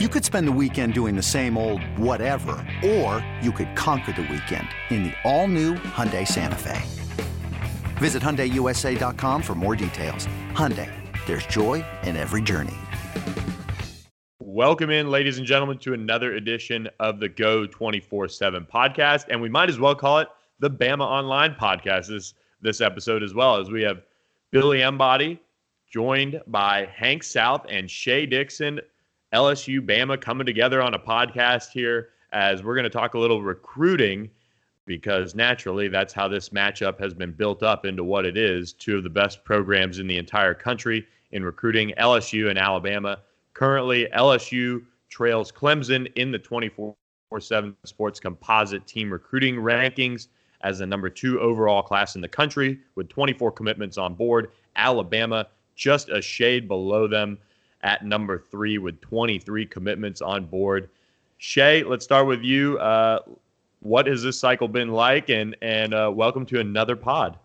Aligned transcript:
You 0.00 0.08
could 0.08 0.24
spend 0.24 0.48
the 0.48 0.58
weekend 0.60 0.92
doing 0.92 1.14
the 1.14 1.22
same 1.22 1.56
old 1.56 1.80
whatever, 1.96 2.56
or 2.84 3.24
you 3.40 3.52
could 3.52 3.76
conquer 3.76 4.10
the 4.10 4.22
weekend 4.22 4.66
in 4.90 5.04
the 5.04 5.12
all-new 5.22 5.74
Hyundai 5.74 6.26
Santa 6.26 6.58
Fe. 6.58 6.82
Visit 7.98 8.20
HyundaiUSA.com 8.20 9.40
for 9.40 9.54
more 9.54 9.76
details. 9.76 10.26
Hyundai, 10.50 10.90
there's 11.26 11.46
joy 11.46 11.84
in 12.02 12.16
every 12.16 12.42
journey. 12.42 12.74
Welcome 14.40 14.90
in, 14.90 15.12
ladies 15.12 15.38
and 15.38 15.46
gentlemen, 15.46 15.78
to 15.78 15.94
another 15.94 16.34
edition 16.34 16.88
of 16.98 17.20
the 17.20 17.28
Go 17.28 17.64
24-7 17.64 18.68
podcast. 18.68 19.26
And 19.30 19.40
we 19.40 19.48
might 19.48 19.68
as 19.68 19.78
well 19.78 19.94
call 19.94 20.18
it 20.18 20.28
the 20.58 20.70
Bama 20.70 21.06
Online 21.06 21.54
podcast 21.54 22.08
this, 22.08 22.34
this 22.60 22.80
episode 22.80 23.22
as 23.22 23.32
well, 23.32 23.60
as 23.60 23.70
we 23.70 23.84
have 23.84 24.02
Billy 24.50 24.82
Embody 24.82 25.40
joined 25.88 26.40
by 26.48 26.88
Hank 26.92 27.22
South 27.22 27.64
and 27.68 27.88
Shea 27.88 28.26
Dixon 28.26 28.80
LSU, 29.34 29.80
Bama 29.80 30.20
coming 30.20 30.46
together 30.46 30.80
on 30.80 30.94
a 30.94 30.98
podcast 30.98 31.70
here 31.72 32.10
as 32.32 32.62
we're 32.62 32.76
going 32.76 32.84
to 32.84 32.90
talk 32.90 33.14
a 33.14 33.18
little 33.18 33.42
recruiting 33.42 34.30
because 34.86 35.34
naturally 35.34 35.88
that's 35.88 36.12
how 36.12 36.28
this 36.28 36.50
matchup 36.50 37.00
has 37.00 37.12
been 37.12 37.32
built 37.32 37.64
up 37.64 37.84
into 37.84 38.04
what 38.04 38.24
it 38.24 38.36
is. 38.36 38.72
Two 38.72 38.96
of 38.96 39.02
the 39.02 39.10
best 39.10 39.44
programs 39.44 39.98
in 39.98 40.06
the 40.06 40.18
entire 40.18 40.54
country 40.54 41.04
in 41.32 41.44
recruiting, 41.44 41.92
LSU 41.98 42.48
and 42.48 42.56
Alabama. 42.56 43.18
Currently, 43.54 44.06
LSU 44.16 44.84
trails 45.08 45.50
Clemson 45.50 46.12
in 46.14 46.30
the 46.30 46.38
24 46.38 46.94
7 47.40 47.76
sports 47.84 48.20
composite 48.20 48.86
team 48.86 49.12
recruiting 49.12 49.56
rankings 49.56 50.28
as 50.60 50.78
the 50.78 50.86
number 50.86 51.10
two 51.10 51.40
overall 51.40 51.82
class 51.82 52.14
in 52.14 52.20
the 52.20 52.28
country 52.28 52.78
with 52.94 53.08
24 53.08 53.50
commitments 53.50 53.98
on 53.98 54.14
board. 54.14 54.52
Alabama 54.76 55.48
just 55.74 56.08
a 56.08 56.22
shade 56.22 56.68
below 56.68 57.08
them 57.08 57.36
at 57.84 58.04
number 58.04 58.38
three 58.38 58.78
with 58.78 59.00
23 59.02 59.66
commitments 59.66 60.20
on 60.20 60.46
board. 60.46 60.90
Shea, 61.38 61.84
let's 61.84 62.04
start 62.04 62.26
with 62.26 62.42
you. 62.42 62.78
Uh, 62.78 63.20
what 63.80 64.06
has 64.06 64.22
this 64.22 64.38
cycle 64.38 64.66
been 64.66 64.88
like? 64.88 65.28
And 65.28 65.54
and 65.62 65.94
uh, 65.94 66.10
welcome 66.12 66.46
to 66.46 66.58
another 66.58 66.96
pod. 66.96 67.38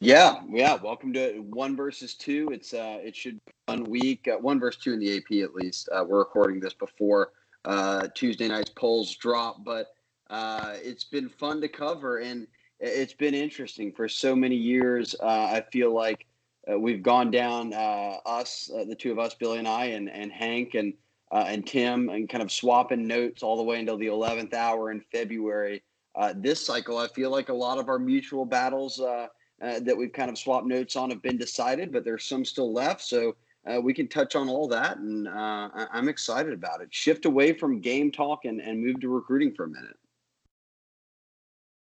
Yeah, 0.00 0.40
yeah. 0.48 0.76
Welcome 0.76 1.12
to 1.12 1.40
one 1.50 1.76
versus 1.76 2.14
two. 2.14 2.48
It's 2.52 2.72
uh, 2.72 2.98
it 3.02 3.14
should 3.14 3.34
be 3.44 3.52
one 3.66 3.84
week, 3.84 4.28
uh, 4.28 4.38
one 4.38 4.58
versus 4.58 4.82
two 4.82 4.94
in 4.94 4.98
the 4.98 5.16
AP 5.18 5.44
at 5.44 5.54
least. 5.54 5.88
Uh, 5.92 6.04
we're 6.08 6.20
recording 6.20 6.58
this 6.58 6.74
before 6.74 7.32
uh, 7.66 8.08
Tuesday 8.14 8.48
night's 8.48 8.70
polls 8.70 9.14
drop, 9.16 9.64
but 9.64 9.88
uh, 10.30 10.74
it's 10.76 11.04
been 11.04 11.28
fun 11.28 11.60
to 11.60 11.68
cover 11.68 12.18
and 12.18 12.46
it's 12.80 13.12
been 13.12 13.34
interesting 13.34 13.92
for 13.92 14.08
so 14.08 14.34
many 14.34 14.56
years. 14.56 15.14
Uh, 15.20 15.26
I 15.26 15.64
feel 15.70 15.92
like 15.92 16.26
uh, 16.70 16.78
we've 16.78 17.02
gone 17.02 17.30
down 17.30 17.72
uh, 17.72 18.18
us, 18.24 18.70
uh, 18.74 18.84
the 18.84 18.94
two 18.94 19.10
of 19.10 19.18
us, 19.18 19.34
Billy 19.34 19.58
and 19.58 19.68
I, 19.68 19.86
and 19.86 20.08
and 20.08 20.30
Hank 20.30 20.74
and 20.74 20.94
uh, 21.32 21.44
and 21.46 21.66
Tim, 21.66 22.08
and 22.08 22.28
kind 22.28 22.42
of 22.42 22.52
swapping 22.52 23.06
notes 23.06 23.42
all 23.42 23.56
the 23.56 23.62
way 23.62 23.80
until 23.80 23.96
the 23.96 24.06
eleventh 24.06 24.54
hour 24.54 24.90
in 24.90 25.00
February. 25.12 25.82
Uh, 26.14 26.34
this 26.36 26.64
cycle, 26.64 26.98
I 26.98 27.08
feel 27.08 27.30
like 27.30 27.48
a 27.48 27.54
lot 27.54 27.78
of 27.78 27.88
our 27.88 27.98
mutual 27.98 28.44
battles 28.44 29.00
uh, 29.00 29.28
that 29.60 29.96
we've 29.96 30.12
kind 30.12 30.30
of 30.30 30.36
swapped 30.36 30.66
notes 30.66 30.94
on 30.94 31.08
have 31.10 31.22
been 31.22 31.38
decided, 31.38 31.90
but 31.90 32.04
there's 32.04 32.24
some 32.24 32.44
still 32.44 32.72
left. 32.72 33.00
So 33.00 33.34
we 33.80 33.94
can 33.94 34.08
touch 34.08 34.36
on 34.36 34.48
all 34.48 34.68
that, 34.68 34.98
and 34.98 35.26
I'm 35.28 36.08
excited 36.08 36.52
about 36.52 36.82
it. 36.82 36.88
Shift 36.90 37.24
away 37.24 37.54
from 37.54 37.80
game 37.80 38.12
talk 38.12 38.44
and, 38.44 38.60
and 38.60 38.84
move 38.84 39.00
to 39.00 39.08
recruiting 39.08 39.54
for 39.54 39.64
a 39.64 39.68
minute. 39.68 39.96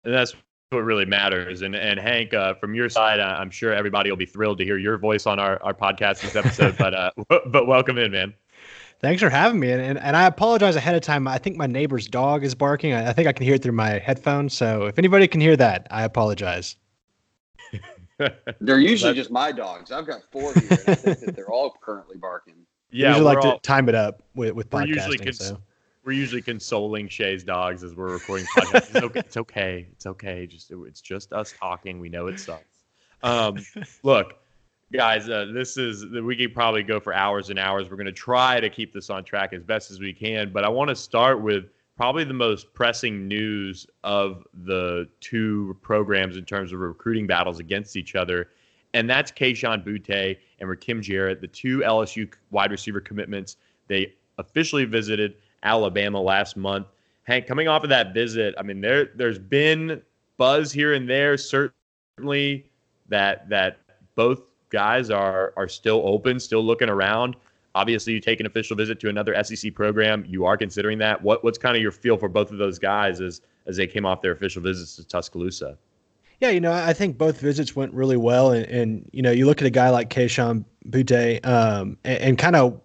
That's 0.03 0.35
what 0.69 0.79
really 0.79 1.05
matters. 1.05 1.61
And 1.61 1.75
and 1.75 1.99
Hank, 1.99 2.33
uh, 2.33 2.55
from 2.55 2.75
your 2.75 2.89
side, 2.89 3.19
I'm 3.19 3.49
sure 3.49 3.73
everybody 3.73 4.09
will 4.09 4.17
be 4.17 4.25
thrilled 4.25 4.57
to 4.59 4.63
hear 4.63 4.77
your 4.77 4.97
voice 4.97 5.25
on 5.25 5.39
our, 5.39 5.61
our 5.63 5.73
podcast 5.73 6.21
this 6.21 6.35
episode. 6.35 6.77
but 6.77 6.93
uh, 6.93 7.11
but 7.47 7.67
welcome 7.67 7.97
in, 7.97 8.11
man. 8.11 8.33
Thanks 9.01 9.21
for 9.21 9.29
having 9.29 9.59
me. 9.59 9.71
And, 9.71 9.81
and, 9.81 9.99
and 9.99 10.15
I 10.15 10.25
apologize 10.25 10.75
ahead 10.75 10.95
of 10.95 11.01
time. 11.01 11.27
I 11.27 11.37
think 11.37 11.57
my 11.57 11.67
neighbor's 11.67 12.07
dog 12.07 12.43
is 12.43 12.55
barking. 12.55 12.93
I, 12.93 13.09
I 13.09 13.13
think 13.13 13.27
I 13.27 13.33
can 13.33 13.45
hear 13.45 13.55
it 13.55 13.61
through 13.61 13.73
my 13.73 13.99
headphones. 13.99 14.53
So 14.53 14.85
if 14.85 14.97
anybody 14.97 15.27
can 15.27 15.41
hear 15.41 15.57
that, 15.57 15.87
I 15.91 16.03
apologize. 16.03 16.77
they're 18.61 18.79
usually 18.79 19.13
just 19.13 19.29
my 19.29 19.51
dogs. 19.51 19.91
I've 19.91 20.07
got 20.07 20.21
four 20.31 20.53
here, 20.53 20.69
and 20.69 20.89
I 20.89 20.95
think 20.95 21.19
that 21.19 21.35
they're 21.35 21.51
all 21.51 21.75
currently 21.81 22.17
barking. 22.17 22.55
Yeah, 22.89 23.07
we 23.07 23.09
usually 23.09 23.25
like 23.25 23.45
all, 23.45 23.59
to 23.59 23.61
time 23.61 23.89
it 23.89 23.95
up 23.95 24.23
with 24.35 24.53
with 24.53 24.69
podcasting. 24.69 24.87
Usually 24.87 25.17
cons- 25.17 25.45
so 25.45 25.61
we're 26.05 26.11
usually 26.11 26.41
consoling 26.41 27.09
Shea's 27.09 27.43
dogs 27.43 27.83
as 27.83 27.95
we're 27.95 28.13
recording 28.13 28.45
podcasts. 28.55 28.95
It's 28.95 29.03
okay. 29.03 29.19
It's 29.25 29.37
okay. 29.37 29.87
It's 29.91 30.05
okay. 30.05 30.47
Just 30.47 30.71
it's 30.71 31.01
just 31.01 31.33
us 31.33 31.53
talking. 31.59 31.99
We 31.99 32.09
know 32.09 32.27
it 32.27 32.39
sucks. 32.39 32.63
Um, 33.23 33.57
look, 34.03 34.35
guys, 34.93 35.27
uh, 35.27 35.47
this 35.51 35.77
is 35.77 36.05
we 36.05 36.35
could 36.35 36.53
probably 36.53 36.83
go 36.83 36.99
for 36.99 37.13
hours 37.13 37.49
and 37.49 37.57
hours. 37.57 37.89
We're 37.89 37.97
going 37.97 38.05
to 38.05 38.11
try 38.11 38.59
to 38.59 38.69
keep 38.69 38.93
this 38.93 39.09
on 39.09 39.23
track 39.23 39.51
as 39.53 39.63
best 39.63 39.89
as 39.89 39.99
we 39.99 40.13
can, 40.13 40.53
but 40.53 40.63
I 40.63 40.69
want 40.69 40.89
to 40.89 40.95
start 40.95 41.41
with 41.41 41.65
probably 41.97 42.23
the 42.23 42.33
most 42.33 42.71
pressing 42.73 43.27
news 43.27 43.87
of 44.03 44.43
the 44.65 45.09
two 45.21 45.75
programs 45.81 46.37
in 46.37 46.45
terms 46.45 46.71
of 46.71 46.79
recruiting 46.79 47.25
battles 47.25 47.59
against 47.59 47.95
each 47.95 48.15
other, 48.15 48.49
and 48.93 49.09
that's 49.09 49.31
Kayshon 49.31 49.83
Boutte 49.83 50.37
and 50.59 50.69
Rakim 50.69 51.01
Jarrett, 51.01 51.41
the 51.41 51.47
two 51.47 51.79
LSU 51.79 52.31
wide 52.51 52.69
receiver 52.69 52.99
commitments. 52.99 53.57
They 53.87 54.13
officially 54.37 54.85
visited 54.85 55.35
Alabama 55.65 56.21
last 56.21 56.55
month. 56.55 56.87
Hank, 57.23 57.47
coming 57.47 57.67
off 57.67 57.83
of 57.83 57.89
that 57.89 58.13
visit, 58.13 58.55
I 58.57 58.61
mean, 58.61 58.81
there 58.81 59.09
there's 59.15 59.39
been 59.39 60.01
buzz 60.37 60.71
here 60.71 60.93
and 60.93 61.09
there, 61.09 61.37
certainly 61.37 62.69
that 63.09 63.49
that 63.49 63.79
both 64.15 64.41
guys 64.69 65.09
are 65.09 65.53
are 65.57 65.67
still 65.67 66.01
open, 66.05 66.39
still 66.39 66.63
looking 66.63 66.89
around. 66.89 67.35
Obviously, 67.73 68.13
you 68.13 68.21
take 68.21 68.39
an 68.39 68.45
official 68.45 68.77
visit 68.77 68.99
to 69.01 69.09
another 69.09 69.35
SEC 69.43 69.73
program. 69.73 70.23
You 70.27 70.45
are 70.45 70.55
considering 70.55 70.99
that. 70.99 71.21
What 71.21 71.43
what's 71.43 71.57
kind 71.57 71.75
of 71.75 71.81
your 71.81 71.91
feel 71.91 72.15
for 72.15 72.29
both 72.29 72.51
of 72.51 72.57
those 72.57 72.79
guys 72.79 73.19
as 73.19 73.41
as 73.65 73.75
they 73.77 73.87
came 73.87 74.05
off 74.05 74.21
their 74.21 74.31
official 74.31 74.61
visits 74.61 74.95
to 74.97 75.03
Tuscaloosa? 75.03 75.77
Yeah, 76.41 76.49
you 76.49 76.59
know, 76.59 76.73
I 76.73 76.93
think 76.93 77.17
both 77.17 77.39
visits 77.39 77.75
went 77.75 77.93
really 77.93 78.17
well, 78.17 78.51
and, 78.51 78.65
and 78.65 79.09
you 79.13 79.21
know, 79.21 79.31
you 79.31 79.45
look 79.45 79.61
at 79.61 79.65
a 79.65 79.71
guy 79.71 79.89
like 79.89 80.09
Kayshon 80.09 80.65
Boutte, 80.87 81.45
um, 81.45 81.97
and, 82.03 82.21
and 82.21 82.37
kind 82.37 82.55
of 82.55 82.79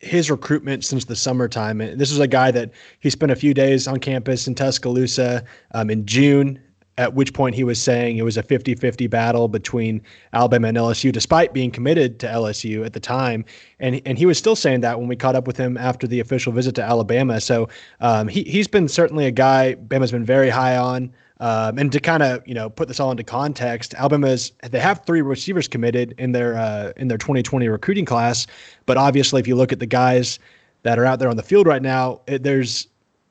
his 0.00 0.30
recruitment 0.30 0.84
since 0.84 1.04
the 1.04 1.16
summertime. 1.16 1.80
And 1.80 2.00
this 2.00 2.10
is 2.10 2.18
a 2.18 2.26
guy 2.26 2.50
that 2.50 2.70
he 3.00 3.10
spent 3.10 3.32
a 3.32 3.36
few 3.36 3.54
days 3.54 3.86
on 3.86 4.00
campus 4.00 4.46
in 4.46 4.54
Tuscaloosa 4.54 5.44
um, 5.72 5.90
in 5.90 6.04
June, 6.04 6.60
at 6.96 7.14
which 7.14 7.32
point 7.32 7.54
he 7.54 7.62
was 7.62 7.80
saying 7.80 8.18
it 8.18 8.24
was 8.24 8.36
a 8.36 8.42
50 8.42 8.74
50 8.74 9.06
battle 9.06 9.46
between 9.46 10.02
Alabama 10.32 10.68
and 10.68 10.76
LSU, 10.76 11.12
despite 11.12 11.52
being 11.52 11.70
committed 11.70 12.18
to 12.20 12.26
LSU 12.26 12.84
at 12.84 12.92
the 12.92 13.00
time. 13.00 13.44
And, 13.78 14.02
and 14.04 14.18
he 14.18 14.26
was 14.26 14.36
still 14.36 14.56
saying 14.56 14.80
that 14.80 14.98
when 14.98 15.08
we 15.08 15.14
caught 15.14 15.36
up 15.36 15.46
with 15.46 15.56
him 15.56 15.76
after 15.76 16.06
the 16.06 16.18
official 16.18 16.52
visit 16.52 16.74
to 16.74 16.82
Alabama. 16.82 17.40
So 17.40 17.68
um, 18.00 18.26
he, 18.26 18.42
he's 18.42 18.66
been 18.66 18.88
certainly 18.88 19.26
a 19.26 19.30
guy 19.30 19.76
Bama's 19.76 20.10
been 20.10 20.24
very 20.24 20.50
high 20.50 20.76
on. 20.76 21.12
Um, 21.40 21.78
and 21.78 21.92
to 21.92 22.00
kind 22.00 22.22
of 22.22 22.46
you 22.46 22.54
know 22.54 22.68
put 22.68 22.88
this 22.88 22.98
all 22.98 23.10
into 23.10 23.22
context, 23.22 23.94
Alabama's 23.94 24.52
they 24.62 24.80
have 24.80 25.04
three 25.04 25.22
receivers 25.22 25.68
committed 25.68 26.14
in 26.18 26.32
their 26.32 26.56
uh, 26.56 26.92
in 26.96 27.08
their 27.08 27.18
2020 27.18 27.68
recruiting 27.68 28.04
class, 28.04 28.46
but 28.86 28.96
obviously 28.96 29.40
if 29.40 29.46
you 29.46 29.54
look 29.54 29.72
at 29.72 29.78
the 29.78 29.86
guys 29.86 30.38
that 30.82 30.98
are 30.98 31.04
out 31.04 31.18
there 31.18 31.28
on 31.28 31.36
the 31.36 31.42
field 31.42 31.66
right 31.66 31.82
now, 31.82 32.20
it, 32.26 32.42
there's 32.42 32.88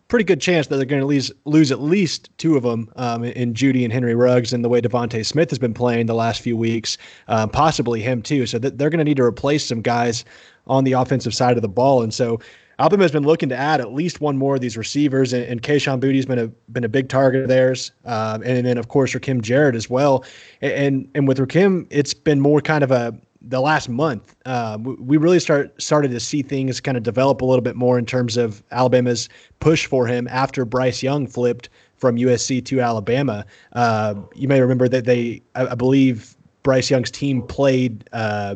pretty 0.08 0.24
good 0.24 0.40
chance 0.40 0.68
that 0.68 0.78
they're 0.78 0.86
going 0.86 1.02
to 1.02 1.08
lose 1.08 1.32
lose 1.46 1.72
at 1.72 1.82
least 1.82 2.30
two 2.38 2.56
of 2.56 2.64
them 2.64 2.90
um, 2.96 3.24
in 3.24 3.54
Jeudy 3.54 3.84
and 3.84 3.92
Henry 3.92 4.16
Ruggs, 4.16 4.54
and 4.54 4.64
the 4.64 4.70
way 4.70 4.82
DeVonta 4.82 5.26
Smith 5.26 5.50
has 5.50 5.60
been 5.60 5.74
playing 5.74 6.06
the 6.06 6.16
last 6.16 6.42
few 6.42 6.56
weeks, 6.56 6.98
um, 7.28 7.50
possibly 7.50 8.02
him 8.02 8.22
too. 8.22 8.46
So 8.46 8.60
th- 8.60 8.74
they're 8.76 8.90
going 8.90 9.00
to 9.00 9.04
need 9.04 9.18
to 9.18 9.24
replace 9.24 9.66
some 9.66 9.82
guys 9.82 10.24
on 10.68 10.84
the 10.84 10.94
offensive 10.94 11.34
side 11.34 11.58
of 11.58 11.62
the 11.62 11.70
ball, 11.70 12.04
and 12.04 12.14
so 12.14 12.40
Alabama 12.80 13.04
has 13.04 13.12
been 13.12 13.24
looking 13.24 13.50
to 13.50 13.56
add 13.56 13.82
at 13.82 13.94
least 13.94 14.22
one 14.22 14.38
more 14.38 14.56
of 14.56 14.62
these 14.62 14.78
receivers, 14.78 15.34
and, 15.34 15.44
and 15.46 15.62
Kayshon 15.64 16.00
Boutte's 16.00 16.26
been 16.26 16.40
a 16.40 16.48
been 16.72 16.84
a 16.84 16.90
big 16.90 17.10
target 17.10 17.42
of 17.42 17.48
theirs, 17.48 17.92
um, 18.06 18.44
and 18.44 18.66
then 18.66 18.78
of 18.78 18.88
course 18.88 19.14
Rakim 19.14 19.42
Jarrett 19.42 19.76
as 19.76 19.90
well. 19.90 20.24
And 20.62 21.10
and 21.16 21.28
with 21.28 21.40
Rakim, 21.40 21.88
it's 21.90 22.14
been 22.14 22.40
more 22.40 22.62
kind 22.62 22.84
of 22.84 22.92
a 22.92 23.18
the 23.42 23.62
last 23.62 23.90
month. 23.90 24.36
Uh, 24.46 24.78
we 24.82 25.18
really 25.18 25.40
start 25.40 25.82
started 25.82 26.12
to 26.12 26.20
see 26.20 26.42
things 26.42 26.80
kind 26.80 26.98
of 26.98 27.04
develop 27.04 27.42
a 27.42 27.46
little 27.46 27.62
bit 27.62 27.76
more 27.76 27.98
in 27.98 28.06
terms 28.06 28.38
of 28.38 28.64
Alabama's 28.72 29.30
push 29.60 29.86
for 29.86 30.06
him 30.06 30.28
after 30.30 30.66
Bryce 30.66 31.02
Young 31.02 31.28
flipped 31.28 31.70
from 31.96 32.18
USC 32.18 32.64
to 32.66 32.80
Alabama. 32.80 33.46
Uh, 33.74 34.16
you 34.36 34.48
may 34.48 34.62
remember 34.62 34.88
that 34.88 35.06
they, 35.06 35.42
I, 35.56 35.68
I 35.68 35.76
believe, 35.76 36.36
Bryce 36.64 36.90
Young's 36.90 37.12
team 37.12 37.42
played. 37.42 38.08
Uh, 38.14 38.56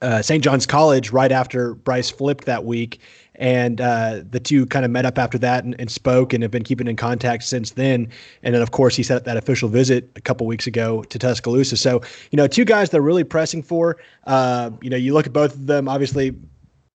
uh, 0.00 0.22
St. 0.22 0.44
John's 0.44 0.64
College 0.64 1.10
right 1.10 1.32
after 1.32 1.74
Bryce 1.74 2.08
flipped 2.08 2.44
that 2.44 2.64
week. 2.64 3.00
And 3.38 3.80
uh, 3.80 4.22
the 4.28 4.40
two 4.40 4.66
kind 4.66 4.84
of 4.84 4.90
met 4.90 5.06
up 5.06 5.16
after 5.16 5.38
that 5.38 5.64
and, 5.64 5.74
and, 5.78 5.90
spoke 5.90 6.32
and 6.32 6.42
have 6.42 6.50
been 6.50 6.64
keeping 6.64 6.88
in 6.88 6.96
contact 6.96 7.44
since 7.44 7.70
then. 7.70 8.08
And 8.42 8.54
then, 8.54 8.62
of 8.62 8.72
course, 8.72 8.96
he 8.96 9.04
set 9.04 9.16
up 9.16 9.24
that 9.24 9.36
official 9.36 9.68
visit 9.68 10.10
a 10.16 10.20
couple 10.20 10.46
weeks 10.46 10.66
ago 10.66 11.04
to 11.04 11.18
Tuscaloosa. 11.18 11.76
So, 11.76 12.02
you 12.32 12.36
know, 12.36 12.48
two 12.48 12.64
guys 12.64 12.90
they're 12.90 13.00
really 13.00 13.24
pressing 13.24 13.62
for. 13.62 13.96
Uh, 14.26 14.70
you 14.82 14.90
know, 14.90 14.96
you 14.96 15.14
look 15.14 15.26
at 15.26 15.32
both 15.32 15.54
of 15.54 15.66
them, 15.66 15.88
obviously, 15.88 16.34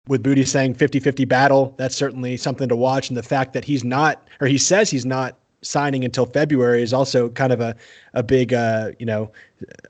with 0.08 0.22
Boutte 0.22 0.46
saying 0.46 0.74
50 0.74 1.00
50 1.00 1.26
battle, 1.26 1.74
that's 1.78 1.96
certainly 1.96 2.36
something 2.36 2.68
to 2.68 2.76
watch. 2.76 3.10
And 3.10 3.18
the 3.18 3.24
fact 3.24 3.54
that 3.54 3.64
he's 3.64 3.84
not, 3.84 4.28
or 4.42 4.48
he 4.48 4.58
says 4.58 4.90
he's 4.90 5.06
not 5.06 5.38
signing 5.62 6.04
until 6.04 6.26
February 6.26 6.84
is 6.84 6.94
also 6.94 7.30
kind 7.30 7.54
of 7.54 7.62
a, 7.62 7.76
a 8.14 8.22
big, 8.22 8.54
uh, 8.54 8.92
you 9.00 9.06
know, 9.06 9.32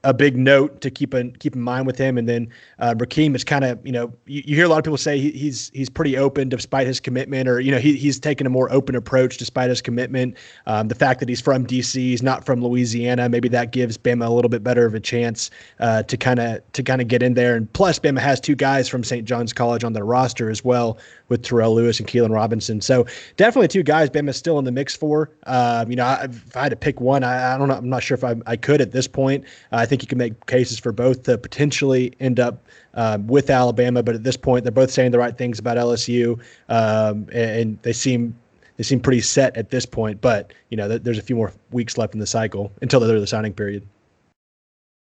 a 0.03 0.13
big 0.13 0.37
note 0.37 0.81
to 0.81 0.91
keep 0.91 1.13
in 1.13 1.31
keep 1.37 1.55
in 1.55 1.61
mind 1.61 1.87
with 1.87 1.97
him. 1.97 2.17
And 2.17 2.27
then 2.27 2.49
uh, 2.79 2.93
Rakim 2.97 3.35
is 3.35 3.43
kind 3.43 3.63
of 3.63 3.85
you 3.85 3.91
know 3.91 4.13
you, 4.25 4.43
you, 4.45 4.55
hear 4.55 4.65
a 4.65 4.67
lot 4.67 4.77
of 4.77 4.83
people 4.83 4.97
say 4.97 5.19
he, 5.19 5.31
he's 5.31 5.71
he's 5.73 5.89
pretty 5.89 6.17
open 6.17 6.49
despite 6.49 6.87
his 6.87 6.99
commitment, 6.99 7.47
or 7.47 7.59
you 7.59 7.71
know 7.71 7.79
he, 7.79 7.95
he's 7.95 8.19
taken 8.19 8.45
a 8.45 8.49
more 8.49 8.71
open 8.71 8.95
approach 8.95 9.37
despite 9.37 9.69
his 9.69 9.81
commitment. 9.81 10.35
Um, 10.67 10.87
the 10.87 10.95
fact 10.95 11.19
that 11.19 11.29
he's 11.29 11.41
from 11.41 11.65
DC, 11.65 11.95
he's 11.95 12.23
not 12.23 12.45
from 12.45 12.63
Louisiana, 12.63 13.29
maybe 13.29 13.49
that 13.49 13.71
gives 13.71 13.97
Bama 13.97 14.27
a 14.27 14.31
little 14.31 14.49
bit 14.49 14.63
better 14.63 14.85
of 14.85 14.93
a 14.93 14.99
chance 14.99 15.49
uh, 15.79 16.03
to 16.03 16.17
kind 16.17 16.39
of 16.39 16.71
to 16.73 16.83
kind 16.83 17.01
of 17.01 17.07
get 17.07 17.23
in 17.23 17.33
there. 17.33 17.55
And 17.55 17.71
plus, 17.73 17.99
Bama 17.99 18.19
has 18.19 18.39
two 18.39 18.55
guys 18.55 18.87
from 18.87 19.03
St. 19.03 19.25
John's 19.25 19.53
College 19.53 19.83
on 19.83 19.93
their 19.93 20.05
roster 20.05 20.49
as 20.49 20.63
well 20.63 20.97
with 21.29 21.41
Terrell 21.41 21.73
Lewis 21.73 21.99
and 21.99 22.07
Keilan 22.07 22.31
Robinson. 22.31 22.79
So 22.79 23.07
definitely 23.37 23.67
two 23.67 23.81
guys 23.81 24.09
Bama's 24.09 24.37
still 24.37 24.59
in 24.59 24.65
the 24.65 24.71
mix 24.71 24.95
for. 24.95 25.31
Um, 25.47 25.89
you 25.89 25.95
know, 25.95 26.05
I, 26.05 26.25
if 26.25 26.55
I 26.55 26.63
had 26.63 26.69
to 26.69 26.75
pick 26.75 27.01
one, 27.01 27.23
I, 27.23 27.55
I, 27.55 27.57
don't 27.57 27.67
know. 27.67 27.75
I'm 27.75 27.89
not 27.89 28.03
sure 28.03 28.15
if 28.15 28.23
I, 28.23 28.35
I 28.45 28.55
could 28.55 28.81
at 28.81 28.91
this 28.91 29.07
point. 29.07 29.43
Uh, 29.71 29.77
I 29.77 29.85
think 29.85 30.01
you 30.01 30.07
can 30.07 30.17
make 30.17 30.45
cases 30.45 30.79
for 30.79 30.91
both 30.91 31.23
to 31.23 31.37
potentially 31.37 32.13
end 32.19 32.39
up 32.39 32.65
uh, 32.93 33.17
with 33.25 33.49
Alabama, 33.49 34.03
but 34.03 34.15
at 34.15 34.23
this 34.23 34.37
point, 34.37 34.63
they're 34.63 34.71
both 34.71 34.91
saying 34.91 35.11
the 35.11 35.19
right 35.19 35.37
things 35.37 35.59
about 35.59 35.77
LSU, 35.77 36.39
um, 36.69 37.27
and, 37.33 37.79
they 37.81 37.93
seem 37.93 38.35
they 38.77 38.83
seem 38.83 38.99
pretty 38.99 39.21
set 39.21 39.55
at 39.55 39.69
this 39.69 39.85
point. 39.85 40.21
But 40.21 40.53
you 40.69 40.77
know, 40.77 40.87
there's 40.87 41.17
a 41.17 41.23
few 41.23 41.35
more 41.35 41.53
weeks 41.71 41.97
left 41.97 42.13
in 42.13 42.19
the 42.19 42.27
cycle 42.27 42.71
until 42.81 42.99
they're 42.99 43.19
the 43.19 43.27
signing 43.27 43.53
period. 43.53 43.87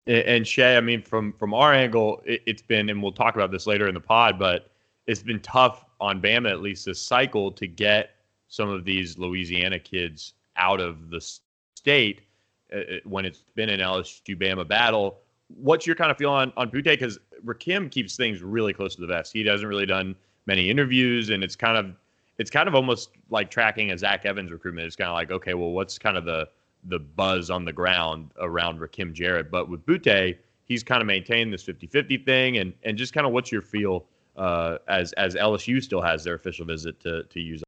And 0.05 0.45
Shea, 0.45 0.75
I 0.75 0.81
mean, 0.81 1.01
from 1.01 1.33
from 1.33 1.53
our 1.53 1.73
angle, 1.73 2.21
it, 2.25 2.41
it's 2.45 2.61
been, 2.61 2.89
and 2.89 3.01
we'll 3.01 3.13
talk 3.13 3.35
about 3.35 3.51
this 3.51 3.65
later 3.65 3.87
in 3.87 3.93
the 3.93 4.01
pod, 4.01 4.37
but 4.37 4.69
it's 5.07 5.23
been 5.23 5.39
tough 5.39 5.85
on 5.99 6.21
Bama 6.21 6.49
at 6.49 6.61
least 6.61 6.85
this 6.85 7.01
cycle 7.01 7.51
to 7.51 7.67
get 7.67 8.15
some 8.47 8.69
of 8.69 8.85
these 8.85 9.17
Louisiana 9.17 9.79
kids 9.79 10.33
out 10.57 10.79
of 10.79 11.09
the 11.09 11.21
state 11.75 12.21
uh, 12.73 12.77
uh, 12.77 12.81
when 13.05 13.25
it's 13.25 13.43
been 13.55 13.69
an 13.69 13.79
LSU 13.79 14.37
Bama 14.39 14.67
battle. 14.67 15.19
What's 15.55 15.85
your 15.85 15.95
kind 15.95 16.11
of 16.11 16.17
feel 16.17 16.31
on 16.31 16.51
on 16.57 16.71
Boutte? 16.71 16.85
Because 16.85 17.19
Rakim 17.45 17.91
keeps 17.91 18.15
things 18.15 18.41
really 18.41 18.73
close 18.73 18.95
to 18.95 19.01
the 19.01 19.07
vest. 19.07 19.33
He 19.33 19.45
hasn't 19.45 19.67
really 19.67 19.85
done 19.85 20.15
many 20.45 20.69
interviews, 20.69 21.29
and 21.29 21.43
it's 21.43 21.55
kind 21.55 21.77
of 21.77 21.95
it's 22.37 22.49
kind 22.49 22.67
of 22.67 22.75
almost 22.75 23.11
like 23.29 23.51
tracking 23.51 23.91
a 23.91 23.97
Zach 23.97 24.25
Evans 24.25 24.51
recruitment. 24.51 24.87
It's 24.87 24.95
kind 24.95 25.09
of 25.09 25.13
like, 25.13 25.31
okay, 25.31 25.53
well, 25.53 25.71
what's 25.71 25.97
kind 25.97 26.17
of 26.17 26.25
the 26.25 26.47
the 26.85 26.99
buzz 26.99 27.49
on 27.49 27.65
the 27.65 27.73
ground 27.73 28.31
around 28.39 28.79
Rakim 28.79 29.13
Jarrett? 29.13 29.51
But 29.51 29.69
with 29.69 29.85
Boutte, 29.85 30.37
he's 30.65 30.83
kind 30.83 31.01
of 31.01 31.07
maintained 31.07 31.53
this 31.53 31.63
50-50 31.63 32.25
thing, 32.25 32.57
and 32.57 32.73
and 32.83 32.97
just 32.97 33.13
kind 33.13 33.27
of 33.27 33.33
what's 33.33 33.51
your 33.51 33.61
feel 33.61 34.05
uh, 34.35 34.77
as 34.87 35.13
as 35.13 35.35
LSU 35.35 35.81
still 35.83 36.01
has 36.01 36.23
their 36.23 36.35
official 36.35 36.65
visit 36.65 36.99
to 37.01 37.23
to 37.23 37.39
use 37.39 37.62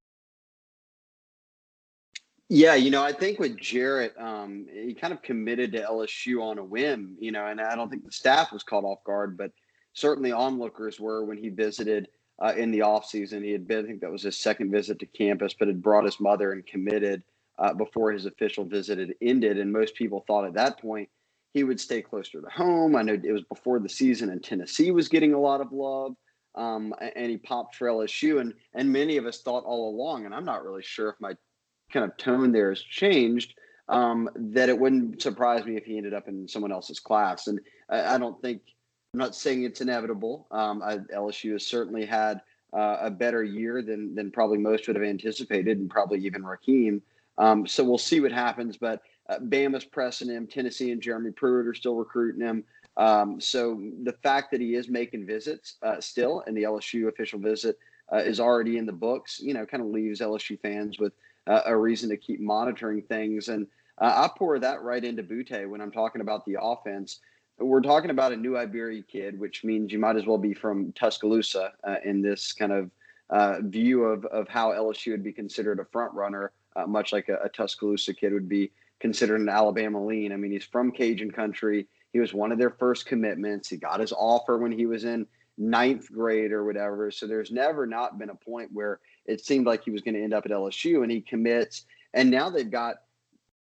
yeah, 2.50 2.76
you 2.76 2.92
know, 2.92 3.04
I 3.04 3.12
think 3.12 3.40
with 3.40 3.58
Jarrett, 3.58 4.14
um, 4.20 4.68
he 4.72 4.94
kind 4.94 5.14
of 5.14 5.22
committed 5.24 5.72
to 5.72 5.82
LSU 5.82 6.44
on 6.44 6.60
a 6.60 6.64
whim, 6.64 7.18
you 7.20 7.32
know, 7.32 7.48
and 7.48 7.60
I 7.60 7.76
don't 7.76 7.90
think 7.90 8.06
the 8.06 8.12
staff 8.12 8.52
was 8.52 8.62
caught 8.62 8.84
off 8.84 9.04
guard, 9.04 9.36
but 9.38 9.52
certainly 9.94 10.32
onlookers 10.32 11.00
were 11.00 11.26
when 11.26 11.38
he 11.38 11.50
visited 11.50 12.08
uh, 12.40 12.54
in 12.56 12.70
the 12.70 12.80
offseason. 12.80 13.44
He 13.44 13.52
had 13.52 13.68
been, 13.68 13.86
I 13.86 13.88
think 13.88 14.02
that 14.02 14.12
was 14.12 14.24
his 14.24 14.38
second 14.38 14.72
visit 14.72 15.00
to 15.00 15.06
campus, 15.08 15.56
but 15.58 15.68
had 15.68 15.82
brought 15.82 16.06
his 16.06 16.20
mother 16.20 16.52
and 16.52 16.66
committed 16.68 17.24
uh, 17.58 17.74
before 17.74 18.12
his 18.12 18.28
official 18.28 18.66
visit 18.66 19.00
had 19.00 19.16
ended. 19.22 19.58
And 19.58 19.72
most 19.72 19.96
people 19.96 20.24
thought 20.28 20.46
at 20.46 20.54
that 20.54 20.80
point 20.80 21.10
he 21.54 21.64
would 21.64 21.80
stay 21.80 22.02
closer 22.02 22.42
to 22.42 22.50
home. 22.50 22.96
I 22.96 23.02
know 23.02 23.14
it 23.14 23.32
was 23.32 23.44
before 23.44 23.80
the 23.80 23.90
season, 23.90 24.30
and 24.30 24.44
Tennessee 24.44 24.92
was 24.92 25.08
getting 25.08 25.34
a 25.34 25.40
lot 25.40 25.62
of 25.62 25.72
love. 25.72 26.14
Um, 26.54 26.94
and 27.16 27.30
he 27.30 27.38
popped 27.38 27.76
for 27.76 27.88
LSU, 27.88 28.40
and 28.40 28.54
and 28.74 28.92
many 28.92 29.18
of 29.18 29.26
us 29.26 29.42
thought 29.42 29.66
all 29.66 29.90
along, 29.90 30.26
and 30.26 30.34
I'm 30.34 30.46
not 30.46 30.64
really 30.64 30.84
sure 30.84 31.10
if 31.10 31.16
my 31.20 31.34
kind 31.96 32.12
of 32.12 32.18
tone 32.18 32.52
there 32.52 32.70
has 32.70 32.82
changed, 32.82 33.54
um, 33.88 34.30
that 34.36 34.68
it 34.68 34.78
wouldn't 34.78 35.22
surprise 35.22 35.66
me 35.66 35.78
if 35.78 35.86
he 35.86 35.98
ended 35.98 36.14
up 36.14 36.28
in 36.28 36.48
someone 36.48 36.72
else's 36.72 37.00
class. 37.00 37.48
And 37.48 37.60
I, 37.90 38.16
I 38.16 38.18
don't 38.18 38.40
think 38.42 38.62
I'm 39.14 39.20
not 39.20 39.34
saying 39.34 39.64
it's 39.64 39.80
inevitable. 39.80 40.46
Um, 40.52 40.84
I, 40.84 40.98
LSU 41.16 41.54
has 41.54 41.66
certainly 41.66 42.06
had 42.06 42.42
uh, 42.74 42.98
a 43.00 43.10
better 43.10 43.44
year 43.44 43.82
than 43.82 44.14
than 44.14 44.30
probably 44.30 44.58
most 44.58 44.88
would 44.88 44.98
have 44.98 45.06
anticipated, 45.06 45.78
and 45.78 45.90
probably 45.90 46.20
even 46.20 46.44
Rakim. 46.44 47.02
Um, 47.38 47.66
so 47.66 47.84
we'll 47.84 47.98
see 47.98 48.20
what 48.20 48.34
happens. 48.34 48.76
But 48.76 49.02
uh, 49.30 49.40
Bama's 49.40 49.86
pressing 49.86 50.30
him. 50.30 50.48
Tennessee 50.48 50.92
and 50.92 51.02
Jeremy 51.02 51.32
Pruitt 51.32 51.68
are 51.68 51.74
still 51.74 51.96
recruiting 51.96 52.42
him. 52.42 52.66
Um, 52.98 53.40
so 53.40 53.82
the 54.04 54.14
fact 54.24 54.52
that 54.52 54.62
he 54.62 54.76
is 54.76 54.90
making 54.90 55.26
visits 55.26 55.76
uh, 55.82 56.02
still, 56.02 56.44
and 56.46 56.56
the 56.56 56.64
LSU 56.64 57.08
official 57.08 57.40
visit 57.40 57.78
uh, 58.12 58.18
is 58.18 58.40
already 58.40 58.78
in 58.78 58.86
the 58.86 58.94
books, 58.94 59.40
you 59.42 59.54
know, 59.54 59.66
kind 59.66 59.82
of 59.82 59.90
leaves 59.90 60.22
LSU 60.22 60.60
fans 60.60 61.00
with 61.00 61.14
uh, 61.48 61.62
a 61.66 61.76
reason 61.76 62.10
to 62.10 62.18
keep 62.18 62.40
monitoring 62.40 63.02
things. 63.02 63.50
And 63.50 63.68
uh, 64.00 64.28
I 64.28 64.30
pour 64.38 64.60
that 64.60 64.82
right 64.82 65.04
into 65.04 65.24
Boutte 65.24 65.70
when 65.70 65.82
I'm 65.82 65.92
talking 65.92 66.22
about 66.22 66.46
the 66.46 66.58
offense. 66.62 67.20
We're 67.58 67.82
talking 67.82 68.10
about 68.10 68.34
a 68.34 68.36
New 68.36 68.58
Iberia 68.58 69.02
kid, 69.04 69.40
which 69.40 69.64
means 69.64 69.94
you 69.94 70.00
might 70.00 70.18
as 70.18 70.26
well 70.26 70.38
be 70.38 70.54
from 70.54 70.92
Tuscaloosa 70.92 71.74
uh, 71.84 71.96
in 72.04 72.22
this 72.22 72.52
kind 72.52 72.72
of 72.72 72.92
uh, 73.30 73.60
view 73.62 74.04
of, 74.04 74.26
of 74.26 74.48
how 74.50 74.72
LSU 74.72 75.12
would 75.12 75.24
be 75.24 75.32
considered 75.32 75.80
a 75.80 75.86
front 75.86 76.14
runner, 76.14 76.52
uh, 76.76 76.86
much 76.86 77.14
like 77.14 77.30
a, 77.30 77.38
a, 77.44 77.50
Tuscaloosa 77.50 78.14
kid 78.14 78.34
would 78.34 78.50
be 78.50 78.72
considered 79.00 79.40
an 79.40 79.50
Alabama 79.50 80.04
lean. 80.04 80.32
I 80.32 80.36
mean, 80.36 80.52
he's 80.52 80.66
from 80.66 80.92
Cajun 80.92 81.32
country. 81.32 81.88
He 82.14 82.20
was 82.20 82.34
one 82.34 82.52
of 82.52 82.60
their 82.60 82.70
first 82.70 83.06
commitments. 83.06 83.70
He 83.70 83.78
got 83.78 84.00
his 84.00 84.14
offer 84.14 84.58
when 84.58 84.72
he 84.72 84.86
was 84.86 85.06
in 85.06 85.26
ninth 85.58 86.12
grade 86.12 86.52
or 86.52 86.66
whatever. 86.66 87.10
So 87.12 87.28
there's 87.28 87.52
never 87.52 87.86
not 87.86 88.20
been 88.20 88.30
a 88.30 88.36
point 88.36 88.70
where 88.74 89.00
it 89.26 89.46
seemed 89.46 89.66
like 89.66 89.84
he 89.84 89.92
was 89.92 90.02
going 90.02 90.16
to 90.16 90.24
end 90.24 90.34
up 90.34 90.46
at 90.46 90.52
LSU, 90.52 91.04
and 91.04 91.12
he 91.12 91.22
commits. 91.22 91.86
And 92.14 92.32
now 92.32 92.50
they've 92.50 92.70
got 92.70 92.98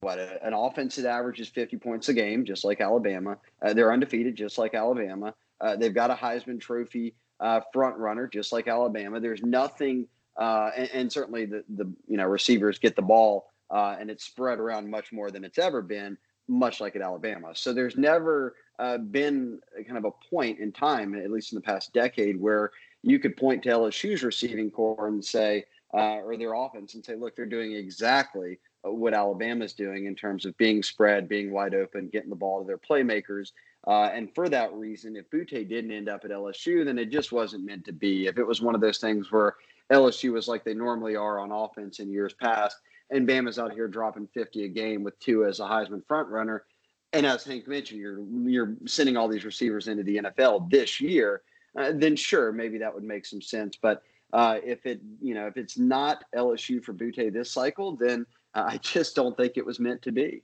what 0.01 0.19
a, 0.19 0.45
an 0.45 0.53
offense 0.53 0.97
that 0.97 1.07
averages 1.07 1.49
50 1.49 1.79
points 1.79 2.09
a 2.09 2.15
game, 2.15 2.45
just 2.45 2.65
like 2.65 2.81
Alabama. 2.81 3.39
Uh, 3.65 3.73
they're 3.73 3.93
undefeated, 3.93 4.35
just 4.35 4.59
like 4.59 4.75
Alabama. 4.75 5.35
Uh, 5.61 5.77
they've 5.77 5.95
got 5.95 6.11
a 6.11 6.15
Heisman 6.15 6.61
Trophy 6.61 7.15
uh, 7.41 7.61
front 7.73 7.97
runner, 7.97 8.27
just 8.27 8.53
like 8.53 8.69
Alabama. 8.69 9.21
There's 9.21 9.43
nothing, 9.43 10.07
uh, 10.37 10.71
and, 10.77 10.91
and, 10.93 11.13
certainly 11.13 11.47
the 11.47 11.65
the 11.77 11.85
you 12.09 12.17
know 12.17 12.25
receivers 12.25 12.79
get 12.79 12.97
the 12.97 13.03
ball, 13.03 13.51
uh, 13.71 13.97
and 13.99 14.11
it's 14.11 14.25
spread 14.25 14.59
around 14.59 14.91
much 14.91 15.13
more 15.13 15.31
than 15.31 15.45
it's 15.45 15.59
ever 15.59 15.83
been, 15.83 16.19
much 16.49 16.81
like 16.81 16.97
at 16.97 17.03
Alabama. 17.03 17.53
So 17.55 17.73
there's 17.73 17.97
never 17.97 18.55
uh, 18.79 18.99
been 18.99 19.61
kind 19.87 19.99
of 19.99 20.05
a 20.05 20.29
point 20.31 20.59
in 20.59 20.73
time, 20.73 21.15
at 21.15 21.31
least 21.31 21.53
in 21.53 21.57
the 21.57 21.63
past 21.63 21.93
decade, 21.93 22.41
where 22.41 22.73
you 23.03 23.19
could 23.19 23.37
point 23.37 23.63
to 23.63 23.69
LSU's 23.69 24.23
receiving 24.23 24.71
corps 24.71 25.09
and 25.09 25.25
say, 25.25 25.65
uh, 25.95 26.21
or 26.21 26.37
their 26.37 26.55
offense 26.55 26.95
and 26.95 27.05
say, 27.05 27.15
look, 27.15 27.37
they're 27.37 27.47
doing 27.47 27.73
exactly 27.73 28.59
what 28.83 29.15
Alabama's 29.15 29.75
doing 29.75 30.07
in 30.07 30.15
terms 30.15 30.45
of 30.45 30.57
being 30.57 30.83
spread, 30.83 31.29
being 31.29 31.53
wide 31.53 31.75
open, 31.75 32.09
getting 32.09 32.31
the 32.31 32.37
ball 32.37 32.61
to 32.61 32.67
their 32.67 32.79
playmakers. 32.79 33.53
Uh, 33.87 34.11
and 34.13 34.35
for 34.35 34.49
that 34.49 34.73
reason, 34.73 35.17
if 35.17 35.31
Boutte 35.31 35.69
didn't 35.69 35.93
end 35.93 36.09
up 36.09 36.25
at 36.25 36.31
LSU, 36.31 36.85
then 36.85 36.99
it 36.99 37.11
just 37.11 37.33
wasn't 37.33 37.65
meant 37.65 37.85
to 37.85 37.93
be. 37.93 38.27
If 38.27 38.39
it 38.39 38.47
was 38.47 38.61
one 38.61 38.75
of 38.75 38.81
those 38.81 38.99
things 38.99 39.31
where 39.31 39.57
LSU 39.93 40.33
was 40.33 40.49
like 40.49 40.65
they 40.65 40.75
normally 40.75 41.17
are 41.17 41.39
on 41.39 41.53
offense 41.53 41.99
in 41.99 42.11
years 42.11 42.33
past, 42.33 42.77
and 43.11 43.29
Bama's 43.29 43.59
out 43.59 43.73
here 43.73 43.89
dropping 43.89 44.29
50 44.29 44.65
a 44.65 44.69
game 44.69 45.05
with 45.05 45.19
Tua 45.21 45.49
as 45.49 45.61
a 45.61 45.65
Heisman 45.65 46.05
front 46.07 46.29
runner, 46.29 46.65
and 47.13 47.27
as 47.27 47.45
Hank 47.45 47.69
mentioned, 47.69 48.01
you're 48.01 48.21
you're 48.49 48.75
sending 48.87 49.17
all 49.17 49.29
these 49.29 49.45
receivers 49.45 49.89
into 49.89 50.03
the 50.03 50.19
NFL 50.19 50.71
this 50.71 51.01
year 51.01 51.43
uh, 51.79 51.93
then 51.95 52.17
sure, 52.17 52.53
maybe 52.53 52.79
that 52.79 52.95
would 52.95 53.05
make 53.05 53.27
some 53.27 53.41
sense. 53.41 53.77
But 53.81 54.03
uh, 54.33 54.59
if 54.65 54.87
it, 54.87 55.01
you 55.21 55.35
know, 55.35 55.47
if 55.47 55.57
it's 55.57 55.79
not 55.79 56.25
LSU 56.35 56.83
for 56.83 56.93
Boutte 56.93 57.33
this 57.33 57.51
cycle, 57.51 57.97
then 57.97 58.27
uh, 58.55 58.65
I 58.69 58.77
just 58.79 59.15
don't 59.15 59.37
think 59.37 59.57
it 59.57 59.65
was 59.65 59.81
meant 59.81 60.03
to 60.03 60.13
be. 60.13 60.43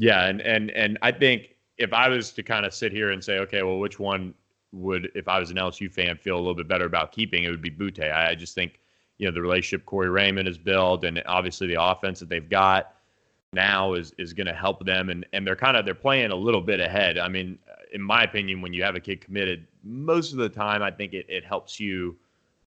Yeah, 0.00 0.26
and 0.26 0.40
and 0.40 0.70
and 0.70 0.98
I 1.02 1.12
think 1.12 1.56
if 1.76 1.92
I 1.92 2.08
was 2.08 2.32
to 2.32 2.42
kind 2.42 2.66
of 2.66 2.74
sit 2.74 2.92
here 2.92 3.10
and 3.10 3.22
say, 3.22 3.38
okay, 3.38 3.62
well, 3.62 3.78
which 3.78 3.98
one 3.98 4.34
would, 4.72 5.10
if 5.14 5.28
I 5.28 5.38
was 5.38 5.50
an 5.50 5.56
LSU 5.56 5.90
fan, 5.90 6.16
feel 6.16 6.36
a 6.36 6.38
little 6.38 6.54
bit 6.54 6.68
better 6.68 6.84
about 6.84 7.12
keeping, 7.12 7.44
it 7.44 7.50
would 7.50 7.62
be 7.62 7.70
Boutte. 7.70 8.12
I, 8.12 8.30
I 8.30 8.34
just 8.34 8.54
think, 8.54 8.80
you 9.18 9.26
know, 9.26 9.32
the 9.32 9.40
relationship 9.40 9.86
Corey 9.86 10.10
Raymond 10.10 10.46
has 10.46 10.58
built, 10.58 11.04
and 11.04 11.22
obviously 11.26 11.66
the 11.68 11.82
offense 11.82 12.20
that 12.20 12.28
they've 12.28 12.48
got 12.48 12.94
now 13.52 13.94
is 13.94 14.12
is 14.18 14.32
going 14.32 14.46
to 14.46 14.54
help 14.54 14.84
them, 14.84 15.08
and 15.10 15.26
and 15.32 15.46
they're 15.46 15.56
kind 15.56 15.76
of 15.76 15.84
they're 15.84 15.94
playing 15.94 16.30
a 16.30 16.36
little 16.36 16.60
bit 16.60 16.80
ahead. 16.80 17.18
I 17.18 17.28
mean, 17.28 17.58
in 17.92 18.02
my 18.02 18.22
opinion, 18.24 18.60
when 18.60 18.72
you 18.72 18.82
have 18.82 18.94
a 18.94 19.00
kid 19.00 19.20
committed, 19.20 19.66
most 19.82 20.32
of 20.32 20.38
the 20.38 20.48
time, 20.48 20.82
I 20.82 20.90
think 20.90 21.14
it, 21.14 21.26
it 21.28 21.44
helps 21.44 21.80
you 21.80 22.16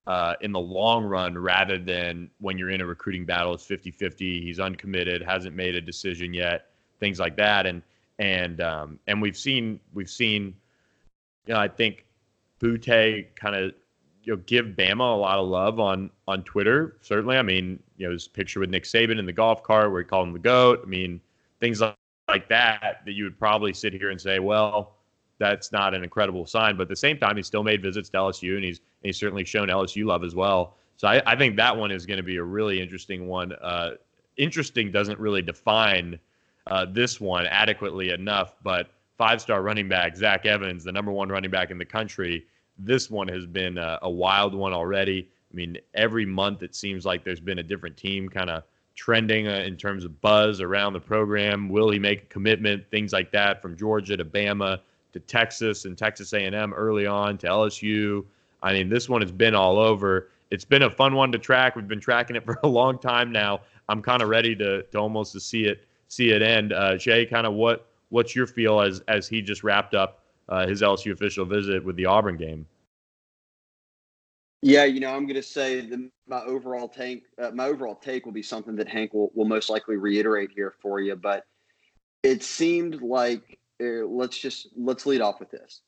uh, 0.07 0.35
in 0.41 0.51
the 0.51 0.59
long 0.59 1.05
run 1.05 1.37
rather 1.37 1.77
than 1.77 2.29
when 2.39 2.57
you're 2.57 2.69
in 2.69 2.81
a 2.81 2.85
recruiting 2.85 3.25
battle. 3.25 3.53
It's 3.53 3.65
50 3.65 3.91
50. 3.91 4.41
He's 4.41 4.59
uncommitted, 4.59 5.21
hasn't 5.21 5.55
made 5.55 5.75
a 5.75 5.81
decision 5.81 6.33
yet, 6.33 6.67
things 6.99 7.19
like 7.19 7.35
that. 7.37 7.65
And, 7.65 7.81
and, 8.19 8.61
um, 8.61 8.99
and 9.07 9.21
we've 9.21 9.37
seen, 9.37 9.79
we've 9.93 10.09
seen, 10.09 10.55
you 11.45 11.53
know, 11.53 11.59
I 11.59 11.67
think 11.67 12.05
Boutte 12.59 13.27
kind 13.35 13.55
of, 13.55 13.73
you 14.23 14.35
know, 14.35 14.41
give 14.45 14.67
Bama 14.67 15.13
a 15.13 15.17
lot 15.17 15.39
of 15.39 15.47
love 15.47 15.79
on, 15.79 16.09
on 16.27 16.43
Twitter. 16.43 16.97
Certainly. 17.01 17.37
I 17.37 17.41
mean, 17.41 17.81
you 18.01 18.07
know, 18.07 18.13
his 18.13 18.27
picture 18.27 18.59
with 18.59 18.71
Nick 18.71 18.83
Saban 18.83 19.19
in 19.19 19.27
the 19.27 19.31
golf 19.31 19.61
cart 19.61 19.91
where 19.91 20.01
he 20.01 20.05
called 20.05 20.27
him 20.27 20.33
the 20.33 20.39
GOAT. 20.39 20.81
I 20.83 20.87
mean, 20.87 21.21
things 21.59 21.81
like, 21.81 21.95
like 22.27 22.49
that, 22.49 23.01
that 23.05 23.11
you 23.11 23.23
would 23.25 23.37
probably 23.37 23.73
sit 23.73 23.93
here 23.93 24.09
and 24.09 24.19
say, 24.19 24.39
well, 24.39 24.95
that's 25.37 25.71
not 25.71 25.93
an 25.93 26.03
incredible 26.03 26.47
sign. 26.47 26.77
But 26.77 26.83
at 26.83 26.89
the 26.89 26.95
same 26.95 27.19
time, 27.19 27.37
he 27.37 27.43
still 27.43 27.63
made 27.63 27.81
visits 27.81 28.09
to 28.09 28.17
LSU, 28.17 28.55
and 28.55 28.63
he's 28.63 28.79
and 28.79 29.09
he's 29.09 29.17
certainly 29.17 29.45
shown 29.45 29.67
LSU 29.67 30.05
love 30.05 30.23
as 30.23 30.33
well. 30.33 30.77
So 30.97 31.07
I, 31.07 31.21
I 31.25 31.35
think 31.35 31.55
that 31.57 31.75
one 31.77 31.91
is 31.91 32.07
going 32.07 32.17
to 32.17 32.23
be 32.23 32.37
a 32.37 32.43
really 32.43 32.81
interesting 32.81 33.27
one. 33.27 33.53
Uh, 33.53 33.91
interesting 34.37 34.91
doesn't 34.91 35.19
really 35.19 35.43
define 35.43 36.19
uh, 36.67 36.85
this 36.89 37.21
one 37.21 37.45
adequately 37.47 38.09
enough. 38.09 38.55
But 38.63 38.89
five 39.17 39.41
star 39.41 39.61
running 39.61 39.87
back, 39.87 40.15
Zach 40.15 40.47
Evans, 40.47 40.83
the 40.83 40.91
number 40.91 41.11
one 41.11 41.29
running 41.29 41.51
back 41.51 41.69
in 41.69 41.77
the 41.77 41.85
country, 41.85 42.45
this 42.79 43.11
one 43.11 43.27
has 43.27 43.45
been 43.45 43.77
a, 43.77 43.99
a 44.01 44.09
wild 44.09 44.55
one 44.55 44.73
already. 44.73 45.29
I 45.51 45.55
mean, 45.55 45.77
every 45.93 46.25
month 46.25 46.63
it 46.63 46.75
seems 46.75 47.05
like 47.05 47.23
there's 47.23 47.39
been 47.39 47.59
a 47.59 47.63
different 47.63 47.97
team 47.97 48.29
kind 48.29 48.49
of 48.49 48.63
trending 48.95 49.47
uh, 49.47 49.63
in 49.65 49.77
terms 49.77 50.05
of 50.05 50.21
buzz 50.21 50.61
around 50.61 50.93
the 50.93 50.99
program. 50.99 51.69
Will 51.69 51.89
he 51.89 51.99
make 51.99 52.23
a 52.23 52.25
commitment? 52.25 52.89
Things 52.89 53.13
like 53.13 53.31
that 53.31 53.61
from 53.61 53.75
Georgia 53.75 54.15
to 54.17 54.25
Bama 54.25 54.79
to 55.13 55.19
Texas 55.19 55.85
and 55.85 55.97
Texas 55.97 56.33
A&M 56.33 56.73
early 56.73 57.05
on 57.05 57.37
to 57.39 57.47
LSU. 57.47 58.23
I 58.63 58.73
mean, 58.73 58.89
this 58.89 59.09
one 59.09 59.21
has 59.21 59.31
been 59.31 59.55
all 59.55 59.77
over. 59.77 60.29
It's 60.51 60.65
been 60.65 60.83
a 60.83 60.89
fun 60.89 61.15
one 61.15 61.31
to 61.31 61.39
track. 61.39 61.75
We've 61.75 61.87
been 61.87 61.99
tracking 61.99 62.35
it 62.35 62.45
for 62.45 62.59
a 62.63 62.67
long 62.67 62.97
time 62.99 63.31
now. 63.31 63.61
I'm 63.89 64.01
kind 64.01 64.21
of 64.21 64.29
ready 64.29 64.55
to, 64.55 64.83
to 64.83 64.97
almost 64.97 65.33
to 65.33 65.39
see 65.39 65.65
it 65.65 65.85
see 66.07 66.31
it 66.31 66.41
end. 66.41 66.73
Uh, 66.73 66.97
Jay, 66.97 67.25
kind 67.25 67.47
of 67.47 67.53
what 67.53 67.87
what's 68.09 68.35
your 68.35 68.47
feel 68.47 68.81
as 68.81 69.01
as 69.07 69.27
he 69.27 69.41
just 69.41 69.63
wrapped 69.63 69.95
up 69.95 70.23
uh, 70.49 70.67
his 70.67 70.81
LSU 70.81 71.11
official 71.11 71.45
visit 71.45 71.83
with 71.83 71.95
the 71.95 72.05
Auburn 72.05 72.37
game? 72.37 72.65
Yeah, 74.61 74.85
you 74.85 74.99
know, 74.99 75.09
I'm 75.09 75.25
going 75.25 75.35
to 75.35 75.43
say 75.43 75.81
the, 75.81 76.09
my 76.27 76.41
overall 76.41 76.87
take. 76.87 77.23
Uh, 77.41 77.51
my 77.51 77.65
overall 77.65 77.95
take 77.95 78.25
will 78.25 78.33
be 78.33 78.43
something 78.43 78.75
that 78.75 78.87
Hank 78.87 79.13
will, 79.13 79.31
will 79.33 79.45
most 79.45 79.69
likely 79.69 79.97
reiterate 79.97 80.51
here 80.53 80.75
for 80.81 80.99
you. 80.99 81.15
But 81.15 81.45
it 82.21 82.43
seemed 82.43 83.01
like 83.01 83.59
uh, 83.81 84.05
let's 84.05 84.37
just 84.37 84.67
let's 84.77 85.05
lead 85.05 85.21
off 85.21 85.39
with 85.39 85.49
this. 85.49 85.81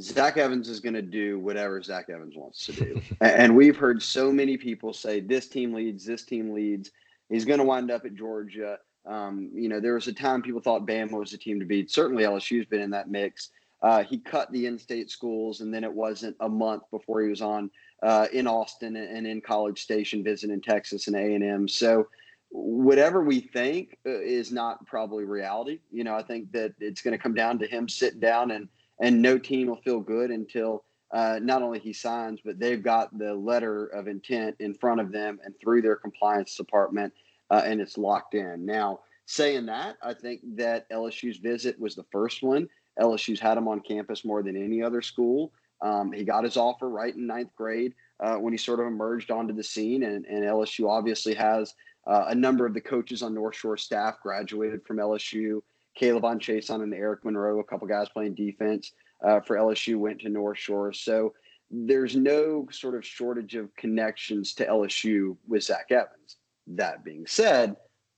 Zach 0.00 0.38
Evans 0.38 0.68
is 0.68 0.80
going 0.80 0.94
to 0.94 1.02
do 1.02 1.38
whatever 1.38 1.80
Zach 1.82 2.06
Evans 2.08 2.34
wants 2.36 2.64
to 2.66 2.72
do, 2.72 3.00
and 3.20 3.54
we've 3.54 3.76
heard 3.76 4.02
so 4.02 4.32
many 4.32 4.56
people 4.56 4.92
say 4.92 5.20
this 5.20 5.46
team 5.46 5.74
leads, 5.74 6.04
this 6.04 6.24
team 6.24 6.52
leads. 6.52 6.90
He's 7.28 7.44
going 7.44 7.58
to 7.58 7.64
wind 7.64 7.90
up 7.90 8.04
at 8.04 8.14
Georgia. 8.14 8.78
Um, 9.06 9.50
you 9.52 9.68
know, 9.68 9.80
there 9.80 9.94
was 9.94 10.08
a 10.08 10.12
time 10.12 10.40
people 10.40 10.62
thought 10.62 10.86
Bama 10.86 11.12
was 11.12 11.30
the 11.30 11.38
team 11.38 11.60
to 11.60 11.66
beat. 11.66 11.90
Certainly, 11.90 12.24
LSU's 12.24 12.66
been 12.66 12.80
in 12.80 12.90
that 12.90 13.10
mix. 13.10 13.50
Uh, 13.82 14.02
he 14.02 14.18
cut 14.18 14.50
the 14.50 14.64
in-state 14.64 15.10
schools, 15.10 15.60
and 15.60 15.72
then 15.72 15.84
it 15.84 15.92
wasn't 15.92 16.34
a 16.40 16.48
month 16.48 16.84
before 16.90 17.20
he 17.20 17.28
was 17.28 17.42
on 17.42 17.70
uh, 18.04 18.28
in 18.32 18.46
Austin 18.46 18.96
and 18.96 19.26
in 19.26 19.40
College 19.40 19.82
Station, 19.82 20.22
visiting 20.22 20.60
Texas 20.60 21.06
and 21.06 21.16
A 21.16 21.34
and 21.34 21.42
M. 21.42 21.66
So 21.66 22.06
whatever 22.50 23.24
we 23.24 23.40
think 23.40 23.96
uh, 24.06 24.20
is 24.20 24.52
not 24.52 24.86
probably 24.86 25.24
reality. 25.24 25.80
You 25.90 26.04
know, 26.04 26.14
I 26.14 26.22
think 26.22 26.52
that 26.52 26.74
it's 26.78 27.00
going 27.00 27.12
to 27.12 27.22
come 27.22 27.34
down 27.34 27.58
to 27.60 27.66
him 27.66 27.88
sitting 27.88 28.20
down 28.20 28.50
and 28.50 28.68
and 29.00 29.20
no 29.20 29.38
team 29.38 29.66
will 29.66 29.80
feel 29.80 29.98
good 29.98 30.30
until 30.30 30.84
uh, 31.12 31.40
not 31.42 31.62
only 31.62 31.80
he 31.80 31.92
signs, 31.92 32.40
but 32.44 32.60
they've 32.60 32.82
got 32.82 33.16
the 33.18 33.34
letter 33.34 33.86
of 33.86 34.06
intent 34.06 34.54
in 34.60 34.74
front 34.74 35.00
of 35.00 35.10
them 35.10 35.40
and 35.44 35.54
through 35.60 35.82
their 35.82 35.96
compliance 35.96 36.56
department, 36.56 37.12
uh, 37.50 37.62
and 37.64 37.80
it's 37.80 37.98
locked 37.98 38.34
in. 38.34 38.64
Now, 38.64 39.00
saying 39.26 39.66
that, 39.66 39.96
I 40.02 40.14
think 40.14 40.42
that 40.56 40.88
LSU's 40.90 41.38
visit 41.38 41.80
was 41.80 41.96
the 41.96 42.04
first 42.12 42.42
one. 42.42 42.68
LSU's 43.00 43.40
had 43.40 43.58
him 43.58 43.66
on 43.66 43.80
campus 43.80 44.24
more 44.24 44.42
than 44.44 44.56
any 44.56 44.80
other 44.80 45.02
school. 45.02 45.52
Um, 45.82 46.12
he 46.12 46.24
got 46.24 46.44
his 46.44 46.56
offer 46.56 46.88
right 46.88 47.14
in 47.14 47.26
ninth 47.26 47.50
grade 47.56 47.94
uh, 48.20 48.36
when 48.36 48.52
he 48.52 48.58
sort 48.58 48.80
of 48.80 48.86
emerged 48.86 49.30
onto 49.30 49.54
the 49.54 49.62
scene, 49.62 50.04
and, 50.04 50.24
and 50.26 50.44
LSU 50.44 50.88
obviously 50.88 51.34
has 51.34 51.74
uh, 52.06 52.26
a 52.28 52.34
number 52.34 52.66
of 52.66 52.74
the 52.74 52.80
coaches 52.80 53.22
on 53.22 53.34
North 53.34 53.56
Shore 53.56 53.76
staff 53.76 54.16
graduated 54.22 54.84
from 54.86 54.98
LSU. 54.98 55.60
Caleb 55.94 56.24
K'Lavon 56.24 56.40
Chaisson 56.40 56.82
and 56.82 56.92
Eric 56.92 57.24
Monroe, 57.24 57.60
a 57.60 57.64
couple 57.64 57.86
guys 57.86 58.08
playing 58.08 58.34
defense 58.34 58.92
uh, 59.24 59.40
for 59.40 59.56
LSU, 59.56 59.96
went 59.96 60.20
to 60.20 60.28
North 60.28 60.58
Shore. 60.58 60.92
So 60.92 61.34
there's 61.70 62.16
no 62.16 62.66
sort 62.70 62.94
of 62.94 63.04
shortage 63.04 63.54
of 63.54 63.74
connections 63.76 64.54
to 64.54 64.66
LSU 64.66 65.36
with 65.46 65.62
Zach 65.62 65.86
Evans. 65.90 66.36
That 66.66 67.04
being 67.04 67.26
said, 67.26 67.76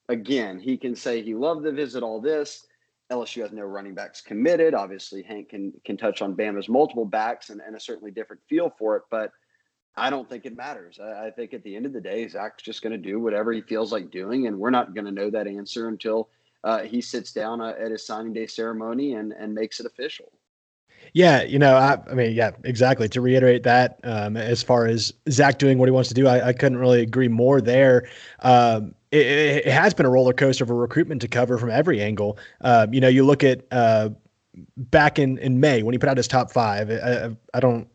again, 0.09 0.59
he 0.59 0.77
can 0.77 0.95
say 0.95 1.23
he 1.23 1.35
loved 1.35 1.65
the 1.65 1.73
visit, 1.73 2.03
all 2.03 2.21
this. 2.21 2.67
LSU 3.11 3.43
has 3.43 3.53
no 3.53 3.63
running 3.63 3.95
backs 3.95 4.21
committed. 4.21 4.75
Obviously, 4.75 5.23
Hank 5.23 5.51
can 5.51 5.73
can 5.85 5.97
touch 5.97 6.23
on 6.23 6.35
Bama's 6.35 6.69
multiple 6.69 7.05
backs 7.05 7.51
and, 7.51 7.61
and 7.61 7.77
a 7.77 7.81
certainly 7.81 8.11
different 8.11 8.43
feel 8.49 8.71
for 8.79 8.97
it, 8.97 9.05
but 9.11 9.31
I 9.97 10.11
don't 10.11 10.29
think 10.29 10.45
it 10.45 10.57
matters. 10.57 10.99
I, 11.01 11.27
I 11.27 11.31
think 11.31 11.55
at 11.55 11.63
the 11.63 11.75
end 11.75 11.87
of 11.87 11.93
the 11.93 12.01
day, 12.01 12.27
Zach's 12.29 12.63
just 12.63 12.83
going 12.83 12.93
to 12.93 12.99
do 12.99 13.21
whatever 13.21 13.53
he 13.53 13.63
feels 13.63 13.93
like 13.93 14.11
doing, 14.11 14.47
and 14.47 14.59
we're 14.59 14.71
not 14.71 14.95
going 14.95 15.05
to 15.07 15.13
know 15.13 15.31
that 15.31 15.47
answer 15.47 15.89
until 15.89 16.29
uh, 16.65 16.83
he 16.83 17.01
sits 17.01 17.33
down 17.33 17.61
uh, 17.61 17.75
at 17.81 17.93
his 17.93 18.07
signing 18.07 18.33
day 18.33 18.47
ceremony 18.47 19.15
and 19.15 19.33
and 19.33 19.55
makes 19.55 19.79
it 19.79 19.87
official. 19.87 20.33
Yeah, 21.17 21.45
you 21.45 21.59
know, 21.59 21.77
I, 21.77 21.97
I, 22.11 22.13
mean, 22.13 22.35
yeah, 22.35 22.51
exactly. 22.65 23.09
To 23.09 23.23
reiterate 23.23 23.63
that, 23.63 23.99
um, 24.05 24.37
as 24.37 24.63
far 24.63 24.85
as 24.85 25.15
Zach 25.31 25.59
doing 25.59 25.79
what 25.79 25.89
he 25.89 25.91
wants 25.91 26.11
to 26.11 26.15
do, 26.15 26.27
I, 26.27 26.49
I 26.49 26.53
couldn't 26.53 26.77
really 26.77 27.01
agree 27.01 27.29
more 27.29 27.63
there. 27.63 28.07
Um, 28.41 28.95
it, 29.13 29.27
it, 29.27 29.67
has 29.67 29.95
been 29.95 30.05
a 30.05 30.11
roller 30.11 30.35
coaster 30.35 30.63
of 30.63 30.69
a 30.69 30.75
recruitment 30.75 31.23
to 31.23 31.29
cover 31.29 31.57
from 31.57 31.71
every 31.71 32.03
angle. 32.03 32.37
Uh, 32.61 32.87
you 32.93 33.01
know, 33.01 33.09
you 33.09 33.25
look 33.25 33.43
at 33.45 33.65
uh, 33.71 34.11
back 34.77 35.19
in, 35.19 35.39
in 35.39 35.59
May 35.59 35.83
when 35.83 35.95
he 35.95 35.99
put 35.99 36.11
out 36.11 36.19
his 36.19 36.29
top 36.29 36.51
five. 36.51 36.91
I, 36.91 37.31
I 37.55 37.61
don't 37.61 37.89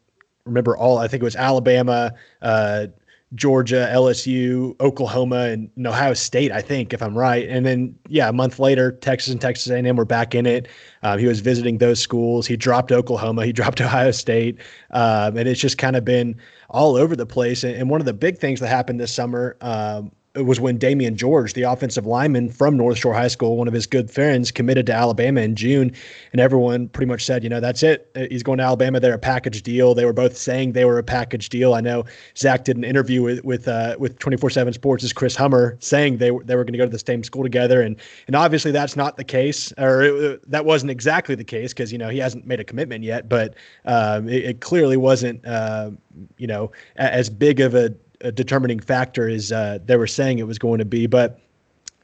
remember 0.46 0.76
all. 0.76 0.98
I 0.98 1.08
think 1.08 1.22
it 1.22 1.24
was 1.24 1.36
Alabama, 1.36 2.16
uh, 2.42 2.88
Georgia, 3.34 3.90
LSU, 3.94 4.80
Oklahoma, 4.82 5.44
and 5.50 5.70
Ohio 5.86 6.14
State. 6.14 6.52
I 6.52 6.62
think, 6.62 6.94
if 6.94 7.02
I'm 7.02 7.18
right. 7.18 7.48
And 7.48 7.66
then, 7.66 7.96
yeah, 8.10 8.28
a 8.28 8.34
month 8.34 8.60
later, 8.60 8.92
Texas 8.92 9.32
and 9.32 9.40
Texas 9.40 9.72
A&M 9.72 9.96
were 9.96 10.06
back 10.06 10.36
in 10.36 10.46
it. 10.46 10.68
Um, 11.04 11.18
he 11.18 11.28
was 11.28 11.40
visiting 11.40 11.78
those 11.78 12.00
schools. 12.00 12.46
He 12.46 12.58
dropped 12.58 12.92
Oklahoma. 12.92 13.46
He 13.46 13.54
dropped 13.62 13.80
Ohio 13.80 14.12
State, 14.12 14.58
um, 14.92 15.38
and 15.38 15.48
it's 15.48 15.62
just 15.62 15.78
kind 15.78 15.96
of 15.96 16.04
been 16.04 16.36
all 16.70 16.96
over 16.96 17.16
the 17.16 17.26
place. 17.26 17.64
And, 17.64 17.76
and, 17.76 17.90
one 17.90 18.02
of 18.02 18.06
the 18.06 18.14
big 18.14 18.38
things 18.38 18.60
that 18.60 18.68
happened 18.68 19.00
this 19.00 19.14
summer 19.14 19.58
um, 19.62 20.12
was 20.36 20.60
when 20.62 20.80
Damieon 20.80 21.16
George, 21.16 21.54
the 21.54 21.64
offensive 21.64 22.06
lineman 22.06 22.50
from 22.50 22.78
North 22.78 22.98
Shore 22.98 23.14
High 23.14 23.28
School, 23.28 23.58
one 23.58 23.68
of 23.68 23.74
his 23.74 23.86
good 23.86 24.10
friends, 24.10 24.50
committed 24.50 24.86
to 24.86 24.94
Alabama 24.94 25.42
in 25.42 25.56
June, 25.56 25.92
and 26.32 26.40
everyone 26.40 26.88
pretty 26.88 27.10
much 27.10 27.26
said, 27.26 27.44
you 27.44 27.50
know, 27.50 27.60
that's 27.60 27.84
it. 27.84 28.10
Uh, 28.16 28.26
he's 28.30 28.42
going 28.42 28.58
to 28.60 28.64
Alabama. 28.64 29.00
They're 29.00 29.14
a 29.14 29.20
package 29.20 29.62
deal. 29.62 29.94
They 29.94 30.06
were 30.06 30.14
both 30.14 30.38
saying 30.38 30.72
they 30.72 30.86
were 30.86 30.98
a 30.98 31.04
package 31.04 31.50
deal. 31.50 31.74
I 31.74 31.82
know 31.82 32.06
Zach 32.38 32.64
did 32.64 32.78
an 32.78 32.86
interview 32.86 33.22
with 33.22 33.44
with 33.44 33.68
uh, 33.68 33.98
with 34.00 34.20
24/7 34.20 34.74
Sports' 34.74 35.12
Chris 35.12 35.36
Hummer 35.36 35.78
saying 35.82 36.18
they 36.18 36.32
were 36.32 36.44
they 36.44 36.56
were 36.56 36.64
going 36.64 36.74
to 36.74 36.80
go 36.80 36.86
to 36.86 36.92
the 36.92 37.00
same 37.00 37.24
school 37.24 37.44
together, 37.44 37.82
and 37.82 37.98
and 38.28 38.36
obviously 38.36 38.72
that's 38.72 38.96
not 38.96 39.18
the 39.18 39.26
case, 39.26 39.74
or 39.78 40.02
it, 40.04 40.50
that 40.50 40.64
wasn't 40.64 40.92
exactly 40.92 41.36
the 41.36 41.44
case 41.44 41.74
because 41.74 41.92
you 41.92 41.98
know 41.98 42.08
he 42.08 42.20
hasn't 42.20 42.48
made 42.48 42.62
a 42.62 42.64
commitment 42.64 43.04
yet, 43.04 43.28
but 43.28 43.56
um, 43.86 44.30
it, 44.30 44.46
it, 44.46 44.62
clearly 44.62 44.96
wasn't 44.96 45.46
uh, 45.46 45.92
you 46.38 46.48
know 46.48 46.72
as 46.96 47.30
big 47.30 47.60
of 47.60 47.76
a 47.76 47.94
determining 48.30 48.80
factor 48.80 49.28
as 49.28 49.52
uh, 49.52 49.80
they 49.86 49.96
were 49.96 50.06
saying 50.06 50.38
it 50.38 50.48
was 50.48 50.60
going 50.60 50.78
to 50.78 50.86
be. 50.86 51.08
But 51.08 51.40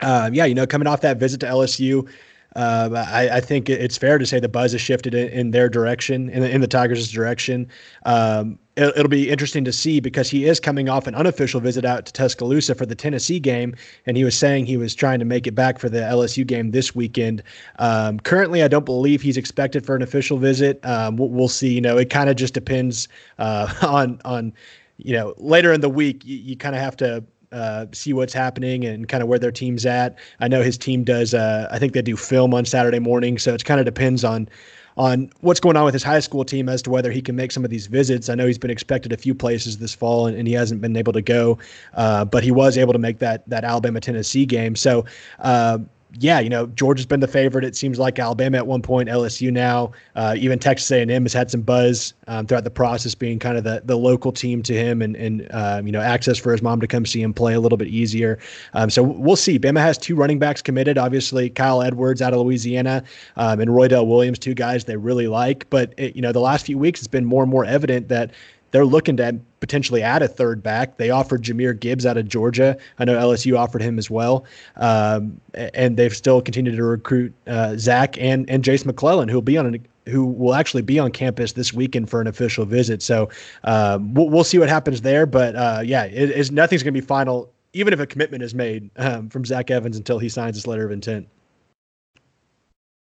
uh, 0.02 0.30
yeah, 0.34 0.46
you 0.46 0.56
know, 0.56 0.66
coming 0.66 0.88
off 0.88 1.02
that 1.02 1.18
visit 1.18 1.40
to 1.42 1.46
LSU, 1.46 2.08
uh, 2.56 3.06
I, 3.10 3.38
I, 3.38 3.40
think 3.40 3.70
it's 3.70 3.98
fair 3.98 4.18
to 4.18 4.26
say 4.26 4.40
the 4.40 4.50
buzz 4.50 4.72
has 4.72 4.82
shifted 4.82 5.14
in, 5.14 5.28
in 5.30 5.52
their 5.52 5.70
direction, 5.70 6.30
in 6.30 6.42
the, 6.42 6.50
in 6.50 6.62
the 6.62 6.68
Tigers' 6.68 7.12
direction. 7.12 7.68
Um, 8.06 8.58
it, 8.76 8.96
will 8.96 9.08
be 9.08 9.30
interesting 9.30 9.64
to 9.66 9.72
see 9.72 10.00
because 10.00 10.28
he 10.30 10.46
is 10.46 10.60
coming 10.60 10.90
off 10.90 11.06
an 11.06 11.14
unofficial 11.14 11.60
visit 11.60 11.86
out 11.86 12.08
to 12.08 12.14
Tuscaloosa 12.14 12.74
for 12.74 12.88
the 12.88 12.96
Tennessee 12.96 13.40
game, 13.40 13.76
and 14.08 14.18
he 14.18 14.24
was 14.24 14.36
saying 14.36 14.66
he 14.66 14.78
was 14.78 14.96
trying 14.96 15.20
to 15.20 15.26
make 15.26 15.46
it 15.46 15.54
back 15.54 15.78
for 15.78 15.88
the 15.88 16.00
LSU 16.00 16.48
game 16.48 16.72
this 16.72 16.96
weekend. 16.96 17.44
Um, 17.78 18.20
currently, 18.20 18.64
I 18.64 18.68
don't 18.68 18.86
believe 18.86 19.22
he's 19.22 19.38
expected 19.38 19.86
for 19.86 19.96
an 19.96 20.02
official 20.02 20.40
visit. 20.40 20.84
Um, 20.84 21.18
we'll, 21.18 21.30
we'll, 21.30 21.48
see. 21.50 21.74
You 21.74 21.82
know, 21.82 21.98
it 21.98 22.10
kind 22.10 22.30
of 22.30 22.38
just 22.38 22.56
depends 22.56 23.08
uh, 23.38 23.72
on 23.88 24.20
on 24.26 24.54
you 24.98 25.14
know, 25.14 25.34
later 25.38 25.74
in 25.74 25.82
the 25.82 25.90
week, 25.90 26.26
you, 26.26 26.38
you 26.38 26.58
kind 26.58 26.76
of 26.76 26.82
have 26.82 26.98
to 26.98 27.24
uh, 27.52 27.86
see 27.94 28.14
what's 28.14 28.34
happening 28.34 28.86
and 28.86 29.08
kind 29.08 29.24
of 29.24 29.30
where 29.30 29.40
their 29.40 29.52
team's 29.52 29.86
at. 29.86 30.18
I 30.40 30.48
know 30.48 30.62
his 30.62 30.78
team 30.78 31.04
does. 31.04 31.34
Uh, 31.34 31.68
I 31.72 31.80
think 31.80 31.94
they 31.94 32.02
do 32.02 32.18
film 32.18 32.54
on 32.54 32.66
Saturday 32.66 33.00
morning, 33.00 33.38
so 33.38 33.54
it 33.54 33.64
kind 33.64 33.80
of 33.80 33.86
depends 33.86 34.24
on 34.24 34.50
on 34.98 35.32
what's 35.42 35.60
going 35.60 35.78
on 35.78 35.86
with 35.86 35.94
his 35.94 36.02
high 36.02 36.20
school 36.20 36.44
team 36.44 36.68
as 36.68 36.82
to 36.82 36.90
whether 36.90 37.12
he 37.12 37.22
can 37.22 37.36
make 37.36 37.52
some 37.52 37.64
of 37.64 37.70
these 37.70 37.86
visits. 37.86 38.30
I 38.30 38.36
know 38.36 38.48
he's 38.48 38.58
been 38.58 38.72
expected 38.72 39.14
a 39.14 39.18
few 39.18 39.36
places 39.36 39.78
this 39.78 39.94
fall 39.94 40.26
and, 40.26 40.36
and 40.36 40.48
he 40.48 40.56
hasn't 40.56 40.82
been 40.82 40.98
able 40.98 41.14
to 41.14 41.22
go, 41.22 41.60
uh, 41.94 42.26
but 42.26 42.44
he 42.44 42.50
was 42.50 42.80
able 42.80 42.94
to 42.94 43.00
make 43.00 43.20
that 43.20 43.48
that 43.48 43.64
Alabama 43.64 44.00
Tennessee 44.00 44.46
game. 44.46 44.76
So 44.76 45.06
uh, 45.40 45.78
yeah, 46.14 46.40
you 46.40 46.50
know, 46.50 46.68
Georgia's 46.68 47.06
been 47.06 47.20
the 47.20 47.28
favorite. 47.28 47.66
It 47.66 47.76
seems 47.76 48.00
like 48.00 48.18
Alabama 48.18 48.58
at 48.58 48.68
one 48.68 48.82
point, 48.82 49.10
LSU 49.10 49.52
now, 49.52 49.92
uh, 50.16 50.36
even 50.38 50.58
Texas 50.58 50.90
A&M 50.90 51.10
has 51.24 51.34
had 51.34 51.52
some 51.52 51.62
buzz 51.62 52.14
um, 52.28 52.48
throughout 52.48 52.64
the 52.64 52.72
process, 52.72 53.14
being 53.14 53.40
kind 53.40 53.58
of 53.58 53.64
the, 53.64 53.82
the 53.84 53.98
local 53.98 54.32
team 54.32 54.64
to 54.64 54.74
him, 54.74 55.02
and 55.02 55.16
and 55.16 55.48
um, 55.52 55.86
you 55.86 55.92
know, 55.92 56.00
access 56.00 56.38
for 56.38 56.52
his 56.52 56.62
mom 56.62 56.80
to 56.80 56.88
come 56.88 57.06
see 57.06 57.22
him 57.22 57.34
play 57.34 57.54
a 57.54 57.60
little 57.60 57.78
bit 57.78 57.90
easier. 57.90 58.40
Um, 58.74 58.90
so 58.90 59.04
we'll 59.04 59.36
see. 59.36 59.60
Bama 59.60 59.80
has 59.80 59.98
two 59.98 60.16
running 60.16 60.40
backs 60.40 60.62
committed. 60.62 60.98
Obviously, 60.98 61.50
Kyle 61.50 61.82
Edwards 61.82 62.22
out 62.22 62.34
of 62.34 62.40
Louisiana, 62.40 63.04
um, 63.36 63.60
and 63.60 63.70
Roydell 63.70 64.08
Williams, 64.08 64.40
two 64.40 64.54
guys 64.54 64.86
they 64.86 64.98
really 64.98 65.28
like. 65.28 65.70
But 65.70 65.94
it, 65.98 66.16
you 66.16 66.22
know, 66.22 66.32
the 66.32 66.42
last 66.42 66.66
few 66.66 66.78
weeks 66.78 67.02
it's 67.02 67.08
been 67.08 67.26
more 67.26 67.44
and 67.44 67.52
more 67.52 67.66
evident 67.66 68.08
that 68.08 68.32
they're 68.72 68.86
looking 68.86 69.18
to 69.18 69.40
potentially 69.60 70.02
add 70.04 70.22
a 70.22 70.28
third 70.28 70.62
back. 70.62 70.98
They 70.98 71.10
offered 71.10 71.44
Jahmyr 71.44 71.80
Gibbs 71.80 72.06
out 72.06 72.18
of 72.18 72.28
Georgia. 72.28 72.78
I 73.00 73.06
know 73.06 73.18
LSU 73.18 73.58
offered 73.58 73.82
him 73.82 73.98
as 73.98 74.10
well, 74.10 74.46
um, 74.76 75.40
and 75.54 75.98
they've 75.98 76.16
still 76.16 76.42
continued 76.42 76.76
to 76.76 76.84
recruit 76.84 77.34
uh, 77.48 77.76
Zach 77.78 78.18
and 78.20 78.50
and 78.50 78.64
Jase 78.64 78.86
McClellan, 78.86 79.30
who 79.30 79.36
will 79.36 79.42
be 79.42 79.58
on 79.58 79.66
an, 79.68 79.88
who 80.08 80.26
will 80.26 80.56
actually 80.56 80.84
be 80.84 81.00
on 81.00 81.12
campus 81.12 81.54
this 81.54 81.74
weekend 81.74 82.10
for 82.10 82.22
an 82.22 82.28
official 82.28 82.66
visit. 82.66 83.02
So 83.02 83.30
um, 83.64 84.14
we'll, 84.14 84.30
we'll 84.30 84.44
see 84.44 84.58
what 84.58 84.70
happens 84.70 85.02
there. 85.02 85.26
But 85.26 85.56
uh, 85.56 85.82
yeah, 85.84 86.06
it 86.06 86.52
nothing's 86.52 86.84
going 86.84 86.94
to 86.94 87.00
be 87.00 87.06
final, 87.06 87.52
even 87.74 87.94
if 87.94 88.00
a 88.00 88.08
commitment 88.08 88.44
is 88.44 88.54
made 88.54 88.90
um, 88.98 89.30
from 89.30 89.46
Zach 89.46 89.72
Evans 89.72 89.98
until 89.98 90.20
he 90.20 90.30
signs 90.30 90.56
his 90.56 90.68
letter 90.68 90.86
of 90.86 90.92
intent. 90.92 91.28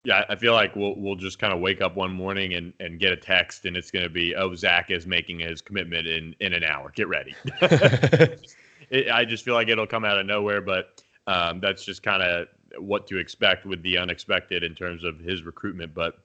Yeah, 0.07 0.23
I 0.29 0.37
feel 0.37 0.53
like 0.53 0.73
we'll 0.73 0.95
we'll 0.95 1.17
just 1.17 1.37
kind 1.37 1.51
of 1.51 1.59
wake 1.59 1.81
up 1.81 1.97
one 1.97 2.13
morning 2.13 2.53
and, 2.53 2.71
and 2.79 2.97
get 2.97 3.11
a 3.11 3.17
text, 3.17 3.65
and 3.65 3.75
it's 3.75 3.91
going 3.91 4.03
to 4.03 4.09
be, 4.09 4.33
oh, 4.35 4.55
Zach 4.55 4.89
is 4.89 5.05
making 5.05 5.39
his 5.39 5.61
commitment 5.61 6.07
in 6.07 6.33
in 6.39 6.53
an 6.53 6.63
hour. 6.63 6.93
Get 6.95 7.09
ready. 7.09 7.35
it, 8.89 9.11
I 9.11 9.25
just 9.25 9.43
feel 9.43 9.53
like 9.53 9.67
it'll 9.67 9.85
come 9.85 10.05
out 10.05 10.17
of 10.17 10.25
nowhere, 10.25 10.61
but 10.61 11.03
um, 11.27 11.59
that's 11.59 11.83
just 11.83 12.03
kind 12.03 12.23
of 12.23 12.47
what 12.79 13.05
to 13.07 13.17
expect 13.17 13.65
with 13.65 13.83
the 13.83 13.97
unexpected 13.97 14.63
in 14.63 14.73
terms 14.75 15.03
of 15.03 15.19
his 15.19 15.43
recruitment. 15.43 15.93
But 15.93 16.19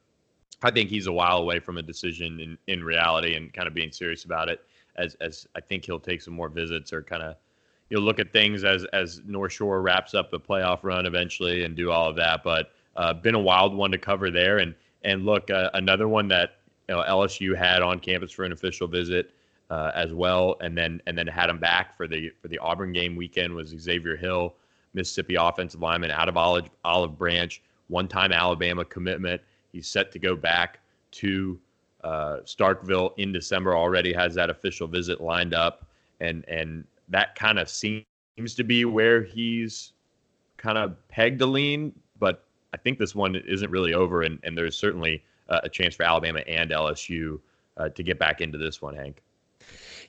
I 0.63 0.71
think 0.71 0.89
he's 0.89 1.09
a 1.09 1.13
while 1.13 1.39
away 1.39 1.59
from 1.59 1.77
a 1.77 1.83
decision 1.83 2.39
in, 2.39 2.59
in 2.69 2.85
reality 2.85 3.35
and 3.35 3.53
kind 3.53 3.67
of 3.67 3.75
being 3.75 3.91
serious 3.91 4.25
about 4.25 4.49
it. 4.49 4.61
As 4.95 5.17
as 5.21 5.49
I 5.57 5.61
think 5.61 5.85
he'll 5.85 5.99
take 5.99 6.23
some 6.23 6.35
more 6.35 6.49
visits 6.49 6.93
or 6.93 7.03
kind 7.03 7.25
of 7.25 7.35
you'll 7.91 8.03
look 8.03 8.21
at 8.21 8.33
things 8.33 8.63
as 8.63 8.85
as 8.93 9.23
North 9.27 9.51
Shore 9.51 9.83
wraps 9.83 10.15
up 10.15 10.31
the 10.31 10.39
playoff 10.39 10.85
run 10.85 11.05
eventually 11.05 11.65
and 11.65 11.75
do 11.75 11.91
all 11.91 12.09
of 12.09 12.15
that. 12.15 12.45
But 12.45 12.71
uh, 12.97 13.13
been 13.15 13.35
a 13.35 13.41
wild 13.41 13.75
one 13.75 13.91
to 13.91 13.99
cover 13.99 14.31
there. 14.31 14.59
And 14.59 14.75
and 15.05 15.25
look, 15.25 15.51
uh, 15.51 15.71
another 15.75 16.09
one 16.09 16.29
that 16.29 16.59
you 16.89 16.95
know, 16.95 17.03
LSU 17.03 17.57
had 17.57 17.83
on 17.83 17.99
campus 17.99 18.33
for 18.33 18.45
an 18.45 18.53
official 18.53 18.87
visit 18.87 19.33
uh, 19.71 19.91
as 19.95 20.13
well, 20.13 20.57
and 20.61 20.77
then 20.77 21.01
and 21.07 21.17
then 21.17 21.27
had 21.27 21.49
him 21.49 21.59
back 21.59 21.97
for 21.97 22.07
the 22.07 22.31
for 22.41 22.49
the 22.49 22.59
Auburn 22.59 22.93
game 22.93 23.17
weekend 23.17 23.55
was 23.55 23.71
Xavier 23.71 24.17
Hill, 24.17 24.55
Mississippi 24.95 25.37
offensive 25.37 25.81
lineman 25.81 26.11
out 26.11 26.29
of 26.29 26.37
Olive, 26.37 26.69
Olive 26.85 27.17
Branch, 27.17 27.63
one-time 27.89 28.33
Alabama 28.33 28.85
commitment. 28.85 29.41
He's 29.73 29.89
set 29.89 30.13
to 30.13 30.19
go 30.19 30.37
back 30.37 30.81
to 31.13 31.59
uh, 32.05 32.39
Starkville 32.45 33.13
in 33.17 33.33
December. 33.33 33.75
Already 33.77 34.13
has 34.13 34.35
that 34.35 34.51
official 34.51 34.87
visit 34.87 35.21
lined 35.21 35.55
up, 35.55 35.87
and 36.21 36.45
and 36.49 36.85
that 37.09 37.35
kind 37.35 37.59
of 37.59 37.69
seems 37.71 38.05
to 38.55 38.65
be 38.65 38.85
where 38.85 39.23
he's 39.23 39.93
kind 40.59 40.77
of 40.77 40.97
pegged 41.09 41.39
to 41.39 41.47
lean. 41.47 41.93
I 42.73 42.77
think 42.77 42.99
this 42.99 43.15
one 43.15 43.37
isn't 43.37 43.71
really 43.71 43.95
over, 43.95 44.23
and, 44.23 44.39
and 44.43 44.57
there's 44.57 44.77
certainly 44.77 45.23
uh, 45.49 45.61
a 45.63 45.69
chance 45.69 45.95
for 45.95 46.05
Alabama 46.05 46.41
and 46.47 46.71
LSU 46.71 47.41
uh, 47.77 47.89
to 47.91 48.03
get 48.03 48.19
back 48.19 48.41
into 48.41 48.59
this 48.59 48.81
one, 48.81 48.95
Hank. 48.95 49.23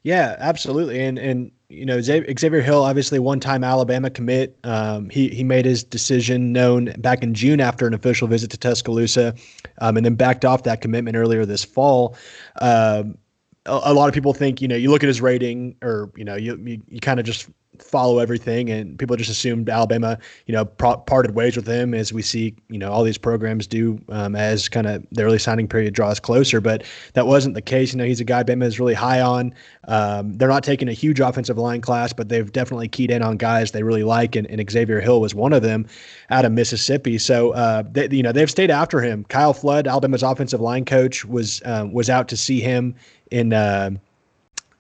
Yeah, 0.04 0.36
absolutely. 0.40 1.02
And 1.02 1.18
and 1.18 1.52
you 1.70 1.86
know 1.86 2.02
Xavier 2.02 2.62
Hill, 2.62 2.84
obviously 2.84 3.20
one-time 3.20 3.64
Alabama 3.64 4.10
commit. 4.10 4.58
Um, 4.66 5.10
he 5.10 5.30
he 5.30 5.46
made 5.46 5.64
his 5.64 5.82
decision 5.82 6.52
known 6.52 6.94
back 6.98 7.24
in 7.24 7.34
June 7.34 7.62
after 7.62 7.88
an 7.88 7.94
official 7.94 8.28
visit 8.28 8.52
to 8.52 8.58
Tuscaloosa, 8.58 9.34
um, 9.80 9.96
and 9.96 10.06
then 10.06 10.16
backed 10.16 10.44
off 10.44 10.64
that 10.64 10.82
commitment 10.82 11.16
earlier 11.16 11.46
this 11.46 11.64
fall. 11.64 12.18
Um, 12.60 13.18
a, 13.66 13.80
a, 13.86 13.94
lot 13.94 14.10
of 14.10 14.14
people 14.14 14.34
think 14.34 14.62
you 14.62 14.68
know 14.68 14.76
you 14.76 14.92
look 14.92 15.04
at 15.04 15.08
his 15.08 15.22
rating, 15.22 15.78
or 15.82 16.12
you 16.18 16.26
know 16.26 16.36
you 16.36 16.58
you, 16.58 16.82
you 16.90 17.00
kind 17.00 17.22
of 17.22 17.26
just 17.26 17.48
follow 17.80 18.20
everything, 18.20 18.70
and 18.70 18.98
people 18.98 19.16
just 19.16 19.30
assumed 19.30 19.70
Alabama, 19.70 20.18
you 20.46 20.54
know, 20.54 20.66
pro- 20.66 20.98
parted 20.98 21.36
ways 21.36 21.56
with 21.56 21.68
him, 21.68 21.94
as 21.94 22.14
we 22.14 22.22
see, 22.22 22.56
you 22.70 22.78
know, 22.78 22.92
all 22.92 23.04
these 23.04 23.18
programs 23.18 23.68
do 23.68 24.00
um, 24.10 24.36
as 24.36 24.70
kind 24.70 24.88
of 24.88 25.06
the 25.12 25.24
early 25.24 25.40
signing 25.40 25.68
period 25.68 25.94
draws 25.94 26.20
closer. 26.20 26.62
But 26.62 26.84
that 27.14 27.28
wasn't 27.28 27.56
the 27.56 27.62
case. 27.62 27.94
You 27.94 27.98
know, 27.98 28.06
he's 28.06 28.20
a 28.20 28.24
guy 28.24 28.44
Bama 28.44 28.66
is 28.66 28.80
really 28.80 28.94
high 28.94 29.22
on. 29.22 29.54
Um, 29.88 30.34
they're 30.34 30.50
not 30.50 30.64
taking 30.64 30.88
a 30.88 30.94
huge 30.94 31.20
offensive 31.20 31.58
line 31.58 31.82
class, 31.82 32.14
but 32.14 32.30
they've 32.30 32.52
definitely 32.52 32.88
keyed 32.88 33.12
in 33.12 33.22
on 33.22 33.38
guys 33.38 33.72
they 33.72 33.84
really 33.84 34.04
like, 34.04 34.36
and, 34.36 34.48
and 34.48 34.70
Xavier 34.70 35.00
Hill 35.02 35.22
was 35.22 35.34
one 35.36 35.54
of 35.54 35.62
them 35.62 35.88
out 36.30 36.46
of 36.46 36.52
Mississippi. 36.52 37.18
So, 37.18 37.52
uh, 37.52 37.84
they, 37.92 38.08
you 38.10 38.24
know, 38.24 38.32
they've 38.32 38.52
stayed 38.52 38.72
after 38.72 39.02
him. 39.02 39.26
Kyle 39.26 39.54
Flood, 39.54 39.88
Alabama's 39.88 40.24
offensive 40.24 40.62
line 40.62 40.86
coach, 40.86 41.26
was 41.26 41.62
um, 41.66 41.92
was 41.94 42.10
out 42.10 42.28
to 42.30 42.38
see 42.38 42.60
him 42.60 42.96
in. 43.32 43.54
Uh, 43.54 43.92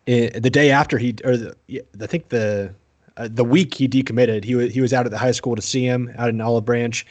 the 0.05 0.49
day 0.51 0.69
after 0.69 0.97
he, 0.97 1.15
or 1.23 1.37
the, 1.37 1.55
I 2.01 2.07
think 2.07 2.27
the 2.27 2.75
uh, 3.17 3.27
the 3.31 3.43
week 3.43 3.73
he 3.75 3.87
decommitted, 3.87 4.43
he 4.43 4.55
was 4.55 4.73
he 4.73 4.81
was 4.81 4.93
out 4.93 5.05
at 5.05 5.11
the 5.11 5.17
high 5.17 5.31
school 5.31 5.55
to 5.55 5.61
see 5.61 5.85
him 5.85 6.11
out 6.17 6.29
in 6.29 6.41
Olive 6.41 6.65
Branch, 6.65 7.05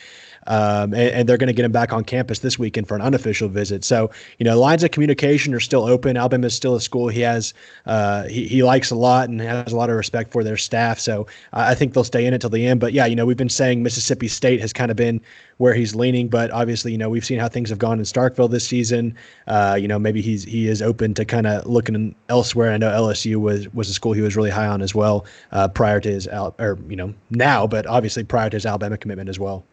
um, 0.46 0.92
and, 0.94 1.14
and, 1.14 1.28
they're 1.28 1.36
going 1.36 1.48
to 1.48 1.52
get 1.52 1.64
him 1.64 1.72
back 1.72 1.92
on 1.92 2.04
campus 2.04 2.40
this 2.40 2.58
weekend 2.58 2.88
for 2.88 2.94
an 2.94 3.00
unofficial 3.00 3.48
visit. 3.48 3.84
So 3.84 4.10
you 4.38 4.44
know, 4.44 4.58
lines 4.58 4.82
of 4.82 4.90
communication 4.90 5.54
are 5.54 5.60
still 5.60 5.84
open. 5.84 6.16
Alabama 6.16 6.46
is 6.46 6.54
still 6.54 6.74
a 6.74 6.80
school 6.80 7.08
he 7.08 7.20
has 7.20 7.54
uh, 7.86 8.24
he 8.24 8.46
he 8.48 8.62
likes 8.62 8.90
a 8.90 8.96
lot 8.96 9.28
and 9.28 9.40
has 9.40 9.72
a 9.72 9.76
lot 9.76 9.90
of 9.90 9.96
respect 9.96 10.32
for 10.32 10.42
their 10.42 10.56
staff. 10.56 10.98
So 10.98 11.26
I 11.52 11.74
think 11.74 11.94
they'll 11.94 12.04
stay 12.04 12.26
in 12.26 12.34
it 12.34 12.40
till 12.40 12.50
the 12.50 12.66
end. 12.66 12.80
But 12.80 12.92
yeah, 12.92 13.06
you 13.06 13.16
know, 13.16 13.26
we've 13.26 13.36
been 13.36 13.48
saying 13.48 13.82
Mississippi 13.82 14.28
State 14.28 14.60
has 14.60 14.72
kind 14.72 14.90
of 14.90 14.96
been 14.96 15.20
where 15.58 15.74
he's 15.74 15.94
leaning, 15.94 16.28
but 16.28 16.50
obviously, 16.50 16.90
you 16.90 16.98
know, 16.98 17.08
we've 17.08 17.24
seen 17.24 17.38
how 17.38 17.48
things 17.48 17.70
have 17.70 17.78
gone 17.78 17.98
in 17.98 18.04
Starkville 18.04 18.50
this 18.50 18.66
season. 18.66 19.14
Uh, 19.46 19.76
you 19.80 19.86
know, 19.86 19.98
maybe 19.98 20.20
he's 20.20 20.44
he 20.44 20.66
is 20.66 20.82
open 20.82 21.14
to 21.14 21.24
kind 21.24 21.46
of 21.46 21.64
looking 21.66 22.14
elsewhere. 22.28 22.72
I 22.72 22.78
know 22.78 22.90
LSU 22.90 23.36
was 23.36 23.72
was 23.72 23.88
a 23.88 23.94
school 23.94 24.12
he 24.12 24.22
was 24.22 24.36
really 24.36 24.50
high 24.50 24.66
on 24.66 24.82
as 24.82 24.94
well 24.94 25.24
uh, 25.52 25.68
prior 25.68 26.00
to 26.00 26.10
his 26.10 26.26
or 26.26 26.78
you 26.88 26.96
know 26.96 27.14
now, 27.30 27.66
but 27.66 27.86
obviously 27.86 28.24
prior 28.24 28.50
to 28.50 28.56
his 28.56 28.66
Alabama 28.66 28.96
commitment 28.96 29.28
as 29.28 29.38
well. 29.38 29.64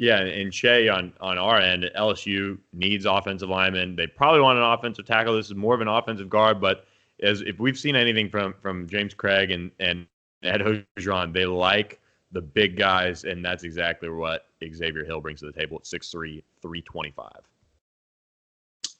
Yeah, 0.00 0.20
and 0.20 0.52
Shea 0.52 0.88
on 0.88 1.12
on 1.20 1.36
our 1.36 1.58
end, 1.58 1.90
LSU 1.94 2.56
needs 2.72 3.04
offensive 3.04 3.50
linemen. 3.50 3.96
They 3.96 4.06
probably 4.06 4.40
want 4.40 4.58
an 4.58 4.64
offensive 4.64 5.04
tackle. 5.04 5.36
This 5.36 5.48
is 5.48 5.54
more 5.54 5.74
of 5.74 5.82
an 5.82 5.88
offensive 5.88 6.30
guard, 6.30 6.58
but 6.58 6.86
as 7.22 7.42
if 7.42 7.58
we've 7.58 7.78
seen 7.78 7.96
anything 7.96 8.30
from 8.30 8.54
from 8.62 8.88
James 8.88 9.12
Cregg 9.12 9.52
and 9.52 9.70
and 9.78 10.06
Ed 10.42 10.62
Orgeron, 10.62 11.34
they 11.34 11.44
like 11.44 12.00
the 12.32 12.40
big 12.40 12.78
guys, 12.78 13.24
and 13.24 13.44
that's 13.44 13.62
exactly 13.62 14.08
what 14.08 14.46
Xavier 14.64 15.04
Hill 15.04 15.20
brings 15.20 15.40
to 15.40 15.46
the 15.46 15.52
table 15.52 15.76
at 15.76 15.82
6'3", 15.82 16.42
325. 16.62 17.28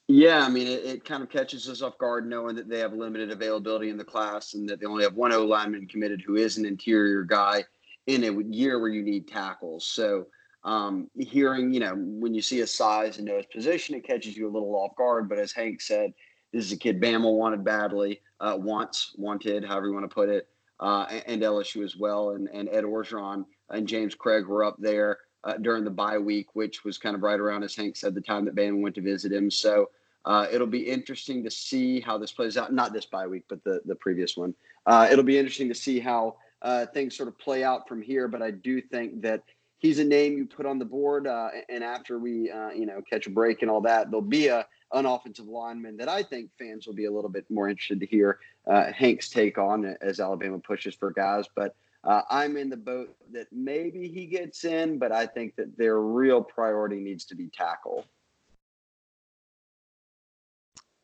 Yeah, 0.07 0.45
I 0.45 0.49
mean, 0.49 0.67
it, 0.67 0.85
it, 0.85 1.05
kind 1.05 1.23
of 1.23 1.29
catches 1.29 1.67
us 1.67 1.81
off 1.81 1.97
guard 1.97 2.29
knowing 2.29 2.55
that 2.57 2.69
they 2.69 2.77
have 2.77 2.93
limited 2.93 3.31
availability 3.31 3.89
in 3.89 3.97
the 3.97 4.03
class 4.03 4.53
and 4.53 4.69
that 4.69 4.79
they 4.79 4.85
only 4.85 5.03
have 5.03 5.15
one 5.15 5.31
O 5.31 5.45
lineman 5.45 5.87
committed 5.87 6.21
who 6.21 6.35
is 6.35 6.57
an 6.57 6.65
interior 6.65 7.23
guy 7.23 7.63
in 8.05 8.23
a 8.25 8.43
year 8.53 8.79
where 8.79 8.89
you 8.89 9.01
need 9.01 9.27
tackles. 9.27 9.85
So 9.85 10.27
um, 10.63 11.09
hearing, 11.17 11.73
you 11.73 11.79
know, 11.79 11.95
when 11.95 12.33
you 12.33 12.41
see 12.41 12.61
a 12.61 12.67
size 12.67 13.17
and 13.17 13.27
know 13.27 13.37
his 13.37 13.45
position, 13.47 13.95
it 13.95 14.05
catches 14.05 14.37
you 14.37 14.47
a 14.47 14.51
little 14.51 14.75
off 14.75 14.95
guard. 14.95 15.27
But 15.27 15.39
as 15.39 15.51
Hank 15.51 15.81
said, 15.81 16.13
this 16.53 16.65
is 16.65 16.71
a 16.71 16.77
kid 16.77 17.01
Bama 17.01 17.35
wanted 17.35 17.63
badly, 17.63 18.21
uh, 18.39 18.57
wants, 18.59 19.15
wanted, 19.17 19.65
however 19.65 19.87
you 19.87 19.93
want 19.93 20.09
to 20.09 20.13
put 20.13 20.29
it, 20.29 20.47
uh, 20.79 21.05
and, 21.25 21.41
LSU 21.41 21.83
as 21.83 21.95
well. 21.95 22.31
And, 22.31 22.47
and 22.53 22.69
Ed 22.69 22.83
Orgeron 22.83 23.45
and 23.69 23.87
James 23.87 24.15
Cregg 24.15 24.47
were 24.47 24.63
up 24.63 24.75
there 24.77 25.19
uh, 25.43 25.53
during 25.57 25.83
the 25.83 25.89
bye 25.89 26.17
week, 26.17 26.53
which 26.53 26.83
was 26.83 26.97
kind 26.97 27.15
of 27.15 27.23
right 27.23 27.39
around, 27.39 27.63
as 27.63 27.75
Hank 27.75 27.95
said, 27.95 28.13
the 28.13 28.21
time 28.21 28.45
that 28.45 28.55
Bama 28.55 28.81
went 28.81 28.95
to 28.95 29.01
visit 29.01 29.31
him. 29.31 29.49
So 29.49 29.89
uh, 30.25 30.45
it'll 30.51 30.67
be 30.67 30.87
interesting 30.87 31.43
to 31.43 31.49
see 31.49 31.99
how 31.99 32.17
this 32.17 32.31
plays 32.31 32.57
out. 32.57 32.73
Not 32.73 32.93
this 32.93 33.05
bye 33.05 33.27
week, 33.27 33.45
but 33.49 33.63
the, 33.63 33.81
the 33.85 33.95
previous 33.95 34.37
one. 34.37 34.53
Uh, 34.85 35.07
it'll 35.11 35.23
be 35.23 35.39
interesting 35.39 35.69
to 35.69 35.75
see 35.75 35.99
how 35.99 36.35
uh, 36.61 36.85
things 36.87 37.15
sort 37.15 37.29
of 37.29 37.39
play 37.39 37.63
out 37.63 37.87
from 37.87 38.01
here. 38.03 38.27
But 38.27 38.43
I 38.43 38.51
do 38.51 38.79
think 38.79 39.21
that– 39.23 39.41
he's 39.81 39.97
a 39.97 40.03
name 40.03 40.37
you 40.37 40.45
put 40.45 40.65
on 40.65 40.79
the 40.79 40.85
board. 40.85 41.27
Uh, 41.27 41.49
and 41.67 41.83
after 41.83 42.19
we, 42.19 42.49
uh, 42.49 42.69
you 42.69 42.85
know, 42.85 43.01
catch 43.01 43.27
a 43.27 43.29
break 43.29 43.63
and 43.63 43.69
all 43.69 43.81
that, 43.81 44.09
there'll 44.09 44.21
be 44.21 44.47
a 44.47 44.65
an 44.93 45.05
offensive 45.05 45.47
lineman 45.47 45.95
that 45.95 46.09
I 46.09 46.21
think 46.21 46.49
fans 46.59 46.85
will 46.85 46.93
be 46.93 47.05
a 47.05 47.11
little 47.11 47.29
bit 47.29 47.45
more 47.49 47.69
interested 47.69 48.01
to 48.01 48.05
hear 48.05 48.39
uh, 48.67 48.91
Hank's 48.91 49.29
take 49.29 49.57
on 49.57 49.95
as 50.01 50.19
Alabama 50.19 50.59
pushes 50.59 50.95
for 50.95 51.11
guys. 51.11 51.45
But 51.55 51.75
uh, 52.03 52.23
I'm 52.29 52.57
in 52.57 52.69
the 52.69 52.77
boat 52.77 53.15
that 53.31 53.47
maybe 53.53 54.09
he 54.09 54.25
gets 54.25 54.65
in, 54.65 54.99
but 54.99 55.13
I 55.13 55.27
think 55.27 55.55
that 55.55 55.77
their 55.77 56.01
real 56.01 56.41
priority 56.41 56.99
needs 56.99 57.23
to 57.25 57.35
be 57.35 57.47
tackle. 57.47 58.05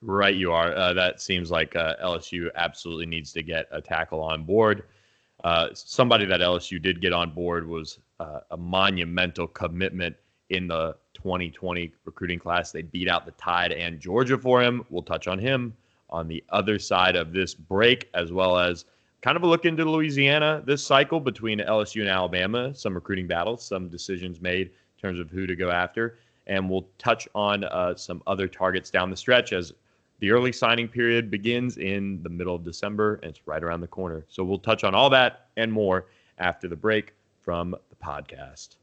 Right, 0.01 0.35
you 0.35 0.51
are. 0.51 0.75
Uh, 0.75 0.93
that 0.93 1.21
seems 1.21 1.49
like 1.49 1.75
uh, 1.75 1.95
LSU 2.03 2.49
absolutely 2.55 3.05
needs 3.05 3.31
to 3.33 3.41
get 3.41 3.67
a 3.71 3.81
tackle 3.81 4.21
on 4.21 4.43
board. 4.43 4.83
Uh, 5.43 5.67
somebody 5.73 6.25
that 6.25 6.39
LSU 6.39 6.81
did 6.81 7.01
get 7.01 7.13
on 7.13 7.31
board 7.31 7.67
was 7.67 7.99
uh, 8.19 8.39
a 8.51 8.57
monumental 8.57 9.47
commitment 9.47 10.15
in 10.49 10.67
the 10.67 10.95
2020 11.13 11.93
recruiting 12.05 12.39
class. 12.39 12.71
They 12.71 12.81
beat 12.81 13.07
out 13.07 13.25
the 13.25 13.31
Tide 13.33 13.71
and 13.71 13.99
Georgia 13.99 14.37
for 14.37 14.61
him. 14.61 14.85
We'll 14.89 15.03
touch 15.03 15.27
on 15.27 15.39
him 15.39 15.75
on 16.09 16.27
the 16.27 16.43
other 16.49 16.79
side 16.79 17.15
of 17.15 17.33
this 17.33 17.53
break, 17.53 18.09
as 18.13 18.31
well 18.31 18.57
as 18.57 18.85
kind 19.21 19.35
of 19.35 19.43
a 19.43 19.47
look 19.47 19.65
into 19.65 19.83
Louisiana 19.83 20.63
this 20.65 20.83
cycle 20.83 21.19
between 21.19 21.59
LSU 21.59 22.01
and 22.01 22.09
Alabama. 22.09 22.73
Some 22.73 22.93
recruiting 22.93 23.27
battles, 23.27 23.65
some 23.65 23.89
decisions 23.89 24.41
made 24.41 24.67
in 24.67 25.01
terms 25.01 25.19
of 25.19 25.29
who 25.29 25.45
to 25.45 25.55
go 25.55 25.69
after. 25.69 26.17
And 26.47 26.69
we'll 26.69 26.87
touch 26.97 27.27
on 27.35 27.65
uh, 27.65 27.95
some 27.95 28.23
other 28.25 28.47
targets 28.47 28.89
down 28.89 29.09
the 29.09 29.17
stretch 29.17 29.51
as 29.51 29.73
the 30.19 30.31
early 30.31 30.51
signing 30.51 30.87
period 30.87 31.29
begins 31.29 31.77
in 31.77 32.21
the 32.23 32.29
middle 32.29 32.55
of 32.55 32.63
December 32.63 33.15
and 33.15 33.29
it's 33.31 33.45
right 33.45 33.63
around 33.63 33.81
the 33.81 33.87
corner. 33.87 34.25
So 34.29 34.43
we'll 34.43 34.59
touch 34.59 34.83
on 34.83 34.95
all 34.95 35.09
that 35.11 35.47
and 35.57 35.71
more 35.71 36.07
after 36.37 36.67
the 36.67 36.75
break 36.75 37.13
from 37.41 37.71
the 37.71 37.95
podcast. 37.95 38.77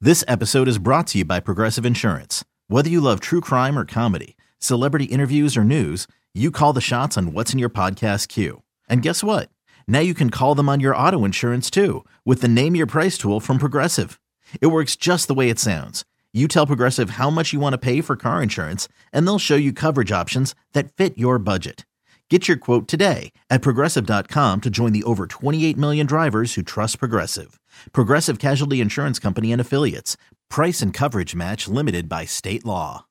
This 0.00 0.24
episode 0.26 0.68
is 0.68 0.78
brought 0.78 1.08
to 1.08 1.18
you 1.18 1.24
by 1.24 1.40
Progressive 1.40 1.84
Insurance. 1.84 2.44
Whether 2.68 2.88
you 2.88 3.00
love 3.00 3.20
true 3.20 3.40
crime 3.40 3.78
or 3.78 3.84
comedy, 3.84 4.36
celebrity 4.58 5.06
interviews 5.06 5.56
or 5.56 5.64
news, 5.64 6.06
you 6.32 6.50
call 6.50 6.72
the 6.72 6.80
shots 6.80 7.18
on 7.18 7.32
what's 7.32 7.52
in 7.52 7.58
your 7.58 7.68
podcast 7.68 8.28
queue. 8.28 8.62
And 8.88 9.02
guess 9.02 9.24
what? 9.24 9.50
Now 9.88 9.98
you 9.98 10.14
can 10.14 10.30
call 10.30 10.54
them 10.54 10.68
on 10.68 10.80
your 10.80 10.96
auto 10.96 11.24
insurance 11.24 11.68
too 11.68 12.04
with 12.24 12.40
the 12.40 12.48
Name 12.48 12.76
Your 12.76 12.86
Price 12.86 13.18
tool 13.18 13.40
from 13.40 13.58
Progressive. 13.58 14.20
It 14.60 14.68
works 14.68 14.96
just 14.96 15.26
the 15.26 15.34
way 15.34 15.50
it 15.50 15.58
sounds 15.58 16.04
you 16.32 16.46
tell 16.46 16.66
Progressive 16.66 17.10
how 17.10 17.28
much 17.28 17.52
you 17.52 17.58
want 17.58 17.72
to 17.72 17.78
pay 17.78 18.00
for 18.00 18.14
car 18.14 18.40
insurance, 18.40 18.86
and 19.12 19.26
they'll 19.26 19.38
show 19.38 19.56
you 19.56 19.72
coverage 19.72 20.12
options 20.12 20.54
that 20.74 20.92
fit 20.92 21.18
your 21.18 21.40
budget. 21.40 21.84
Get 22.30 22.46
your 22.46 22.56
quote 22.56 22.86
today 22.86 23.32
at 23.50 23.60
progressive.com 23.60 24.60
to 24.60 24.70
join 24.70 24.92
the 24.92 25.02
over 25.02 25.26
28 25.26 25.76
million 25.76 26.06
drivers 26.06 26.54
who 26.54 26.62
trust 26.62 27.00
Progressive. 27.00 27.58
Progressive 27.92 28.38
Casualty 28.38 28.80
Insurance 28.80 29.18
Company 29.18 29.50
and 29.50 29.60
Affiliates. 29.60 30.16
Price 30.48 30.80
and 30.80 30.94
coverage 30.94 31.34
match 31.34 31.66
limited 31.66 32.08
by 32.08 32.26
state 32.26 32.64
law. 32.64 33.06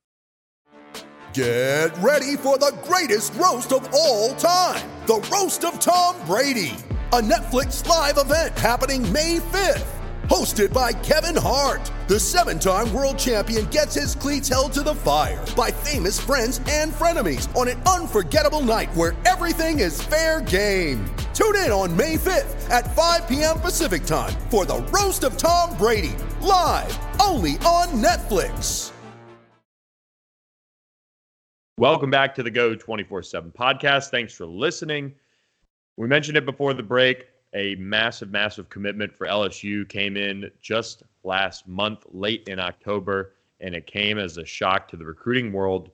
Get 1.33 1.95
ready 1.99 2.37
for 2.37 2.57
the 2.57 2.75
greatest 2.83 3.33
roast 3.35 3.73
of 3.73 3.87
all 3.93 4.33
time 4.35 4.89
the 5.05 5.19
Roast 5.31 5.65
of 5.65 5.79
Tom 5.79 6.15
Brady, 6.25 6.75
a 7.13 7.19
Netflix 7.19 7.85
live 7.87 8.17
event 8.17 8.57
happening 8.57 9.11
May 9.11 9.39
5th 9.39 9.98
hosted 10.29 10.71
by 10.71 10.93
Kevin 10.93 11.35
Hart. 11.35 11.91
The 12.07 12.19
seven 12.19 12.59
time 12.59 12.93
world 12.93 13.17
champion 13.17 13.65
gets 13.65 13.95
his 13.95 14.13
cleats 14.15 14.47
held 14.47 14.71
to 14.73 14.83
the 14.83 14.93
fire 14.93 15.43
by 15.57 15.71
famous 15.71 16.19
friends 16.19 16.61
and 16.69 16.93
frenemies 16.93 17.53
on 17.55 17.67
an 17.67 17.81
unforgettable 17.81 18.61
night 18.61 18.93
where 18.95 19.17
everything 19.25 19.79
is 19.79 20.01
fair 20.01 20.41
game. 20.41 21.03
Tune 21.33 21.55
in 21.55 21.71
on 21.71 21.97
May 21.97 22.15
5th 22.15 22.69
at 22.69 22.95
5 22.95 23.27
p.m. 23.27 23.59
Pacific 23.59 24.05
time 24.05 24.33
for 24.49 24.65
the 24.65 24.77
Roast 24.93 25.23
of 25.23 25.35
Tom 25.35 25.75
Brady, 25.77 26.15
live 26.41 26.97
only 27.19 27.53
on 27.65 27.87
Netflix. 27.87 28.91
Welcome 31.77 32.11
back 32.11 32.35
to 32.35 32.43
the 32.43 32.51
Go 32.51 32.75
24 32.75 33.23
7 33.23 33.51
podcast. 33.51 34.09
Thanks 34.09 34.33
for 34.33 34.45
listening. 34.45 35.15
We 35.97 36.07
mentioned 36.07 36.37
it 36.37 36.45
before 36.45 36.73
the 36.73 36.83
break 36.83 37.25
a 37.53 37.75
massive, 37.75 38.29
massive 38.29 38.69
commitment 38.69 39.15
for 39.15 39.27
LSU 39.27 39.87
came 39.87 40.17
in 40.17 40.49
just 40.61 41.03
last 41.23 41.67
month, 41.67 42.05
late 42.11 42.47
in 42.47 42.59
October, 42.59 43.33
and 43.59 43.75
it 43.75 43.87
came 43.87 44.17
as 44.17 44.37
a 44.37 44.45
shock 44.45 44.87
to 44.89 44.97
the 44.97 45.05
recruiting 45.05 45.51
world 45.51 45.89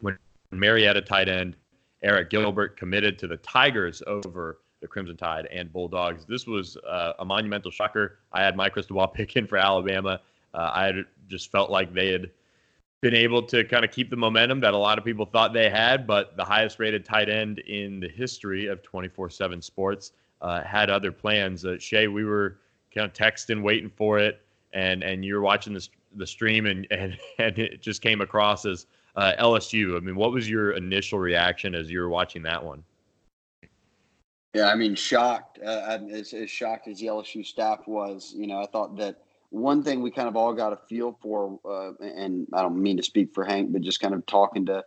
when 0.00 0.18
Marietta 0.50 1.00
tight 1.02 1.28
end 1.28 1.56
Arik 2.04 2.28
Gilbert 2.30 2.76
committed 2.76 3.18
to 3.18 3.26
the 3.26 3.38
Tigers 3.38 4.02
over 4.06 4.58
the 4.80 4.86
Crimson 4.86 5.16
Tide 5.16 5.46
and 5.50 5.72
Bulldogs. 5.72 6.26
This 6.26 6.46
was 6.46 6.76
uh, 6.76 7.14
a 7.18 7.24
monumental 7.24 7.70
shocker. 7.70 8.18
I 8.32 8.42
had 8.42 8.56
my 8.56 8.68
crystal 8.68 8.96
ball 8.96 9.08
pick 9.14 9.36
in 9.36 9.46
for 9.46 9.56
Alabama. 9.56 10.20
Uh, 10.52 10.70
I 10.72 10.86
had 10.86 11.04
just 11.28 11.50
felt 11.50 11.70
like 11.70 11.94
they 11.94 12.12
had 12.12 12.30
been 13.00 13.14
able 13.14 13.42
to 13.42 13.64
kind 13.64 13.84
of 13.84 13.90
keep 13.90 14.10
the 14.10 14.16
momentum 14.16 14.60
that 14.60 14.74
a 14.74 14.78
lot 14.78 14.98
of 14.98 15.04
people 15.04 15.26
thought 15.26 15.52
they 15.52 15.68
had, 15.68 16.06
but 16.06 16.36
the 16.36 16.44
highest 16.44 16.78
rated 16.78 17.04
tight 17.04 17.28
end 17.28 17.58
in 17.60 18.00
the 18.00 18.08
history 18.08 18.66
of 18.66 18.82
24 18.82 19.30
7 19.30 19.60
sports 19.60 20.12
uh, 20.40 20.62
had 20.62 20.90
other 20.90 21.12
plans. 21.12 21.64
Uh, 21.64 21.78
Shea, 21.78 22.08
we 22.08 22.24
were 22.24 22.58
kind 22.94 23.06
of 23.06 23.12
texting, 23.12 23.62
waiting 23.62 23.90
for 23.90 24.18
it, 24.18 24.40
and 24.72 25.02
and 25.02 25.24
you 25.24 25.34
were 25.34 25.40
watching 25.42 25.72
the 25.74 25.86
the 26.16 26.26
stream, 26.26 26.66
and 26.66 26.86
and 26.90 27.18
and 27.38 27.58
it 27.58 27.80
just 27.80 28.02
came 28.02 28.20
across 28.20 28.64
as 28.64 28.86
uh, 29.16 29.32
LSU. 29.38 29.96
I 29.96 30.00
mean, 30.00 30.16
what 30.16 30.32
was 30.32 30.48
your 30.48 30.72
initial 30.72 31.18
reaction 31.18 31.74
as 31.74 31.90
you 31.90 32.00
were 32.00 32.08
watching 32.08 32.42
that 32.42 32.64
one? 32.64 32.84
Yeah, 34.54 34.68
I 34.68 34.76
mean, 34.76 34.94
shocked. 34.94 35.58
Uh, 35.64 35.98
as, 36.10 36.32
as 36.32 36.48
shocked 36.48 36.86
as 36.86 37.00
the 37.00 37.06
LSU 37.06 37.44
staff 37.44 37.80
was, 37.88 38.32
you 38.36 38.46
know, 38.46 38.62
I 38.62 38.66
thought 38.66 38.96
that 38.98 39.16
one 39.50 39.82
thing 39.82 40.00
we 40.00 40.12
kind 40.12 40.28
of 40.28 40.36
all 40.36 40.52
got 40.52 40.72
a 40.72 40.76
feel 40.76 41.18
for, 41.20 41.58
uh, 41.68 41.92
and 42.04 42.46
I 42.52 42.62
don't 42.62 42.80
mean 42.80 42.96
to 42.96 43.02
speak 43.02 43.34
for 43.34 43.44
Hank, 43.44 43.72
but 43.72 43.82
just 43.82 44.00
kind 44.00 44.14
of 44.14 44.24
talking 44.26 44.66
to 44.66 44.84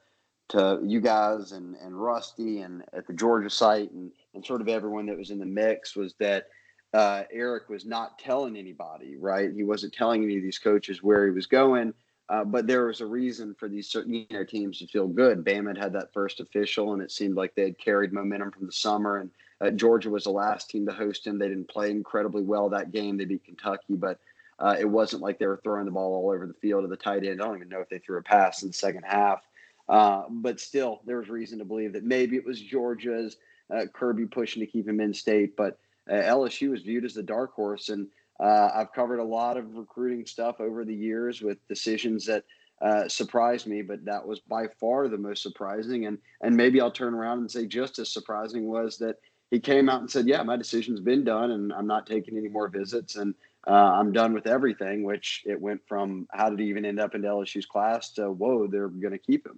to 0.50 0.80
you 0.82 1.02
guys 1.02 1.52
and, 1.52 1.76
and 1.76 2.02
Rusty 2.02 2.62
and 2.62 2.82
at 2.94 3.06
the 3.06 3.14
Georgia 3.14 3.50
site 3.50 3.92
and, 3.92 4.12
and 4.38 4.46
sort 4.46 4.62
of 4.62 4.70
everyone 4.70 5.06
that 5.08 5.18
was 5.18 5.32
in 5.32 5.40
the 5.40 5.46
mix 5.46 5.96
was 5.96 6.14
that 6.20 6.48
uh, 6.94 7.24
Arik 7.36 7.68
was 7.70 7.86
not 7.86 8.18
telling 8.18 8.56
anybody, 8.56 9.18
right? 9.18 9.52
He 9.54 9.64
wasn't 9.64 9.94
telling 9.94 10.24
any 10.24 10.38
of 10.38 10.44
these 10.44 10.60
coaches 10.60 11.04
where 11.04 11.26
he 11.26 11.32
was 11.32 11.46
going, 11.46 11.94
uh, 12.30 12.44
but 12.44 12.68
there 12.68 12.86
was 12.86 13.02
a 13.02 13.06
reason 13.06 13.56
for 13.60 13.68
these 13.68 13.90
certain 13.90 14.14
you 14.14 14.26
know, 14.32 14.44
teams 14.44 14.80
to 14.80 14.88
feel 14.88 15.08
good. 15.08 15.44
Bama 15.44 15.70
had, 15.70 15.78
had 15.78 15.94
that 15.94 16.14
first 16.14 16.40
official, 16.40 16.94
and 16.94 17.02
it 17.02 17.12
seemed 17.12 17.36
like 17.36 17.56
they 17.56 17.64
had 17.64 17.78
carried 17.78 18.14
momentum 18.14 18.52
from 18.52 18.66
the 18.66 18.72
summer. 18.72 19.18
And 19.18 19.32
uh, 19.60 19.72
Georgia 19.72 20.10
was 20.10 20.26
the 20.26 20.32
last 20.32 20.70
team 20.70 20.86
to 20.86 20.94
host 20.94 21.28
him. 21.28 21.38
They 21.38 21.50
didn't 21.50 21.70
play 21.70 21.92
incredibly 21.92 22.44
well 22.44 22.70
that 22.70 22.92
game. 22.92 23.18
They 23.18 23.26
beat 23.26 23.46
Kentucky, 23.46 23.96
but 23.96 24.20
uh, 24.60 24.76
it 24.80 24.90
wasn't 24.90 25.22
like 25.22 25.40
they 25.40 25.48
were 25.48 25.62
throwing 25.64 25.86
the 25.86 25.92
ball 25.92 26.16
all 26.16 26.32
over 26.34 26.48
the 26.48 26.54
field 26.54 26.84
to 26.84 26.88
the 26.88 26.98
tight 26.98 27.26
end. 27.26 27.42
I 27.42 27.46
don't 27.46 27.58
even 27.58 27.70
know 27.70 27.82
if 27.82 27.90
they 27.90 28.00
threw 28.00 28.18
a 28.18 28.24
pass 28.24 28.62
in 28.62 28.70
the 28.70 28.74
second 28.74 29.04
half. 29.04 29.42
Uh, 29.88 30.24
but 30.30 30.60
still, 30.60 31.02
there 31.06 31.18
was 31.18 31.30
reason 31.30 31.60
to 31.60 31.66
believe 31.66 31.94
that 31.94 32.04
maybe 32.04 32.36
it 32.36 32.46
was 32.46 32.60
Georgia's 32.60 33.38
uh, 33.74 33.86
Kirby 33.94 34.26
pushing 34.26 34.62
to 34.62 34.68
keep 34.68 34.88
him 34.88 35.00
in 35.00 35.14
state. 35.14 35.56
But 35.56 35.80
uh, 36.10 36.16
LSU 36.16 36.72
was 36.72 36.84
viewed 36.84 37.06
as 37.06 37.14
the 37.14 37.24
dark 37.24 37.54
horse. 37.54 37.90
And 37.90 38.08
uh, 38.40 38.70
I've 38.74 38.94
covered 38.94 39.20
a 39.20 39.24
lot 39.24 39.58
of 39.58 39.76
recruiting 39.76 40.26
stuff 40.26 40.60
over 40.60 40.86
the 40.86 40.96
years 40.96 41.42
with 41.42 41.66
decisions 41.68 42.26
that 42.26 42.44
uh, 42.82 43.08
surprised 43.08 43.66
me, 43.66 43.82
but 43.82 44.06
that 44.06 44.26
was 44.26 44.40
by 44.40 44.68
far 44.80 45.08
the 45.08 45.18
most 45.18 45.42
surprising. 45.42 46.06
And, 46.06 46.18
and 46.42 46.56
maybe 46.56 46.80
I'll 46.80 46.92
turn 46.92 47.14
around 47.14 47.40
and 47.40 47.50
say 47.50 47.66
just 47.66 47.98
as 48.00 48.12
surprising 48.12 48.68
was 48.68 48.98
that 49.00 49.16
he 49.50 49.60
came 49.60 49.90
out 49.90 50.02
and 50.02 50.12
said, 50.12 50.28
Yeah, 50.28 50.44
my 50.44 50.58
decision's 50.58 51.00
been 51.00 51.24
done 51.24 51.52
and 51.52 51.74
I'm 51.74 51.88
not 51.88 52.06
taking 52.06 52.38
any 52.38 52.50
more 52.50 52.68
visits. 52.68 53.16
And 53.16 53.34
uh, 53.66 53.72
I'm 53.72 54.12
done 54.12 54.34
with 54.34 54.48
everything, 54.48 55.04
which 55.04 55.44
it 55.46 55.60
went 55.60 55.82
from 55.88 56.28
how 56.32 56.50
did 56.50 56.60
he 56.60 56.68
even 56.68 56.86
end 56.86 57.00
up 57.00 57.16
in 57.16 57.22
LSU's 57.22 57.66
class 57.66 58.12
to 58.14 58.32
whoa, 58.32 58.68
they're 58.68 58.88
going 58.88 59.12
to 59.12 59.18
keep 59.18 59.46
him. 59.46 59.58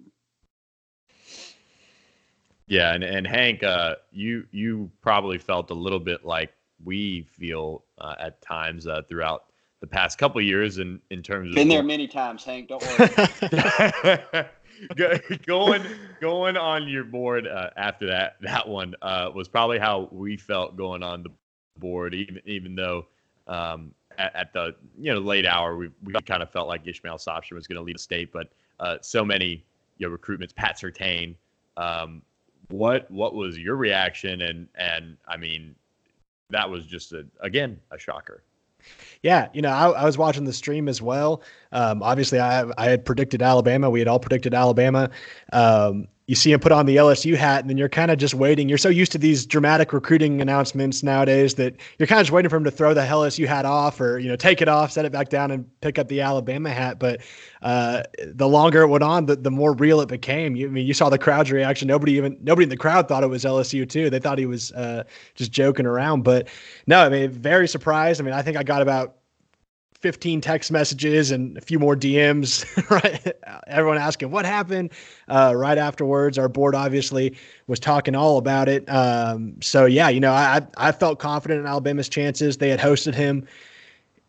Yeah, 2.70 2.94
and, 2.94 3.02
and 3.02 3.26
Hank, 3.26 3.64
uh, 3.64 3.96
you 4.12 4.46
you 4.52 4.88
probably 5.02 5.38
felt 5.38 5.70
a 5.70 5.74
little 5.74 5.98
bit 5.98 6.24
like 6.24 6.52
we 6.84 7.22
feel 7.22 7.82
uh, 7.98 8.14
at 8.20 8.40
times 8.40 8.86
uh, 8.86 9.02
throughout 9.08 9.46
the 9.80 9.88
past 9.88 10.18
couple 10.18 10.40
years 10.40 10.78
in 10.78 11.00
in 11.10 11.20
terms 11.20 11.48
been 11.48 11.50
of 11.50 11.54
been 11.56 11.68
there 11.68 11.82
many 11.82 12.06
times, 12.06 12.44
Hank. 12.44 12.68
Don't 12.68 12.80
worry. 12.96 14.46
going 15.46 15.84
going 16.20 16.56
on 16.56 16.88
your 16.88 17.02
board 17.02 17.48
uh, 17.48 17.70
after 17.76 18.06
that 18.06 18.36
that 18.40 18.68
one 18.68 18.94
uh, 19.02 19.32
was 19.34 19.48
probably 19.48 19.80
how 19.80 20.08
we 20.12 20.36
felt 20.36 20.76
going 20.76 21.02
on 21.02 21.24
the 21.24 21.30
board, 21.76 22.14
even 22.14 22.40
even 22.46 22.76
though 22.76 23.04
um, 23.48 23.92
at, 24.16 24.36
at, 24.36 24.52
the 24.52 24.76
you 24.96 25.12
know 25.12 25.18
late 25.18 25.44
hour 25.44 25.76
we 25.76 25.90
we 26.04 26.12
kind 26.22 26.40
of 26.40 26.48
felt 26.52 26.68
like 26.68 26.86
Ishmael 26.86 27.18
Sopsher 27.18 27.54
was 27.54 27.66
going 27.66 27.78
to 27.78 27.82
lead 27.82 27.96
the 27.96 28.00
state, 28.00 28.32
but 28.32 28.52
uh, 28.78 28.98
so 29.02 29.24
many 29.24 29.64
you 29.98 30.08
know 30.08 30.16
recruitments, 30.16 30.54
Pat 30.54 30.78
Surtain. 30.78 31.34
Um, 31.76 32.22
what 32.72 33.10
what 33.10 33.34
was 33.34 33.58
your 33.58 33.76
reaction? 33.76 34.42
And 34.42 34.68
and 34.74 35.16
I 35.26 35.36
mean, 35.36 35.74
that 36.50 36.68
was 36.68 36.86
just 36.86 37.12
a 37.12 37.26
again 37.40 37.80
a 37.90 37.98
shocker. 37.98 38.42
Yeah, 39.22 39.48
you 39.52 39.60
know, 39.62 39.70
I, 39.70 39.90
I 39.90 40.04
was 40.04 40.16
watching 40.16 40.44
the 40.44 40.52
stream 40.52 40.88
as 40.88 41.02
well. 41.02 41.42
Um, 41.72 42.02
obviously, 42.02 42.40
I 42.40 42.64
I 42.78 42.86
had 42.86 43.04
predicted 43.04 43.42
Alabama. 43.42 43.90
We 43.90 44.00
had 44.00 44.08
all 44.08 44.18
predicted 44.18 44.54
Alabama. 44.54 45.10
Um, 45.52 46.08
you 46.30 46.36
see 46.36 46.52
him 46.52 46.60
put 46.60 46.70
on 46.70 46.86
the 46.86 46.94
LSU 46.94 47.34
hat, 47.34 47.60
and 47.62 47.68
then 47.68 47.76
you're 47.76 47.88
kind 47.88 48.08
of 48.08 48.16
just 48.16 48.34
waiting. 48.34 48.68
You're 48.68 48.78
so 48.78 48.88
used 48.88 49.10
to 49.10 49.18
these 49.18 49.44
dramatic 49.44 49.92
recruiting 49.92 50.40
announcements 50.40 51.02
nowadays 51.02 51.54
that 51.54 51.74
you're 51.98 52.06
kind 52.06 52.20
of 52.20 52.26
just 52.26 52.32
waiting 52.32 52.48
for 52.48 52.56
him 52.56 52.62
to 52.62 52.70
throw 52.70 52.94
the 52.94 53.00
LSU 53.00 53.48
hat 53.48 53.64
off, 53.64 54.00
or 54.00 54.20
you 54.20 54.28
know, 54.28 54.36
take 54.36 54.62
it 54.62 54.68
off, 54.68 54.92
set 54.92 55.04
it 55.04 55.10
back 55.10 55.28
down, 55.28 55.50
and 55.50 55.68
pick 55.80 55.98
up 55.98 56.06
the 56.06 56.20
Alabama 56.20 56.70
hat. 56.70 57.00
But 57.00 57.20
uh, 57.62 58.04
the 58.24 58.46
longer 58.46 58.82
it 58.82 58.86
went 58.86 59.02
on, 59.02 59.26
the, 59.26 59.34
the 59.34 59.50
more 59.50 59.72
real 59.74 60.00
it 60.00 60.08
became. 60.08 60.54
You, 60.54 60.68
I 60.68 60.70
mean, 60.70 60.86
you 60.86 60.94
saw 60.94 61.08
the 61.08 61.18
crowd's 61.18 61.50
reaction. 61.50 61.88
Nobody 61.88 62.12
even 62.12 62.38
nobody 62.40 62.62
in 62.62 62.68
the 62.68 62.76
crowd 62.76 63.08
thought 63.08 63.24
it 63.24 63.28
was 63.28 63.42
LSU 63.42 63.88
too. 63.88 64.08
They 64.08 64.20
thought 64.20 64.38
he 64.38 64.46
was 64.46 64.70
uh, 64.70 65.02
just 65.34 65.50
joking 65.50 65.84
around. 65.84 66.22
But 66.22 66.46
no, 66.86 67.00
I 67.00 67.08
mean, 67.08 67.28
very 67.32 67.66
surprised. 67.66 68.20
I 68.20 68.24
mean, 68.24 68.34
I 68.34 68.42
think 68.42 68.56
I 68.56 68.62
got 68.62 68.82
about 68.82 69.16
15 70.00 70.40
text 70.40 70.72
messages 70.72 71.30
and 71.30 71.58
a 71.58 71.60
few 71.60 71.78
more 71.78 71.94
DMs, 71.94 72.64
right? 72.90 73.32
Everyone 73.66 73.98
asking 73.98 74.30
what 74.30 74.46
happened 74.46 74.90
uh, 75.28 75.52
right 75.54 75.76
afterwards. 75.76 76.38
Our 76.38 76.48
board 76.48 76.74
obviously 76.74 77.36
was 77.66 77.78
talking 77.78 78.14
all 78.14 78.38
about 78.38 78.68
it. 78.68 78.88
Um, 78.88 79.60
so 79.60 79.84
yeah, 79.84 80.08
you 80.08 80.20
know, 80.20 80.32
I 80.32 80.62
I 80.76 80.92
felt 80.92 81.18
confident 81.18 81.60
in 81.60 81.66
Alabama's 81.66 82.08
chances. 82.08 82.56
They 82.56 82.70
had 82.70 82.80
hosted 82.80 83.14
him, 83.14 83.46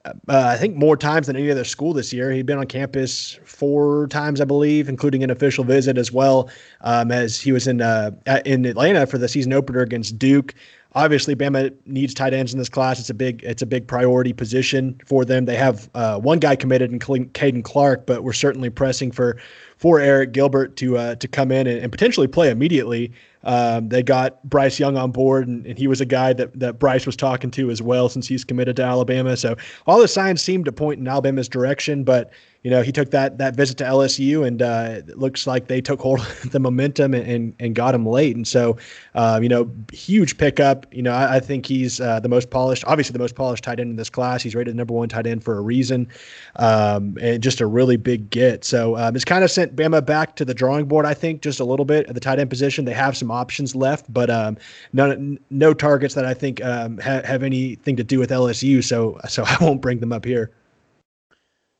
uh, 0.06 0.12
I 0.28 0.58
think, 0.58 0.76
more 0.76 0.98
times 0.98 1.28
than 1.28 1.38
any 1.38 1.50
other 1.50 1.64
school 1.64 1.94
this 1.94 2.12
year. 2.12 2.32
He'd 2.32 2.46
been 2.46 2.58
on 2.58 2.68
campus 2.68 3.40
four 3.46 4.08
times, 4.08 4.42
I 4.42 4.46
believe, 4.46 4.90
including 4.90 5.24
an 5.24 5.30
official 5.30 5.64
visit 5.64 5.98
as 5.98 6.12
well, 6.12 6.50
um, 6.82 7.14
as 7.14 7.40
he 7.40 7.54
was 7.54 7.66
in 7.66 7.80
uh, 7.80 8.12
in 8.46 8.66
Atlanta 8.66 9.08
for 9.08 9.18
the 9.18 9.30
season 9.30 9.54
opener 9.54 9.80
against 9.80 10.20
Duke 10.20 10.54
obviously 10.94 11.36
Bama 11.36 11.74
needs 11.86 12.14
tight 12.14 12.34
ends 12.34 12.54
in 12.54 12.60
this 12.60 12.70
class. 12.70 13.00
It's 13.00 13.10
a 13.10 13.14
big 13.14 13.44
it's 13.44 13.62
a 13.62 13.66
big 13.66 13.88
priority 13.88 14.34
position 14.34 15.00
for 15.06 15.26
them. 15.26 15.46
They 15.46 15.56
have 15.56 15.90
uh, 15.94 16.20
one 16.20 16.40
guy 16.40 16.56
committed 16.56 16.92
in 16.92 17.00
Caden 17.00 17.64
Clark, 17.64 18.06
but 18.06 18.24
we're 18.24 18.34
certainly 18.34 18.70
pressing 18.70 19.12
for 19.12 19.38
for 19.78 20.00
Arik 20.00 20.32
Gilbert 20.32 20.76
to 20.78 20.98
uh, 20.98 21.16
to 21.16 21.28
come 21.28 21.52
in 21.52 21.68
and, 21.68 21.80
and, 21.80 21.92
potentially 21.92 22.28
play 22.28 22.50
immediately. 22.50 23.12
Um, 23.44 23.90
they 23.90 24.04
got 24.04 24.44
Bryce 24.44 24.80
Young 24.80 24.98
on 24.98 25.12
board, 25.12 25.48
and, 25.48 25.66
and, 25.66 25.78
he 25.78 25.88
was 25.88 26.00
a 26.00 26.06
guy 26.06 26.34
that, 26.34 26.60
that 26.60 26.78
Bryce 26.78 27.06
was 27.06 27.16
talking 27.16 27.50
to 27.52 27.72
as 27.72 27.82
well 27.82 28.08
since 28.08 28.28
he's 28.28 28.44
committed 28.44 28.76
to 28.76 28.84
Alabama. 28.84 29.36
So 29.36 29.56
all 29.88 30.00
the 30.00 30.08
signs 30.08 30.42
seem 30.42 30.64
to 30.66 30.72
point 30.72 31.00
in 31.00 31.08
Alabama's 31.08 31.50
direction, 31.50 32.04
but 32.04 32.32
you 32.64 32.70
know, 32.70 32.84
he 32.84 32.92
took 32.92 33.10
that 33.10 33.40
that 33.40 33.56
visit 33.56 33.78
to 33.80 33.84
LSU, 33.84 34.46
and 34.46 34.62
uh, 34.62 35.02
it 35.08 35.18
looks 35.18 35.48
like 35.48 35.68
they 35.68 35.82
took 35.82 36.00
hold 36.00 36.20
of 36.20 36.52
the 36.52 36.60
momentum 36.60 37.14
and, 37.16 37.26
and, 37.28 37.56
and 37.60 37.74
got 37.76 37.96
him 37.96 38.06
late. 38.06 38.36
And 38.36 38.48
so, 38.48 38.78
uh, 39.16 39.40
you 39.42 39.50
know, 39.50 39.70
huge 39.92 40.38
pickup. 40.38 40.86
You 40.94 41.02
know, 41.02 41.12
I, 41.12 41.38
I 41.38 41.40
think 41.40 41.66
he's 41.66 42.00
uh, 42.00 42.20
the 42.20 42.30
most 42.30 42.52
polished, 42.52 42.84
obviously 42.86 43.14
the 43.14 43.20
most 43.20 43.34
polished 43.34 43.64
tight 43.64 43.80
end 43.80 43.90
in 43.90 43.96
this 43.96 44.12
class. 44.12 44.44
He's 44.44 44.54
rated 44.54 44.76
number 44.76 44.94
one 44.94 45.10
tight 45.10 45.26
end 45.26 45.44
for 45.44 45.58
a 45.58 45.62
reason, 45.62 46.08
um, 46.58 47.18
and 47.20 47.42
just 47.42 47.62
a 47.62 47.66
really 47.66 47.98
big 47.98 48.30
get. 48.30 48.64
So 48.64 48.96
um, 48.96 49.16
it's 49.16 49.26
kind 49.26 49.44
of 49.44 49.50
sent 49.50 49.76
Bama 49.76 50.06
back 50.06 50.36
to 50.36 50.46
the 50.46 50.54
drawing 50.54 50.86
board. 50.86 51.08
I 51.08 51.16
think 51.16 51.42
just 51.42 51.60
a 51.60 51.66
little 51.66 51.86
bit 51.86 52.08
at 52.08 52.14
the 52.14 52.22
tight 52.22 52.38
end 52.38 52.52
position. 52.52 52.86
They 52.86 52.94
have 52.94 53.18
some 53.18 53.31
options 53.32 53.76
left, 53.76 54.12
but 54.12 54.30
um, 54.30 54.58
none, 54.94 55.40
no 55.50 55.74
targets 55.74 56.14
that 56.16 56.26
I 56.26 56.34
think 56.34 56.64
um, 56.64 56.98
ha- 57.00 57.24
have 57.24 57.44
anything 57.44 57.96
to 57.96 58.04
do 58.04 58.20
with 58.20 58.30
LSU. 58.30 58.84
So 58.84 59.20
so 59.28 59.44
I 59.48 59.58
won't 59.62 59.82
bring 59.82 60.00
them 60.00 60.14
up 60.14 60.26
here. 60.26 60.52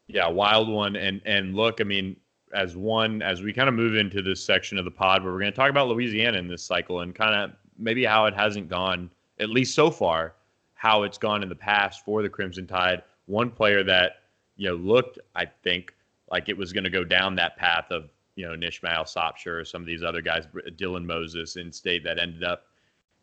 Yeah, 0.08 0.28
wild 0.28 0.68
one. 0.68 0.96
And 0.96 1.22
and 1.26 1.56
look, 1.56 1.82
I 1.82 1.84
mean, 1.84 2.16
as 2.54 2.76
one 2.76 3.22
as 3.22 3.42
we 3.42 3.54
kind 3.54 3.70
of 3.70 3.76
move 3.76 3.96
into 3.96 4.22
this 4.22 4.44
section 4.44 4.78
of 4.78 4.86
the 4.86 4.92
pod 4.92 5.24
where 5.24 5.32
we're 5.32 5.40
going 5.40 5.52
to 5.52 5.56
talk 5.56 5.70
about 5.70 5.88
Louisiana 5.88 6.38
in 6.38 6.48
this 6.48 6.64
cycle 6.64 7.02
and 7.02 7.16
kind 7.16 7.36
of 7.36 7.52
maybe 7.78 8.04
how 8.04 8.26
it 8.26 8.34
hasn't 8.34 8.70
gone 8.70 9.10
at 9.40 9.50
least 9.50 9.74
so 9.74 9.90
far, 9.90 10.36
how 10.74 11.04
it's 11.04 11.18
gone 11.18 11.44
in 11.44 11.50
the 11.50 11.56
past 11.56 12.06
for 12.06 12.22
the 12.22 12.30
Crimson 12.30 12.68
Tide. 12.68 13.04
One 13.26 13.50
player 13.50 13.84
that 13.84 14.24
you 14.58 14.70
know 14.70 14.76
looked, 14.76 15.20
I 15.36 15.46
think, 15.46 15.94
like 16.30 16.50
it 16.50 16.58
was 16.58 16.74
going 16.74 16.84
to 16.84 16.90
go 16.90 17.04
down 17.04 17.36
that 17.36 17.58
path 17.58 17.86
of 17.92 18.10
you 18.36 18.46
know 18.46 18.68
Ishmael 18.68 19.04
Sopsher 19.04 19.62
or 19.62 19.66
some 19.66 19.82
of 19.82 19.88
these 19.88 20.04
other 20.04 20.22
guys, 20.22 20.48
Dylan 20.78 21.06
Moses 21.06 21.56
in 21.56 21.72
state 21.72 22.04
that 22.04 22.20
ended 22.20 22.44
up 22.44 22.64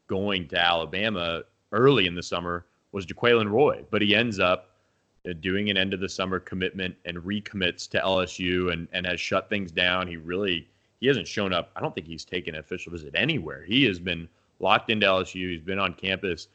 going 0.09 0.49
to 0.49 0.59
Alabama 0.59 1.42
early 1.73 2.07
in 2.07 2.14
the 2.14 2.23
summer 2.23 2.66
was 2.92 3.07
Jaquelin 3.07 3.51
Roy, 3.51 3.85
but 3.90 4.03
he 4.03 4.14
ends 4.14 4.38
up 4.38 4.71
uh, 5.29 5.33
doing 5.40 5.71
an 5.71 5.77
end 5.77 5.92
of 5.92 6.01
the 6.01 6.09
summer 6.09 6.40
commitment 6.40 6.94
and 7.05 7.18
recommits 7.18 7.88
to 7.90 7.99
LSU 7.99 8.73
and, 8.73 8.88
and 8.92 9.07
has 9.07 9.21
shut 9.21 9.49
things 9.49 9.71
down. 9.71 10.07
He 10.07 10.16
really 10.16 10.68
he 11.01 11.07
hasn't 11.07 11.29
shown 11.29 11.53
up. 11.53 11.71
I 11.77 11.81
don't 11.81 11.94
think 11.94 12.07
he's 12.07 12.25
taken 12.25 12.55
an 12.55 12.61
official 12.61 12.92
visit 12.92 13.14
anywhere. 13.14 13.62
He 13.62 13.85
has 13.85 13.99
been 13.99 14.29
locked 14.59 14.90
into 14.90 15.07
LSU. 15.07 15.51
He's 15.51 15.61
been 15.61 15.79
on 15.79 15.94
campus. 15.94 16.49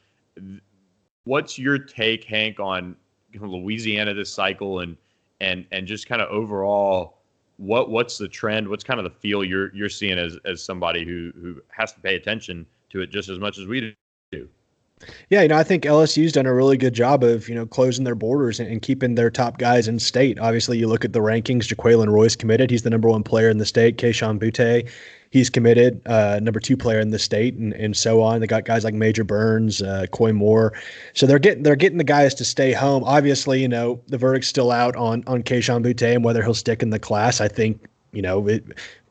What's 1.24 1.58
your 1.58 1.78
take, 1.78 2.24
Hank, 2.24 2.60
on 2.60 2.96
Louisiana 3.40 4.14
this 4.14 4.32
cycle 4.32 4.80
and 4.80 4.96
and 5.40 5.66
and 5.72 5.86
just 5.86 6.06
kind 6.06 6.22
of 6.22 6.28
overall 6.28 7.18
what 7.56 7.90
what's 7.90 8.18
the 8.18 8.28
trend? 8.28 8.68
What's 8.68 8.84
kind 8.84 8.98
of 8.98 9.04
the 9.04 9.10
feel 9.10 9.44
you're 9.44 9.74
you're 9.74 9.88
seeing 9.88 10.18
as 10.18 10.36
as 10.44 10.62
somebody 10.62 11.04
who 11.04 11.32
who 11.40 11.62
has 11.68 11.92
to 11.92 12.00
pay 12.00 12.16
attention 12.16 12.66
to 12.90 13.00
it 13.00 13.10
just 13.10 13.28
as 13.28 13.38
much 13.38 13.58
as 13.58 13.66
we 13.66 13.94
do? 14.32 14.48
Yeah, 15.28 15.42
you 15.42 15.48
know, 15.48 15.56
I 15.56 15.64
think 15.64 15.84
LSU's 15.84 16.32
done 16.32 16.46
a 16.46 16.54
really 16.54 16.76
good 16.76 16.94
job 16.94 17.24
of 17.24 17.48
you 17.48 17.54
know 17.54 17.66
closing 17.66 18.04
their 18.04 18.14
borders 18.14 18.60
and, 18.60 18.70
and 18.70 18.80
keeping 18.80 19.14
their 19.14 19.30
top 19.30 19.58
guys 19.58 19.88
in 19.88 19.98
state. 19.98 20.38
Obviously, 20.38 20.78
you 20.78 20.86
look 20.86 21.04
at 21.04 21.12
the 21.12 21.20
rankings. 21.20 21.66
Jaquelin 21.66 22.10
Roy's 22.10 22.36
committed; 22.36 22.70
he's 22.70 22.82
the 22.82 22.90
number 22.90 23.08
one 23.08 23.22
player 23.22 23.48
in 23.48 23.58
the 23.58 23.66
state. 23.66 23.98
Kayshon 23.98 24.38
Boutte, 24.38 24.88
he's 25.34 25.50
committed, 25.50 26.00
uh, 26.06 26.38
number 26.40 26.60
two 26.60 26.76
player 26.76 27.00
in 27.00 27.10
the 27.10 27.18
state, 27.18 27.56
and, 27.56 27.72
and 27.72 27.96
so 27.96 28.22
on. 28.22 28.40
They 28.40 28.46
got 28.46 28.64
guys 28.64 28.84
like 28.84 28.94
Major 28.94 29.24
Burns, 29.24 29.82
uh, 29.82 30.06
Koy 30.12 30.32
Moore, 30.32 30.72
so 31.12 31.26
they're 31.26 31.40
getting 31.40 31.64
they're 31.64 31.74
getting 31.74 31.98
the 31.98 32.04
guys 32.04 32.34
to 32.34 32.44
stay 32.44 32.72
home. 32.72 33.02
Obviously, 33.02 33.60
you 33.60 33.68
know 33.68 34.00
the 34.06 34.16
verdict's 34.16 34.46
still 34.46 34.70
out 34.70 34.94
on 34.94 35.24
on 35.26 35.42
Kayshon 35.42 35.84
Boutte 35.84 36.14
and 36.14 36.24
whether 36.24 36.42
he'll 36.42 36.54
stick 36.54 36.82
in 36.82 36.90
the 36.90 37.00
class. 37.00 37.40
I 37.40 37.48
think 37.48 37.84
you 38.12 38.22
know 38.22 38.46
it 38.46 38.64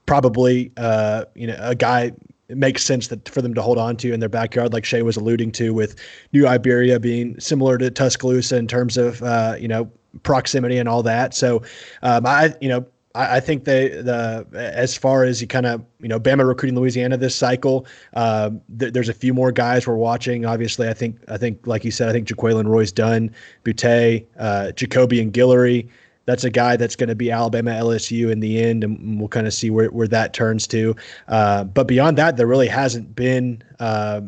probably 0.05 0.71
uh, 0.77 1.25
you 1.35 1.45
know 1.45 1.57
a 1.59 1.75
guy 1.75 2.13
it 2.47 2.57
makes 2.57 2.83
sense 2.83 3.09
that 3.09 3.27
for 3.27 3.41
them 3.41 3.53
to 3.53 3.61
hold 3.61 3.77
on 3.77 3.97
to 3.97 4.13
in 4.13 4.21
their 4.21 4.29
backyard, 4.29 4.71
like 4.71 4.85
Shea 4.85 5.01
was 5.01 5.17
alluding 5.17 5.51
to, 5.53 5.73
with 5.73 5.99
New 6.31 6.47
Iberia 6.47 6.99
being 6.99 7.37
similar 7.39 7.77
to 7.77 7.91
Tuscaloosa 7.91 8.55
in 8.55 8.67
terms 8.67 8.95
of 8.95 9.21
uh, 9.23 9.55
you 9.59 9.67
know 9.67 9.91
proximity 10.21 10.77
and 10.77 10.87
all 10.87 11.03
that. 11.03 11.33
So 11.33 11.63
um, 12.01 12.25
I 12.25 12.55
you 12.61 12.69
know 12.69 12.85
I, 13.15 13.37
I 13.37 13.39
think 13.39 13.65
they 13.65 13.89
the 13.89 14.45
as 14.53 14.95
far 14.97 15.23
as 15.23 15.41
you 15.41 15.47
kind 15.47 15.65
of 15.65 15.83
you 15.99 16.07
know 16.07 16.19
Bama 16.19 16.47
recruiting 16.47 16.77
Louisiana 16.77 17.17
this 17.17 17.35
cycle, 17.35 17.85
uh, 18.13 18.51
th- 18.79 18.93
there's 18.93 19.09
a 19.09 19.13
few 19.13 19.33
more 19.33 19.51
guys 19.51 19.87
we're 19.87 19.95
watching. 19.95 20.45
Obviously, 20.45 20.87
I 20.87 20.93
think 20.93 21.17
I 21.27 21.37
think 21.37 21.65
like 21.67 21.83
you 21.83 21.91
said, 21.91 22.09
I 22.09 22.11
think 22.11 22.27
Jaquelin 22.27 22.67
Roy's 22.67 22.91
done, 22.91 23.31
Boutte, 23.63 24.25
uh, 24.37 24.71
Jacobian 24.75 25.31
Guillory 25.31 25.89
that's 26.25 26.43
a 26.43 26.49
guy 26.49 26.75
that's 26.75 26.95
going 26.95 27.09
to 27.09 27.15
be 27.15 27.31
Alabama 27.31 27.71
LSU 27.71 28.31
in 28.31 28.39
the 28.39 28.61
end, 28.61 28.83
and 28.83 29.19
we'll 29.19 29.27
kind 29.27 29.47
of 29.47 29.53
see 29.53 29.69
where, 29.69 29.89
where 29.89 30.07
that 30.07 30.33
turns 30.33 30.65
to. 30.67 30.95
Uh, 31.27 31.65
but 31.65 31.87
beyond 31.87 32.17
that, 32.17 32.37
there 32.37 32.47
really 32.47 32.67
hasn't 32.67 33.15
been 33.15 33.61
uh, 33.79 34.21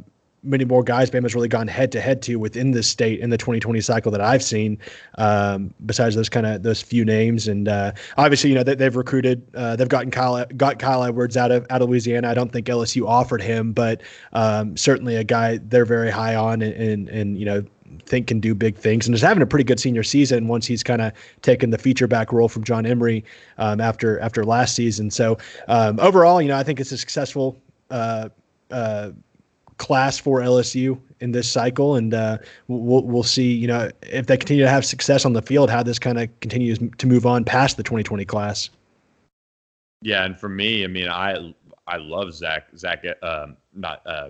many 0.46 0.64
more 0.64 0.84
guys 0.84 1.10
Bama's 1.10 1.36
really 1.36 1.48
gone 1.48 1.68
head 1.68 1.92
to 1.94 2.02
head 2.02 2.22
to 2.24 2.38
within 2.38 2.72
this 2.72 2.88
state 2.88 3.20
in 3.20 3.30
the 3.30 3.38
2020 3.38 3.82
cycle 3.82 4.12
that 4.12 4.22
I've 4.22 4.44
seen. 4.44 4.78
Um, 5.18 5.74
besides 5.86 6.16
those 6.16 6.30
kind 6.30 6.46
of 6.46 6.64
those 6.64 6.82
few 6.82 7.04
names, 7.04 7.48
and 7.48 7.68
uh, 7.68 7.92
obviously, 8.18 8.50
you 8.50 8.56
know 8.56 8.64
that 8.64 8.78
they, 8.78 8.84
have 8.84 8.96
recruited, 8.96 9.42
uh, 9.56 9.76
they've 9.76 9.90
gotten 9.90 10.12
Kyle 10.12 10.46
got 10.58 10.80
Kyle 10.80 11.04
Edwards 11.04 11.36
out 11.36 11.52
of 11.52 11.66
out 11.70 11.82
of 11.82 11.90
Louisiana. 11.90 12.30
I 12.30 12.34
don't 12.34 12.52
think 12.52 12.68
LSU 12.68 13.08
offered 13.08 13.42
him, 13.42 13.74
but 13.74 14.02
um, 14.34 14.78
certainly 14.78 15.16
a 15.16 15.24
guy 15.24 15.58
they're 15.58 15.86
very 15.86 16.12
high 16.12 16.36
on, 16.36 16.62
and, 16.62 16.74
and, 16.74 17.10
and 17.10 17.38
you 17.38 17.46
know 17.46 17.64
think 18.06 18.28
can 18.28 18.40
do 18.40 18.54
big 18.54 18.76
things 18.76 19.08
and 19.08 19.16
is 19.16 19.22
having 19.22 19.42
a 19.42 19.46
pretty 19.46 19.64
good 19.64 19.80
senior 19.80 20.04
season 20.04 20.48
once 20.48 20.66
he's 20.66 20.84
kind 20.84 21.02
of 21.02 21.12
taken 21.42 21.70
the 21.70 21.78
feature 21.78 22.08
back 22.08 22.32
role 22.32 22.48
from 22.48 22.64
John 22.64 22.86
Emery 22.86 23.24
um, 23.58 23.82
after 23.82 24.20
after 24.20 24.44
last 24.44 24.76
season. 24.76 25.12
So 25.12 25.38
um, 25.68 26.00
overall, 26.00 26.42
you 26.42 26.48
know, 26.48 26.58
I 26.58 26.64
think 26.64 26.80
it's 26.80 26.92
a 26.92 26.98
successful 26.98 27.58
uh, 27.90 28.30
uh, 28.72 29.12
class 29.78 30.18
for 30.18 30.40
LSU 30.40 31.00
in 31.20 31.32
this 31.32 31.50
cycle, 31.52 31.96
and 31.96 32.14
uh, 32.14 32.38
we'll 32.68 33.04
we'll 33.04 33.24
see. 33.24 33.52
You 33.52 33.68
know, 33.68 33.90
if 34.04 34.28
they 34.28 34.38
continue 34.38 34.64
to 34.64 34.70
have 34.70 34.86
success 34.86 35.26
on 35.26 35.34
the 35.34 35.42
field, 35.42 35.70
how 35.70 35.84
this 35.84 36.00
kind 36.00 36.20
of 36.20 36.40
continues 36.40 36.80
to 36.98 37.08
move 37.08 37.26
on 37.26 37.44
past 37.44 37.78
the 37.78 37.84
2020 37.84 38.26
class. 38.26 38.70
Yeah, 40.02 40.24
and 40.24 40.40
for 40.40 40.50
me, 40.50 40.84
I 40.84 40.88
mean, 40.88 41.08
I 41.08 41.54
I 41.88 41.98
love 41.98 42.34
Zach 42.34 42.68
Zach 42.78 43.06
um, 43.22 43.58
not 43.74 44.02
uh, 44.06 44.30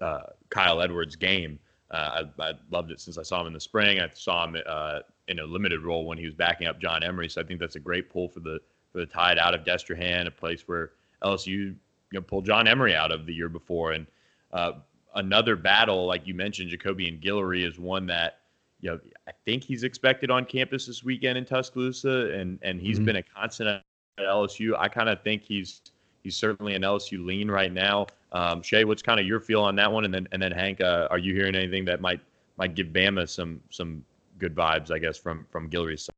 uh, 0.00 0.22
Kyle 0.50 0.80
Edwards' 0.80 1.16
game. 1.16 1.58
Uh, 1.90 2.24
I, 2.38 2.42
I, 2.42 2.52
loved 2.70 2.90
it 2.90 3.00
since 3.00 3.18
I 3.18 3.22
saw 3.22 3.42
him 3.42 3.48
in 3.48 3.52
the 3.52 3.60
spring. 3.60 4.00
I 4.00 4.08
saw 4.14 4.46
him 4.46 4.56
uh, 4.66 5.00
in 5.28 5.40
a 5.40 5.44
limited 5.44 5.82
role 5.82 6.06
when 6.06 6.16
he 6.16 6.24
was 6.24 6.34
backing 6.34 6.66
up 6.66 6.80
John 6.80 7.02
Emery. 7.02 7.28
So 7.28 7.42
I 7.42 7.44
think 7.44 7.60
that's 7.60 7.76
a 7.76 7.80
great 7.80 8.08
pull 8.08 8.28
for 8.28 8.40
the 8.40 8.60
for 8.92 8.98
the 8.98 9.06
Tide 9.06 9.38
out 9.38 9.54
of 9.54 9.64
Destrehan, 9.64 10.26
a 10.26 10.30
place 10.30 10.62
where 10.66 10.92
LSU 11.22 11.46
you 11.46 11.76
know 12.12 12.20
pulled 12.22 12.46
John 12.46 12.66
Emery 12.66 12.94
out 12.94 13.12
of 13.12 13.26
the 13.26 13.34
year 13.34 13.48
before. 13.48 13.92
And 13.92 14.06
uh, 14.52 14.72
another 15.14 15.56
battle, 15.56 16.06
like 16.06 16.26
you 16.26 16.34
mentioned, 16.34 16.70
Jacobian 16.70 17.22
Guillory 17.22 17.66
is 17.66 17.78
one 17.78 18.06
that 18.06 18.38
you 18.80 18.90
know 18.90 19.00
I 19.28 19.32
think 19.44 19.64
he's 19.64 19.84
expected 19.84 20.30
on 20.30 20.44
campus 20.44 20.86
this 20.86 21.04
weekend 21.04 21.38
in 21.38 21.44
Tuscaloosa, 21.44 22.32
and 22.32 22.58
and 22.62 22.80
he's 22.80 22.96
mm-hmm. 22.96 23.06
been 23.06 23.16
a 23.16 23.22
constant 23.22 23.68
at 23.68 23.82
LSU. 24.20 24.74
I 24.78 24.88
kind 24.88 25.08
of 25.08 25.22
think 25.22 25.42
he's 25.42 25.82
he's 26.22 26.36
certainly 26.36 26.74
an 26.74 26.82
LSU 26.82 27.24
lean 27.24 27.50
right 27.50 27.72
now. 27.72 28.06
Um, 28.32 28.62
Shea, 28.62 28.84
what's 28.84 29.02
kind 29.02 29.20
of 29.20 29.26
your 29.26 29.40
feel 29.40 29.62
on 29.62 29.76
that 29.76 29.90
one? 29.90 30.04
And 30.04 30.12
then 30.12 30.28
and 30.32 30.42
then 30.42 30.52
Hank, 30.52 30.80
uh, 30.80 31.08
are 31.10 31.18
you 31.18 31.34
hearing 31.34 31.54
anything 31.54 31.84
that 31.86 32.00
might 32.00 32.20
might 32.56 32.74
give 32.74 32.88
Bama 32.88 33.28
some 33.28 33.60
some 33.70 34.04
good 34.38 34.54
vibes? 34.54 34.90
I 34.90 34.98
guess 34.98 35.18
from 35.18 35.46
from 35.50 35.68
Guillory's 35.68 36.04
side. 36.04 36.14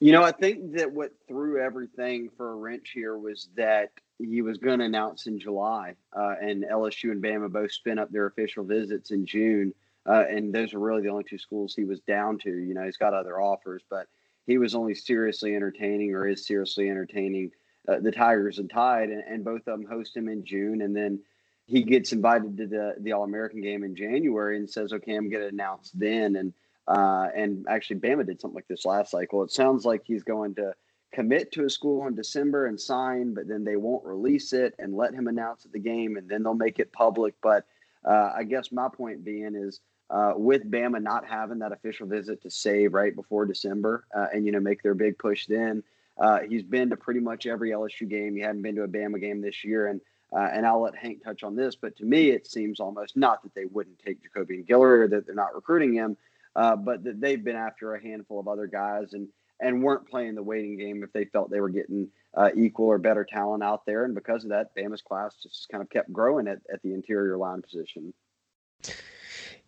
You 0.00 0.12
know, 0.12 0.22
I 0.22 0.30
think 0.30 0.76
that 0.76 0.92
what 0.92 1.10
threw 1.26 1.60
everything 1.60 2.30
for 2.36 2.52
a 2.52 2.54
wrench 2.54 2.90
here 2.94 3.18
was 3.18 3.48
that 3.56 3.90
he 4.18 4.42
was 4.42 4.58
going 4.58 4.78
to 4.78 4.84
announce 4.84 5.26
in 5.26 5.40
July, 5.40 5.94
uh, 6.16 6.34
and 6.40 6.64
LSU 6.64 7.10
and 7.10 7.22
Bama 7.22 7.50
both 7.50 7.72
spin 7.72 7.98
up 7.98 8.10
their 8.10 8.26
official 8.26 8.64
visits 8.64 9.10
in 9.10 9.26
June. 9.26 9.74
Uh, 10.06 10.24
and 10.28 10.54
those 10.54 10.72
are 10.72 10.78
really 10.78 11.02
the 11.02 11.08
only 11.08 11.24
two 11.24 11.38
schools 11.38 11.74
he 11.74 11.84
was 11.84 12.00
down 12.00 12.38
to. 12.38 12.50
You 12.50 12.74
know, 12.74 12.84
he's 12.84 12.96
got 12.96 13.12
other 13.12 13.40
offers, 13.40 13.82
but 13.90 14.06
he 14.46 14.56
was 14.56 14.74
only 14.74 14.94
seriously 14.94 15.54
entertaining 15.54 16.14
or 16.14 16.26
is 16.26 16.46
seriously 16.46 16.88
entertaining 16.88 17.50
uh, 17.88 17.98
the 18.00 18.12
Tigers 18.12 18.58
and 18.58 18.70
Tide, 18.70 19.10
and, 19.10 19.22
and, 19.26 19.44
both 19.44 19.66
of 19.66 19.78
them 19.78 19.86
host 19.86 20.16
him 20.16 20.28
in 20.28 20.44
June, 20.44 20.82
and 20.82 20.94
then 20.94 21.20
he 21.66 21.82
gets 21.82 22.12
invited 22.12 22.56
to 22.58 22.66
the 22.66 22.94
the 23.00 23.12
All 23.12 23.24
American 23.24 23.62
game 23.62 23.82
in 23.82 23.96
January 23.96 24.56
and 24.56 24.68
says, 24.68 24.92
"Okay, 24.92 25.14
I'm 25.14 25.30
going 25.30 25.42
to 25.42 25.48
announce 25.48 25.90
then." 25.92 26.36
And 26.36 26.52
uh, 26.88 27.28
and 27.36 27.66
actually, 27.68 28.00
Bama 28.00 28.26
did 28.26 28.40
something 28.40 28.54
like 28.54 28.66
this 28.66 28.86
last 28.86 29.10
cycle. 29.10 29.42
It 29.42 29.52
sounds 29.52 29.84
like 29.84 30.02
he's 30.04 30.22
going 30.22 30.54
to 30.54 30.72
commit 31.12 31.52
to 31.52 31.64
a 31.64 31.70
school 31.70 32.06
in 32.06 32.14
December 32.14 32.66
and 32.66 32.80
sign, 32.80 33.34
but 33.34 33.46
then 33.46 33.62
they 33.62 33.76
won't 33.76 34.04
release 34.04 34.52
it 34.54 34.74
and 34.78 34.96
let 34.96 35.14
him 35.14 35.28
announce 35.28 35.66
at 35.66 35.72
the 35.72 35.78
game, 35.78 36.16
and 36.16 36.28
then 36.28 36.42
they'll 36.42 36.54
make 36.54 36.78
it 36.78 36.92
public. 36.92 37.34
But 37.42 37.66
uh, 38.04 38.32
I 38.34 38.44
guess 38.44 38.72
my 38.72 38.88
point 38.88 39.22
being 39.22 39.54
is 39.54 39.80
uh, 40.08 40.32
with 40.36 40.70
Bama 40.70 41.02
not 41.02 41.26
having 41.26 41.58
that 41.58 41.72
official 41.72 42.06
visit 42.06 42.42
to 42.42 42.50
save 42.50 42.94
right 42.94 43.14
before 43.14 43.44
December 43.44 44.06
uh, 44.16 44.26
and 44.32 44.46
you 44.46 44.52
know 44.52 44.60
make 44.60 44.82
their 44.82 44.94
big 44.94 45.18
push 45.18 45.46
then. 45.46 45.82
Uh, 46.18 46.40
he's 46.48 46.62
been 46.62 46.90
to 46.90 46.96
pretty 46.96 47.20
much 47.20 47.46
every 47.46 47.70
LSU 47.70 48.08
game. 48.08 48.34
He 48.34 48.40
hadn't 48.40 48.62
been 48.62 48.74
to 48.76 48.82
a 48.82 48.88
Bama 48.88 49.20
game 49.20 49.42
this 49.42 49.62
year, 49.62 49.88
and 49.88 50.00
uh, 50.34 50.48
and 50.52 50.66
I'll 50.66 50.82
let 50.82 50.96
Hank 50.96 51.22
touch 51.22 51.42
on 51.42 51.54
this. 51.54 51.76
But 51.76 51.96
to 51.96 52.04
me, 52.04 52.30
it 52.30 52.46
seems 52.46 52.80
almost 52.80 53.16
not 53.16 53.42
that 53.42 53.54
they 53.54 53.66
wouldn't 53.66 53.98
take 53.98 54.18
Jacobian 54.22 54.66
Guillory 54.66 55.00
or 55.00 55.08
that 55.08 55.26
they're 55.26 55.34
not 55.34 55.54
recruiting 55.54 55.94
him, 55.94 56.16
uh, 56.58 56.74
but 56.74 57.04
that 57.04 57.20
they've 57.20 57.44
been 57.44 57.56
after 57.56 57.94
a 57.94 58.02
handful 58.02 58.40
of 58.40 58.48
other 58.48 58.66
guys 58.66 59.12
and 59.12 59.28
and 59.60 59.82
weren't 59.82 60.08
playing 60.08 60.34
the 60.34 60.42
waiting 60.42 60.76
game 60.76 61.02
if 61.04 61.12
they 61.12 61.24
felt 61.24 61.50
they 61.50 61.60
were 61.60 61.68
getting 61.68 62.08
uh, 62.34 62.50
equal 62.56 62.86
or 62.86 62.98
better 62.98 63.24
talent 63.24 63.62
out 63.62 63.86
there. 63.86 64.04
And 64.04 64.14
because 64.14 64.44
of 64.44 64.50
that, 64.50 64.74
Bama's 64.76 65.02
class 65.02 65.34
just 65.42 65.68
kind 65.68 65.82
of 65.82 65.90
kept 65.90 66.12
growing 66.12 66.46
at, 66.46 66.58
at 66.72 66.82
the 66.82 66.94
interior 66.94 67.36
line 67.36 67.62
position. 67.62 68.12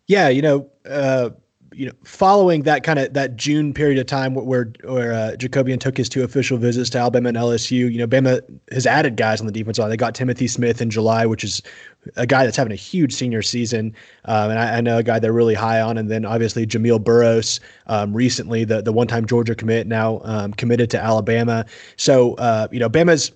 Yeah, 0.07 0.29
you 0.29 0.41
know, 0.41 0.69
uh, 0.85 1.31
you 1.73 1.85
know, 1.85 1.93
following 2.03 2.63
that 2.63 2.83
kind 2.83 2.99
of 2.99 3.13
that 3.13 3.37
June 3.37 3.73
period 3.73 3.97
of 3.97 4.05
time 4.05 4.35
where 4.35 4.73
where 4.83 5.13
uh, 5.13 5.35
Jacobian 5.37 5.79
took 5.79 5.95
his 5.95 6.09
two 6.09 6.23
official 6.23 6.57
visits 6.57 6.89
to 6.91 6.97
Alabama 6.97 7.29
and 7.29 7.37
LSU, 7.37 7.91
you 7.91 7.97
know, 7.97 8.07
Bama 8.07 8.41
has 8.71 8.85
added 8.85 9.15
guys 9.15 9.39
on 9.39 9.45
the 9.45 9.53
defense 9.53 9.79
line. 9.79 9.89
They 9.89 9.97
got 9.97 10.13
Timothy 10.13 10.47
Smith 10.47 10.81
in 10.81 10.89
July, 10.89 11.25
which 11.25 11.43
is 11.43 11.61
a 12.17 12.27
guy 12.27 12.43
that's 12.43 12.57
having 12.57 12.73
a 12.73 12.77
huge 12.77 13.13
senior 13.13 13.41
season, 13.41 13.95
um, 14.25 14.51
and 14.51 14.59
I, 14.59 14.77
I, 14.77 14.81
know 14.81 14.97
a 14.97 15.03
guy 15.03 15.19
they're 15.19 15.31
really 15.31 15.53
high 15.53 15.79
on. 15.79 15.97
And 15.97 16.09
then 16.09 16.25
obviously 16.25 16.65
Jamil 16.65 17.01
Burroughs, 17.01 17.59
um, 17.87 18.13
recently 18.13 18.65
the 18.65 18.81
the 18.81 18.91
one 18.91 19.07
time 19.07 19.25
Georgia 19.25 19.55
commit, 19.55 19.87
now 19.87 20.19
um, 20.23 20.53
committed 20.53 20.89
to 20.91 21.01
Alabama. 21.01 21.65
So 21.95 22.33
uh, 22.35 22.67
you 22.71 22.79
know, 22.79 22.89
Bama's 22.89 23.31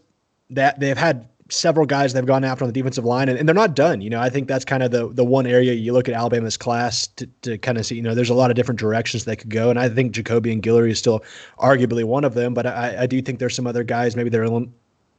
that 0.50 0.80
they've 0.80 0.98
had 0.98 1.28
several 1.50 1.86
guys 1.86 2.14
they've 2.14 2.26
gone 2.26 2.44
after 2.44 2.64
on 2.64 2.70
the 2.70 2.74
defensive 2.74 3.06
line, 3.06 3.30
and, 3.30 3.38
and, 3.38 3.48
they're 3.48 3.54
not 3.54 3.76
done. 3.76 4.02
You 4.02 4.10
know, 4.10 4.20
I 4.20 4.30
think 4.30 4.48
that's 4.48 4.66
kind 4.66 4.82
of 4.82 4.92
the 4.92 5.10
the 5.10 5.24
one 5.24 5.46
area 5.46 5.74
you 5.74 5.94
look 5.94 6.10
at 6.10 6.16
Alabama's 6.16 6.58
class 6.58 7.08
to, 7.08 7.28
to 7.44 7.58
kind 7.58 7.78
of 7.78 7.86
see. 7.86 7.96
You 7.96 8.02
know, 8.02 8.16
there's 8.16 8.30
a 8.30 8.36
lot 8.36 8.50
of 8.50 8.56
different 8.56 8.80
directions 8.80 9.26
they 9.26 9.36
could 9.36 9.50
go, 9.50 9.70
and 9.70 9.80
I 9.80 9.90
think 9.90 10.14
Jacobian 10.14 10.62
Guillory 10.62 10.92
is 10.92 11.00
still 11.00 11.24
arguably 11.60 12.04
one 12.04 12.24
of 12.24 12.34
them. 12.34 12.54
But 12.54 12.66
I, 12.66 13.04
I 13.04 13.06
do 13.06 13.22
think 13.22 13.40
there's 13.40 13.56
some 13.56 13.68
other 13.68 13.84
guys 13.84 14.16
maybe 14.16 14.30
they're 14.30 14.46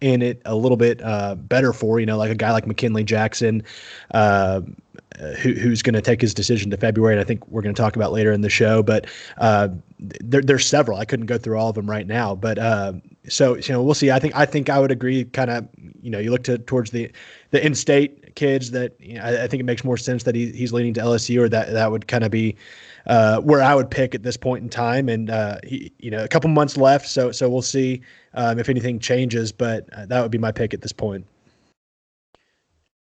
in 0.03 0.23
it 0.23 0.43
a 0.45 0.55
little 0.55 0.77
bit 0.77 1.01
uh, 1.03 1.37
better 1.37 1.73
for. 1.73 2.01
You 2.01 2.07
know, 2.07 2.17
like 2.17 2.31
a 2.31 2.35
guy 2.35 2.53
like 2.53 2.67
McKinley 2.67 3.05
Jackson. 3.05 3.63
Uh, 4.13 4.63
who, 5.39 5.53
who's 5.55 5.83
going 5.83 5.95
to 5.95 6.03
take 6.03 6.21
his 6.21 6.35
decision 6.35 6.71
to 6.71 6.77
February, 6.77 7.15
and 7.15 7.21
I 7.21 7.25
think 7.25 7.47
we're 7.49 7.63
going 7.63 7.75
to 7.75 7.81
talk 7.81 7.97
about 7.97 8.13
later 8.13 8.33
in 8.33 8.43
the 8.43 8.51
show. 8.51 8.83
But 8.83 9.07
uh, 9.39 9.69
there, 9.99 10.43
there's 10.43 10.67
several. 10.67 10.99
I 10.99 11.05
couldn't 11.07 11.27
go 11.27 11.39
through 11.39 11.59
all 11.59 11.71
of 11.71 11.75
them 11.75 11.89
right 11.89 12.07
now, 12.07 12.35
but 12.35 12.59
uh, 12.59 12.95
so 13.29 13.57
you 13.57 13.73
know 13.73 13.83
we'll 13.83 13.95
see. 13.95 14.11
I 14.11 14.19
think 14.19 14.35
I 14.37 14.47
think 14.47 14.69
I 14.71 14.79
would 14.79 14.91
agree. 14.91 15.25
Kind 15.25 15.51
of 15.51 15.69
you 16.01 16.11
know 16.11 16.19
you 16.19 16.31
look 16.31 16.45
to 16.45 16.59
towards 16.59 16.91
the 16.91 17.11
the 17.51 17.65
in-state 17.65 18.35
kids 18.35 18.71
that 18.71 18.95
you 19.01 19.15
know, 19.15 19.23
I, 19.23 19.45
I, 19.45 19.49
think 19.49 19.61
it 19.61 19.65
makes 19.65 19.83
more 19.83 19.97
sense 19.97 20.25
that 20.25 20.35
he, 20.35 20.53
he's 20.53 20.73
leaning 20.73 20.93
to 20.95 21.01
LSU 21.01 21.41
or 21.41 21.49
that 21.49 21.73
that 21.73 21.91
would 21.91 22.07
kind 22.07 22.23
of 22.23 22.31
be 22.31 22.55
uh, 23.07 23.41
where 23.41 23.63
I 23.63 23.75
would 23.75 23.91
pick 23.91 24.15
at 24.15 24.23
this 24.23 24.37
point 24.37 24.63
in 24.63 24.69
time. 24.69 25.09
And 25.09 25.31
uh, 25.31 25.59
he, 25.65 25.93
you 25.99 26.11
know 26.11 26.23
a 26.23 26.29
couple 26.29 26.51
months 26.51 26.77
left, 26.77 27.09
so 27.09 27.33
so 27.33 27.49
we'll 27.49 27.63
see 27.63 28.03
um, 28.35 28.59
if 28.59 28.69
anything 28.69 28.99
changes. 28.99 29.53
But 29.53 29.89
uh, 29.93 30.07
that 30.07 30.21
would 30.23 30.31
be 30.31 30.39
my 30.39 30.53
pick 30.53 30.75
at 30.75 30.83
this 30.83 30.93
point. 30.93 31.27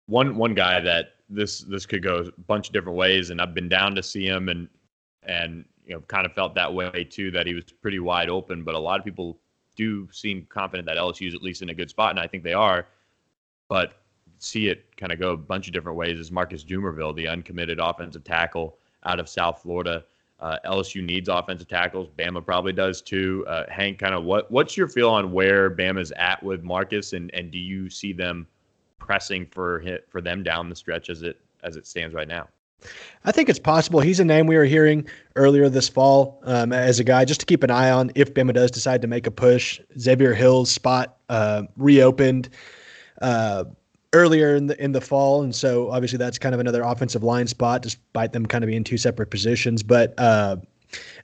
One 0.06 0.36
one 0.36 0.54
guy 0.54 0.80
that 0.80 1.14
this 1.28 1.60
this 1.60 1.86
could 1.86 2.02
go 2.02 2.30
a 2.36 2.40
bunch 2.42 2.68
of 2.68 2.72
different 2.72 2.98
ways, 2.98 3.30
and 3.30 3.40
I've 3.40 3.54
been 3.54 3.68
down 3.68 3.94
to 3.94 4.02
see 4.02 4.26
him 4.26 4.48
and 4.48 4.68
and 5.22 5.64
you 5.86 5.94
know 5.94 6.00
kind 6.02 6.26
of 6.26 6.32
felt 6.32 6.54
that 6.54 6.72
way 6.72 7.06
too 7.08 7.30
that 7.30 7.46
he 7.46 7.54
was 7.54 7.64
pretty 7.82 8.00
wide 8.00 8.28
open, 8.28 8.64
but 8.64 8.74
a 8.74 8.78
lot 8.78 8.98
of 8.98 9.04
people 9.04 9.38
do 9.80 10.06
seem 10.12 10.46
confident 10.50 10.86
that 10.86 10.98
LSU 10.98 11.26
is 11.26 11.34
at 11.34 11.42
least 11.42 11.62
in 11.62 11.70
a 11.70 11.74
good 11.74 11.88
spot, 11.88 12.10
and 12.10 12.20
I 12.20 12.26
think 12.26 12.44
they 12.44 12.52
are. 12.52 12.86
But 13.68 13.94
see 14.38 14.68
it 14.68 14.84
kind 14.96 15.10
of 15.10 15.18
go 15.18 15.30
a 15.30 15.36
bunch 15.36 15.68
of 15.68 15.72
different 15.72 15.96
ways 15.96 16.18
is 16.18 16.30
Marcus 16.30 16.62
Dumervil, 16.62 17.16
the 17.16 17.26
uncommitted 17.26 17.78
offensive 17.80 18.22
tackle 18.22 18.76
out 19.04 19.18
of 19.18 19.28
South 19.28 19.62
Florida. 19.62 20.04
Uh, 20.38 20.58
LSU 20.66 21.02
needs 21.02 21.28
offensive 21.30 21.68
tackles. 21.68 22.08
Bama 22.18 22.44
probably 22.44 22.74
does 22.74 23.00
too. 23.00 23.44
Uh, 23.48 23.64
Hank, 23.70 23.98
kind 23.98 24.14
of 24.14 24.24
what 24.24 24.50
what's 24.50 24.76
your 24.76 24.88
feel 24.88 25.08
on 25.08 25.32
where 25.32 25.70
Bama's 25.70 26.12
at 26.12 26.42
with 26.42 26.62
Marcus, 26.62 27.14
and 27.14 27.32
and 27.34 27.50
do 27.50 27.58
you 27.58 27.88
see 27.88 28.12
them 28.12 28.46
pressing 28.98 29.46
for 29.46 29.80
hit 29.80 30.06
for 30.10 30.20
them 30.20 30.42
down 30.42 30.68
the 30.68 30.76
stretch 30.76 31.08
as 31.08 31.22
it 31.22 31.38
as 31.62 31.76
it 31.76 31.86
stands 31.86 32.14
right 32.14 32.28
now? 32.28 32.48
I 33.24 33.32
think 33.32 33.48
it's 33.48 33.58
possible. 33.58 34.00
He's 34.00 34.20
a 34.20 34.24
name 34.24 34.46
we 34.46 34.56
were 34.56 34.64
hearing 34.64 35.06
earlier 35.36 35.68
this 35.68 35.88
fall 35.88 36.40
um, 36.44 36.72
as 36.72 36.98
a 36.98 37.04
guy 37.04 37.24
just 37.24 37.40
to 37.40 37.46
keep 37.46 37.62
an 37.62 37.70
eye 37.70 37.90
on 37.90 38.10
if 38.14 38.32
Bama 38.32 38.54
does 38.54 38.70
decide 38.70 39.02
to 39.02 39.08
make 39.08 39.26
a 39.26 39.30
push. 39.30 39.80
Xavier 39.98 40.32
Hill's 40.32 40.70
spot 40.70 41.18
uh, 41.28 41.64
reopened 41.76 42.48
uh, 43.20 43.64
earlier 44.12 44.56
in 44.56 44.66
the 44.66 44.82
in 44.82 44.92
the 44.92 45.00
fall, 45.00 45.42
and 45.42 45.54
so 45.54 45.90
obviously 45.90 46.18
that's 46.18 46.38
kind 46.38 46.54
of 46.54 46.60
another 46.60 46.82
offensive 46.82 47.22
line 47.22 47.46
spot, 47.46 47.82
despite 47.82 48.32
them 48.32 48.46
kind 48.46 48.64
of 48.64 48.68
being 48.68 48.84
two 48.84 48.98
separate 48.98 49.30
positions. 49.30 49.82
But 49.82 50.14
uh, 50.18 50.56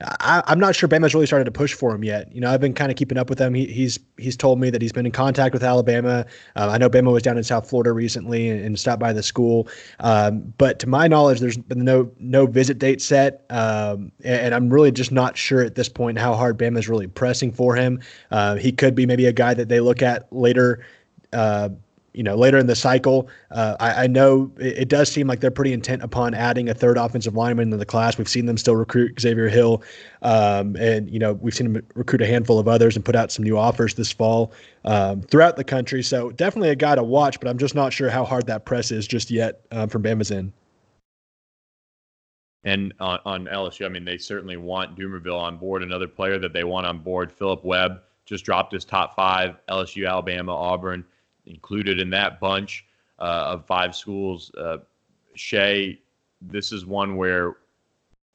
I, 0.00 0.42
am 0.46 0.58
not 0.60 0.76
sure 0.76 0.88
Bama's 0.88 1.14
really 1.14 1.26
started 1.26 1.46
to 1.46 1.50
push 1.50 1.74
for 1.74 1.94
him 1.94 2.04
yet. 2.04 2.32
You 2.34 2.40
know, 2.40 2.50
I've 2.50 2.60
been 2.60 2.74
kind 2.74 2.90
of 2.90 2.96
keeping 2.96 3.18
up 3.18 3.30
with 3.30 3.38
him. 3.38 3.54
He, 3.54 3.66
he's 3.66 3.98
he's 4.18 4.36
told 4.36 4.60
me 4.60 4.70
that 4.70 4.82
he's 4.82 4.92
been 4.92 5.06
in 5.06 5.12
contact 5.12 5.52
with 5.52 5.62
Alabama. 5.62 6.26
Uh, 6.54 6.68
I 6.70 6.78
know 6.78 6.88
Bama 6.88 7.12
was 7.12 7.22
down 7.22 7.36
in 7.36 7.44
South 7.44 7.68
Florida 7.68 7.92
recently 7.92 8.48
and, 8.48 8.64
and 8.64 8.78
stopped 8.78 9.00
by 9.00 9.12
the 9.12 9.22
school. 9.22 9.68
Um, 10.00 10.52
but 10.58 10.78
to 10.80 10.88
my 10.88 11.08
knowledge, 11.08 11.40
there's 11.40 11.56
been 11.56 11.84
no 11.84 12.10
no 12.18 12.46
visit 12.46 12.78
date 12.78 13.00
set, 13.00 13.44
um, 13.50 14.12
and, 14.24 14.40
and, 14.40 14.54
I'm 14.54 14.70
really 14.70 14.92
just 14.92 15.12
not 15.12 15.36
sure 15.36 15.62
at 15.62 15.74
this 15.74 15.88
point 15.88 16.18
how 16.18 16.34
hard 16.34 16.58
Bama's 16.58 16.88
really 16.88 17.06
pressing 17.06 17.52
for 17.52 17.74
him. 17.74 18.00
Uh, 18.30 18.56
he 18.56 18.72
could 18.72 18.94
be 18.94 19.06
maybe 19.06 19.26
a 19.26 19.32
guy 19.32 19.54
that 19.54 19.68
they 19.68 19.80
look 19.80 20.02
at 20.02 20.30
later. 20.32 20.84
Uh, 21.32 21.70
you 22.16 22.22
know 22.22 22.34
later 22.34 22.58
in 22.58 22.66
the 22.66 22.74
cycle. 22.74 23.28
Uh, 23.50 23.76
I, 23.78 24.04
I, 24.04 24.06
know 24.06 24.50
it, 24.58 24.78
it, 24.78 24.88
does 24.88 25.12
seem 25.12 25.26
like 25.26 25.40
they're 25.40 25.50
pretty 25.50 25.72
intent 25.72 26.02
upon 26.02 26.34
adding 26.34 26.68
a 26.68 26.74
third 26.74 26.96
offensive 26.96 27.34
lineman 27.34 27.72
in 27.72 27.78
the 27.78 27.86
class. 27.86 28.16
We've 28.16 28.28
seen 28.28 28.46
them 28.46 28.56
still 28.56 28.74
recruit 28.74 29.20
Xavier 29.20 29.48
Hill, 29.48 29.82
um, 30.22 30.74
and 30.76 31.10
you 31.10 31.18
know 31.18 31.34
we've 31.34 31.54
seen 31.54 31.72
them 31.72 31.86
recruit 31.94 32.22
a 32.22 32.26
handful 32.26 32.58
of 32.58 32.66
others 32.66 32.96
and 32.96 33.04
put 33.04 33.14
out 33.14 33.30
some 33.30 33.44
new 33.44 33.58
offers 33.58 33.94
this 33.94 34.10
fall 34.10 34.52
um, 34.84 35.20
throughout 35.22 35.56
the 35.56 35.64
country. 35.64 36.02
So 36.02 36.30
definitely 36.32 36.70
a 36.70 36.76
guy 36.76 36.94
to 36.94 37.02
watch, 37.04 37.38
but 37.38 37.48
I'm 37.48 37.58
just 37.58 37.74
not 37.74 37.92
sure 37.92 38.08
how 38.08 38.24
hard 38.24 38.46
that 38.46 38.64
press 38.64 38.90
is 38.90 39.06
just 39.06 39.30
yet 39.30 39.60
um, 39.70 39.88
from 39.88 40.02
Bama's 40.02 40.30
end. 40.30 40.52
And 42.64 42.92
on, 42.98 43.20
on 43.24 43.44
LSU, 43.44 43.86
I 43.86 43.88
mean, 43.88 44.04
they 44.04 44.18
certainly 44.18 44.56
want 44.56 44.98
Dumervil 44.98 45.38
on 45.38 45.56
board. 45.56 45.84
Another 45.84 46.08
player 46.08 46.36
that 46.40 46.52
they 46.52 46.64
want 46.64 46.84
on 46.84 46.98
board, 46.98 47.30
Philip 47.30 47.64
Webb, 47.64 48.00
just 48.24 48.44
dropped 48.44 48.72
his 48.72 48.84
top 48.84 49.14
five 49.14 49.54
LSU, 49.68 50.08
Alabama, 50.08 50.52
Auburn 50.52 51.04
included 51.46 52.00
in 52.00 52.10
that 52.10 52.40
bunch 52.40 52.84
uh, 53.18 53.52
of 53.54 53.66
five 53.66 53.94
schools. 53.94 54.50
Uh, 54.56 54.78
Shea, 55.34 55.98
this 56.40 56.72
is 56.72 56.84
one 56.84 57.16
where 57.16 57.56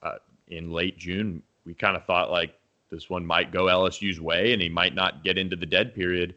uh, 0.01 0.15
in 0.47 0.71
late 0.71 0.97
June 0.97 1.43
we 1.65 1.73
kind 1.73 1.95
of 1.95 2.05
thought 2.05 2.31
like 2.31 2.57
this 2.89 3.09
one 3.09 3.25
might 3.25 3.51
go 3.51 3.65
LSU's 3.65 4.19
way 4.19 4.53
and 4.53 4.61
he 4.61 4.69
might 4.69 4.95
not 4.95 5.23
get 5.23 5.37
into 5.37 5.55
the 5.55 5.65
dead 5.65 5.93
period 5.93 6.35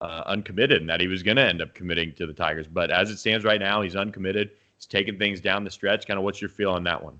uh, 0.00 0.22
uncommitted 0.26 0.80
and 0.80 0.90
that 0.90 1.00
he 1.00 1.06
was 1.06 1.22
going 1.22 1.36
to 1.36 1.42
end 1.42 1.62
up 1.62 1.74
committing 1.74 2.12
to 2.14 2.26
the 2.26 2.32
Tigers. 2.32 2.66
But 2.66 2.90
as 2.90 3.10
it 3.10 3.18
stands 3.18 3.44
right 3.44 3.60
now, 3.60 3.80
he's 3.82 3.96
uncommitted. 3.96 4.50
He's 4.76 4.86
taking 4.86 5.18
things 5.18 5.40
down 5.40 5.64
the 5.64 5.70
stretch. 5.70 6.06
Kind 6.06 6.18
of 6.18 6.24
what's 6.24 6.42
your 6.42 6.50
feel 6.50 6.70
on 6.70 6.84
that 6.84 7.02
one? 7.02 7.18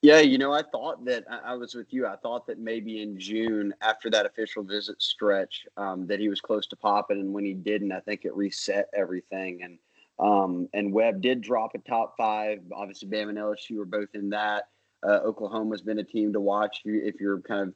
Yeah, 0.00 0.20
you 0.20 0.38
know, 0.38 0.52
I 0.52 0.62
thought 0.62 1.04
that 1.06 1.24
I 1.28 1.54
was 1.54 1.74
with 1.74 1.92
you. 1.92 2.06
I 2.06 2.14
thought 2.16 2.46
that 2.46 2.60
maybe 2.60 3.02
in 3.02 3.18
June, 3.18 3.74
after 3.80 4.08
that 4.10 4.26
official 4.26 4.62
visit 4.62 5.02
stretch, 5.02 5.66
um, 5.76 6.06
that 6.06 6.20
he 6.20 6.28
was 6.28 6.40
close 6.40 6.68
to 6.68 6.76
popping, 6.76 7.18
and 7.18 7.32
when 7.32 7.44
he 7.44 7.52
didn't, 7.52 7.90
I 7.90 7.98
think 7.98 8.24
it 8.24 8.34
reset 8.36 8.88
everything. 8.96 9.62
And 9.64 9.78
um, 10.20 10.68
and 10.72 10.92
Webb 10.92 11.20
did 11.20 11.40
drop 11.40 11.74
a 11.74 11.78
top 11.78 12.14
five. 12.16 12.60
Obviously, 12.72 13.08
Bama 13.08 13.30
and 13.30 13.38
LSU 13.38 13.78
were 13.78 13.84
both 13.84 14.10
in 14.14 14.30
that. 14.30 14.68
Uh, 15.02 15.20
Oklahoma's 15.24 15.82
been 15.82 15.98
a 15.98 16.04
team 16.04 16.32
to 16.32 16.40
watch 16.40 16.82
if 16.84 17.20
you're 17.20 17.40
kind 17.40 17.68
of 17.68 17.74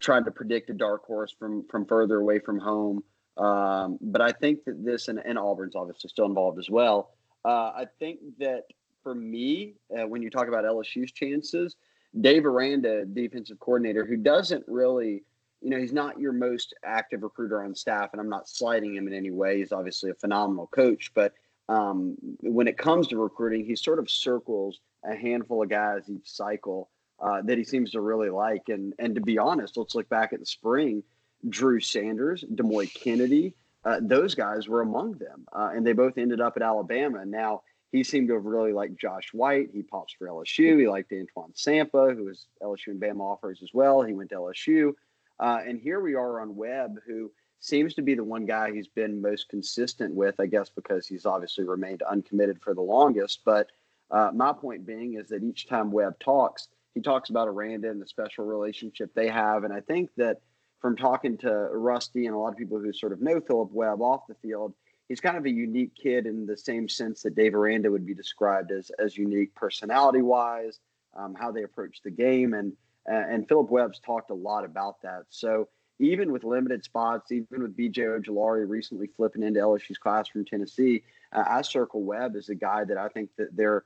trying 0.00 0.24
to 0.24 0.30
predict 0.32 0.70
a 0.70 0.74
dark 0.74 1.04
horse 1.04 1.34
from 1.38 1.64
from 1.68 1.86
further 1.86 2.18
away 2.18 2.40
from 2.40 2.58
home. 2.58 3.04
Um, 3.36 3.96
but 4.00 4.20
I 4.20 4.32
think 4.32 4.64
that 4.64 4.84
this 4.84 5.06
and, 5.06 5.20
and 5.24 5.38
Auburn's 5.38 5.76
obviously 5.76 6.08
still 6.08 6.26
involved 6.26 6.58
as 6.58 6.68
well. 6.68 7.12
Uh, 7.44 7.70
I 7.74 7.86
think 8.00 8.18
that 8.38 8.64
for 9.10 9.16
me, 9.16 9.74
uh, 9.98 10.06
when 10.06 10.22
you 10.22 10.30
talk 10.30 10.46
about 10.46 10.62
LSU's 10.62 11.10
chances, 11.10 11.74
Dave 12.20 12.46
Aranda, 12.46 13.04
defensive 13.04 13.58
coordinator, 13.58 14.06
who 14.06 14.16
doesn't 14.16 14.62
really, 14.68 15.24
you 15.60 15.70
know, 15.70 15.78
he's 15.78 15.92
not 15.92 16.20
your 16.20 16.32
most 16.32 16.74
active 16.84 17.24
recruiter 17.24 17.64
on 17.64 17.74
staff, 17.74 18.10
and 18.12 18.20
I'm 18.20 18.28
not 18.28 18.48
slighting 18.48 18.94
him 18.94 19.08
in 19.08 19.12
any 19.12 19.32
way. 19.32 19.58
He's 19.58 19.72
obviously 19.72 20.10
a 20.10 20.14
phenomenal 20.14 20.68
coach, 20.68 21.10
but 21.12 21.32
um, 21.68 22.16
when 22.40 22.68
it 22.68 22.78
comes 22.78 23.08
to 23.08 23.16
recruiting, 23.16 23.64
he 23.64 23.74
sort 23.74 23.98
of 23.98 24.08
circles 24.08 24.78
a 25.04 25.16
handful 25.16 25.60
of 25.60 25.68
guys 25.68 26.08
each 26.08 26.30
cycle 26.30 26.88
uh, 27.18 27.42
that 27.42 27.58
he 27.58 27.64
seems 27.64 27.90
to 27.90 28.00
really 28.00 28.30
like. 28.30 28.68
And 28.68 28.94
and 29.00 29.16
to 29.16 29.20
be 29.20 29.38
honest, 29.38 29.76
let's 29.76 29.96
look 29.96 30.08
back 30.08 30.32
at 30.32 30.38
the 30.38 30.46
spring. 30.46 31.02
Drew 31.48 31.80
Sanders, 31.80 32.44
Demouy 32.54 32.94
Kennedy, 32.94 33.54
uh, 33.84 33.98
those 34.00 34.36
guys 34.36 34.68
were 34.68 34.82
among 34.82 35.14
them, 35.14 35.46
uh, 35.52 35.70
and 35.74 35.84
they 35.84 35.94
both 35.94 36.16
ended 36.16 36.40
up 36.40 36.56
at 36.56 36.62
Alabama. 36.62 37.24
Now 37.24 37.62
he 37.92 38.04
seemed 38.04 38.28
to 38.28 38.34
have 38.34 38.44
really 38.44 38.72
liked 38.72 39.00
Josh 39.00 39.28
White. 39.32 39.70
He 39.72 39.82
pops 39.82 40.12
for 40.12 40.28
LSU. 40.28 40.78
He 40.78 40.88
liked 40.88 41.12
Antoine 41.12 41.52
Sampah, 41.54 42.14
who 42.16 42.24
was 42.24 42.46
LSU 42.62 42.88
and 42.88 43.00
Bama 43.00 43.20
offers 43.20 43.60
as 43.62 43.70
well. 43.74 44.02
He 44.02 44.12
went 44.12 44.30
to 44.30 44.36
LSU. 44.36 44.92
Uh, 45.40 45.58
and 45.66 45.80
here 45.80 46.00
we 46.00 46.14
are 46.14 46.40
on 46.40 46.54
Webb, 46.54 47.00
who 47.06 47.32
seems 47.58 47.94
to 47.94 48.02
be 48.02 48.14
the 48.14 48.24
one 48.24 48.46
guy 48.46 48.72
he's 48.72 48.88
been 48.88 49.20
most 49.20 49.48
consistent 49.48 50.14
with, 50.14 50.38
I 50.38 50.46
guess, 50.46 50.70
because 50.70 51.06
he's 51.06 51.26
obviously 51.26 51.64
remained 51.64 52.02
uncommitted 52.02 52.60
for 52.62 52.74
the 52.74 52.80
longest. 52.80 53.40
But 53.44 53.68
uh, 54.10 54.30
my 54.34 54.52
point 54.52 54.86
being 54.86 55.14
is 55.14 55.28
that 55.28 55.42
each 55.42 55.66
time 55.66 55.90
Webb 55.90 56.18
talks, 56.20 56.68
he 56.94 57.00
talks 57.00 57.30
about 57.30 57.48
Aranda 57.48 57.90
and 57.90 58.00
the 58.00 58.06
special 58.06 58.44
relationship 58.44 59.12
they 59.14 59.28
have. 59.28 59.64
And 59.64 59.72
I 59.72 59.80
think 59.80 60.10
that 60.16 60.40
from 60.80 60.96
talking 60.96 61.36
to 61.38 61.50
Rusty 61.72 62.26
and 62.26 62.34
a 62.34 62.38
lot 62.38 62.52
of 62.52 62.58
people 62.58 62.78
who 62.78 62.92
sort 62.92 63.12
of 63.12 63.20
know 63.20 63.40
Philip 63.40 63.70
Webb 63.72 64.00
off 64.00 64.26
the 64.26 64.34
field, 64.36 64.74
he's 65.10 65.20
kind 65.20 65.36
of 65.36 65.44
a 65.44 65.50
unique 65.50 65.92
kid 65.96 66.24
in 66.24 66.46
the 66.46 66.56
same 66.56 66.88
sense 66.88 67.22
that 67.22 67.34
Dave 67.34 67.56
Aranda 67.56 67.90
would 67.90 68.06
be 68.06 68.14
described 68.14 68.70
as 68.70 68.90
as 68.98 69.18
unique 69.18 69.54
personality 69.54 70.22
wise, 70.22 70.78
um, 71.14 71.34
how 71.34 71.50
they 71.50 71.64
approach 71.64 72.00
the 72.02 72.10
game, 72.10 72.54
and 72.54 72.72
uh, 73.10 73.26
and 73.28 73.46
Philip 73.46 73.68
Webb's 73.70 73.98
talked 73.98 74.30
a 74.30 74.34
lot 74.34 74.64
about 74.64 75.02
that. 75.02 75.24
So 75.28 75.68
even 75.98 76.32
with 76.32 76.44
limited 76.44 76.84
spots, 76.84 77.32
even 77.32 77.62
with 77.62 77.76
BJ 77.76 77.98
Ojulari 77.98 78.66
recently 78.66 79.08
flipping 79.08 79.42
into 79.42 79.60
LSU's 79.60 79.98
class 79.98 80.28
from 80.28 80.44
Tennessee, 80.44 81.02
uh, 81.32 81.44
I 81.46 81.62
circle 81.62 82.02
Webb 82.04 82.36
as 82.36 82.48
a 82.48 82.54
guy 82.54 82.84
that 82.84 82.96
I 82.96 83.08
think 83.08 83.30
that 83.36 83.54
they're 83.54 83.84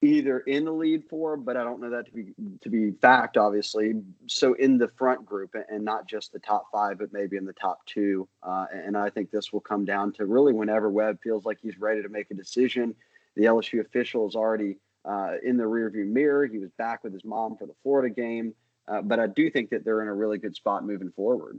either 0.00 0.40
in 0.40 0.64
the 0.64 0.72
lead 0.72 1.04
for, 1.08 1.36
but 1.36 1.56
I 1.56 1.64
don't 1.64 1.80
know 1.80 1.90
that 1.90 2.06
to 2.06 2.12
be 2.12 2.32
to 2.62 2.68
be 2.68 2.92
fact, 2.92 3.36
obviously. 3.36 3.94
So 4.26 4.54
in 4.54 4.78
the 4.78 4.88
front 4.96 5.26
group, 5.26 5.54
and 5.68 5.84
not 5.84 6.06
just 6.06 6.32
the 6.32 6.38
top 6.38 6.66
five, 6.72 6.98
but 6.98 7.12
maybe 7.12 7.36
in 7.36 7.44
the 7.44 7.52
top 7.52 7.84
two. 7.86 8.28
Uh, 8.42 8.66
and 8.72 8.96
I 8.96 9.10
think 9.10 9.30
this 9.30 9.52
will 9.52 9.60
come 9.60 9.84
down 9.84 10.12
to 10.12 10.26
really 10.26 10.52
whenever 10.52 10.88
Webb 10.88 11.18
feels 11.22 11.44
like 11.44 11.58
he's 11.60 11.78
ready 11.78 12.02
to 12.02 12.08
make 12.08 12.30
a 12.30 12.34
decision. 12.34 12.94
The 13.36 13.44
LSU 13.44 13.80
official 13.80 14.26
is 14.28 14.36
already 14.36 14.78
uh, 15.04 15.34
in 15.42 15.56
the 15.56 15.64
rearview 15.64 16.06
mirror. 16.06 16.46
He 16.46 16.58
was 16.58 16.70
back 16.78 17.02
with 17.02 17.12
his 17.12 17.24
mom 17.24 17.56
for 17.56 17.66
the 17.66 17.74
Florida 17.82 18.12
game, 18.12 18.54
uh, 18.86 19.02
but 19.02 19.18
I 19.18 19.26
do 19.26 19.50
think 19.50 19.70
that 19.70 19.84
they're 19.84 20.02
in 20.02 20.08
a 20.08 20.14
really 20.14 20.38
good 20.38 20.54
spot 20.54 20.84
moving 20.84 21.10
forward. 21.10 21.58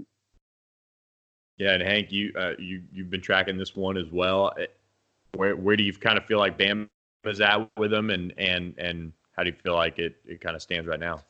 Yeah, 1.58 1.74
and 1.74 1.84
Hank, 1.84 2.12
you 2.14 2.32
uh, 2.38 2.54
you 2.58 2.84
you've 2.94 3.10
been 3.10 3.22
tracking 3.22 3.58
this 3.58 3.76
one 3.76 3.98
as 3.98 4.10
well. 4.10 4.54
Where 5.36 5.58
where 5.58 5.76
do 5.76 5.84
you 5.84 5.92
kind 5.92 6.18
of 6.18 6.26
feel 6.26 6.40
like 6.40 6.58
Bam 6.58 6.90
is 7.26 7.42
at 7.42 7.70
with 7.78 7.92
them, 7.92 8.10
and 8.10 8.34
and 8.38 8.76
and 8.78 9.14
how 9.36 9.44
do 9.44 9.50
you 9.50 9.56
feel 9.64 9.76
like 9.76 10.00
it 10.00 10.16
it 10.26 10.42
kind 10.42 10.56
of 10.56 10.62
stands 10.62 10.88
right 10.88 11.00
now? 11.00 11.24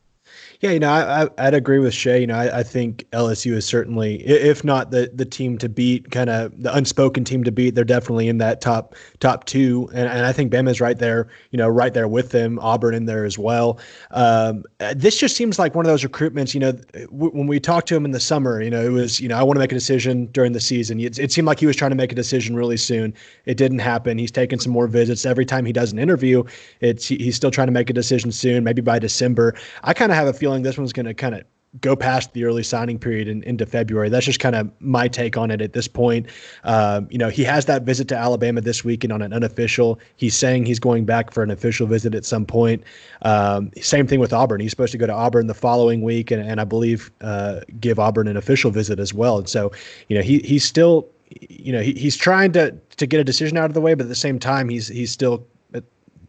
Yeah, 0.60 0.72
you 0.72 0.78
know, 0.78 0.90
I, 0.90 1.44
would 1.44 1.54
agree 1.54 1.78
with 1.78 1.94
Shea. 1.94 2.20
You 2.20 2.26
know, 2.26 2.36
I, 2.36 2.58
I, 2.58 2.62
think 2.62 3.06
LSU 3.12 3.52
is 3.52 3.64
certainly, 3.64 4.16
if 4.26 4.62
not 4.62 4.90
the 4.90 5.10
the 5.14 5.24
team 5.24 5.56
to 5.56 5.70
beat, 5.70 6.10
kind 6.10 6.28
of 6.28 6.62
the 6.62 6.74
unspoken 6.74 7.24
team 7.24 7.44
to 7.44 7.52
beat. 7.52 7.74
They're 7.74 7.82
definitely 7.82 8.28
in 8.28 8.36
that 8.38 8.60
top 8.60 8.94
top 9.20 9.46
two, 9.46 9.88
and, 9.94 10.06
and 10.06 10.26
I 10.26 10.32
think 10.32 10.52
Bama's 10.52 10.78
right 10.78 10.98
there. 10.98 11.28
You 11.50 11.56
know, 11.56 11.68
right 11.68 11.94
there 11.94 12.08
with 12.08 12.30
them. 12.30 12.58
Auburn 12.58 12.94
in 12.94 13.06
there 13.06 13.24
as 13.24 13.38
well. 13.38 13.78
Um, 14.10 14.64
this 14.94 15.16
just 15.16 15.34
seems 15.34 15.58
like 15.58 15.74
one 15.74 15.86
of 15.86 15.90
those 15.90 16.04
recruitments. 16.04 16.52
You 16.52 16.60
know, 16.60 16.72
w- 16.72 17.32
when 17.32 17.46
we 17.46 17.58
talked 17.58 17.88
to 17.88 17.96
him 17.96 18.04
in 18.04 18.10
the 18.10 18.20
summer, 18.20 18.60
you 18.60 18.70
know, 18.70 18.84
it 18.84 18.90
was, 18.90 19.18
you 19.18 19.28
know, 19.28 19.38
I 19.38 19.42
want 19.42 19.56
to 19.56 19.60
make 19.60 19.72
a 19.72 19.76
decision 19.76 20.26
during 20.26 20.52
the 20.52 20.60
season. 20.60 21.00
It, 21.00 21.18
it 21.18 21.32
seemed 21.32 21.46
like 21.46 21.60
he 21.60 21.66
was 21.66 21.76
trying 21.76 21.90
to 21.92 21.96
make 21.96 22.12
a 22.12 22.14
decision 22.14 22.54
really 22.54 22.76
soon. 22.76 23.14
It 23.46 23.56
didn't 23.56 23.78
happen. 23.78 24.18
He's 24.18 24.30
taken 24.30 24.58
some 24.58 24.72
more 24.72 24.86
visits 24.86 25.24
every 25.24 25.46
time 25.46 25.64
he 25.64 25.72
does 25.72 25.90
an 25.90 25.98
interview. 25.98 26.44
It's 26.80 27.08
he's 27.08 27.34
still 27.34 27.50
trying 27.50 27.68
to 27.68 27.72
make 27.72 27.88
a 27.88 27.94
decision 27.94 28.30
soon, 28.30 28.62
maybe 28.62 28.82
by 28.82 28.98
December. 28.98 29.54
I 29.84 29.94
kind 29.94 30.12
of 30.12 30.16
have 30.20 30.28
a 30.28 30.38
feeling 30.38 30.62
this 30.62 30.78
one's 30.78 30.92
going 30.92 31.06
to 31.06 31.14
kind 31.14 31.34
of 31.34 31.42
go 31.80 31.94
past 31.94 32.32
the 32.32 32.44
early 32.44 32.64
signing 32.64 32.98
period 32.98 33.28
and 33.28 33.44
into 33.44 33.64
February. 33.64 34.08
That's 34.08 34.26
just 34.26 34.40
kind 34.40 34.56
of 34.56 34.70
my 34.80 35.06
take 35.06 35.36
on 35.36 35.52
it 35.52 35.62
at 35.62 35.72
this 35.72 35.86
point. 35.86 36.26
Um, 36.64 37.06
you 37.10 37.18
know, 37.18 37.28
he 37.28 37.44
has 37.44 37.66
that 37.66 37.82
visit 37.82 38.08
to 38.08 38.16
Alabama 38.16 38.60
this 38.60 38.84
weekend 38.84 39.12
on 39.12 39.22
an 39.22 39.32
unofficial. 39.32 40.00
He's 40.16 40.36
saying 40.36 40.66
he's 40.66 40.80
going 40.80 41.04
back 41.04 41.32
for 41.32 41.44
an 41.44 41.50
official 41.50 41.86
visit 41.86 42.14
at 42.14 42.24
some 42.24 42.44
point. 42.44 42.82
Um, 43.22 43.70
same 43.80 44.08
thing 44.08 44.18
with 44.18 44.32
Auburn. 44.32 44.60
He's 44.60 44.72
supposed 44.72 44.92
to 44.92 44.98
go 44.98 45.06
to 45.06 45.12
Auburn 45.12 45.46
the 45.46 45.54
following 45.54 46.02
week, 46.02 46.32
and, 46.32 46.42
and 46.42 46.60
I 46.60 46.64
believe 46.64 47.12
uh, 47.20 47.60
give 47.78 48.00
Auburn 48.00 48.26
an 48.26 48.36
official 48.36 48.72
visit 48.72 48.98
as 48.98 49.14
well. 49.14 49.38
And 49.38 49.48
so, 49.48 49.70
you 50.08 50.16
know, 50.16 50.22
he 50.22 50.40
he's 50.40 50.64
still. 50.64 51.08
You 51.48 51.72
know, 51.72 51.80
he, 51.80 51.92
he's 51.92 52.16
trying 52.16 52.50
to 52.54 52.72
to 52.96 53.06
get 53.06 53.20
a 53.20 53.24
decision 53.24 53.56
out 53.56 53.66
of 53.66 53.74
the 53.74 53.80
way, 53.80 53.94
but 53.94 54.02
at 54.02 54.08
the 54.08 54.16
same 54.16 54.40
time, 54.40 54.68
he's 54.68 54.88
he's 54.88 55.12
still 55.12 55.46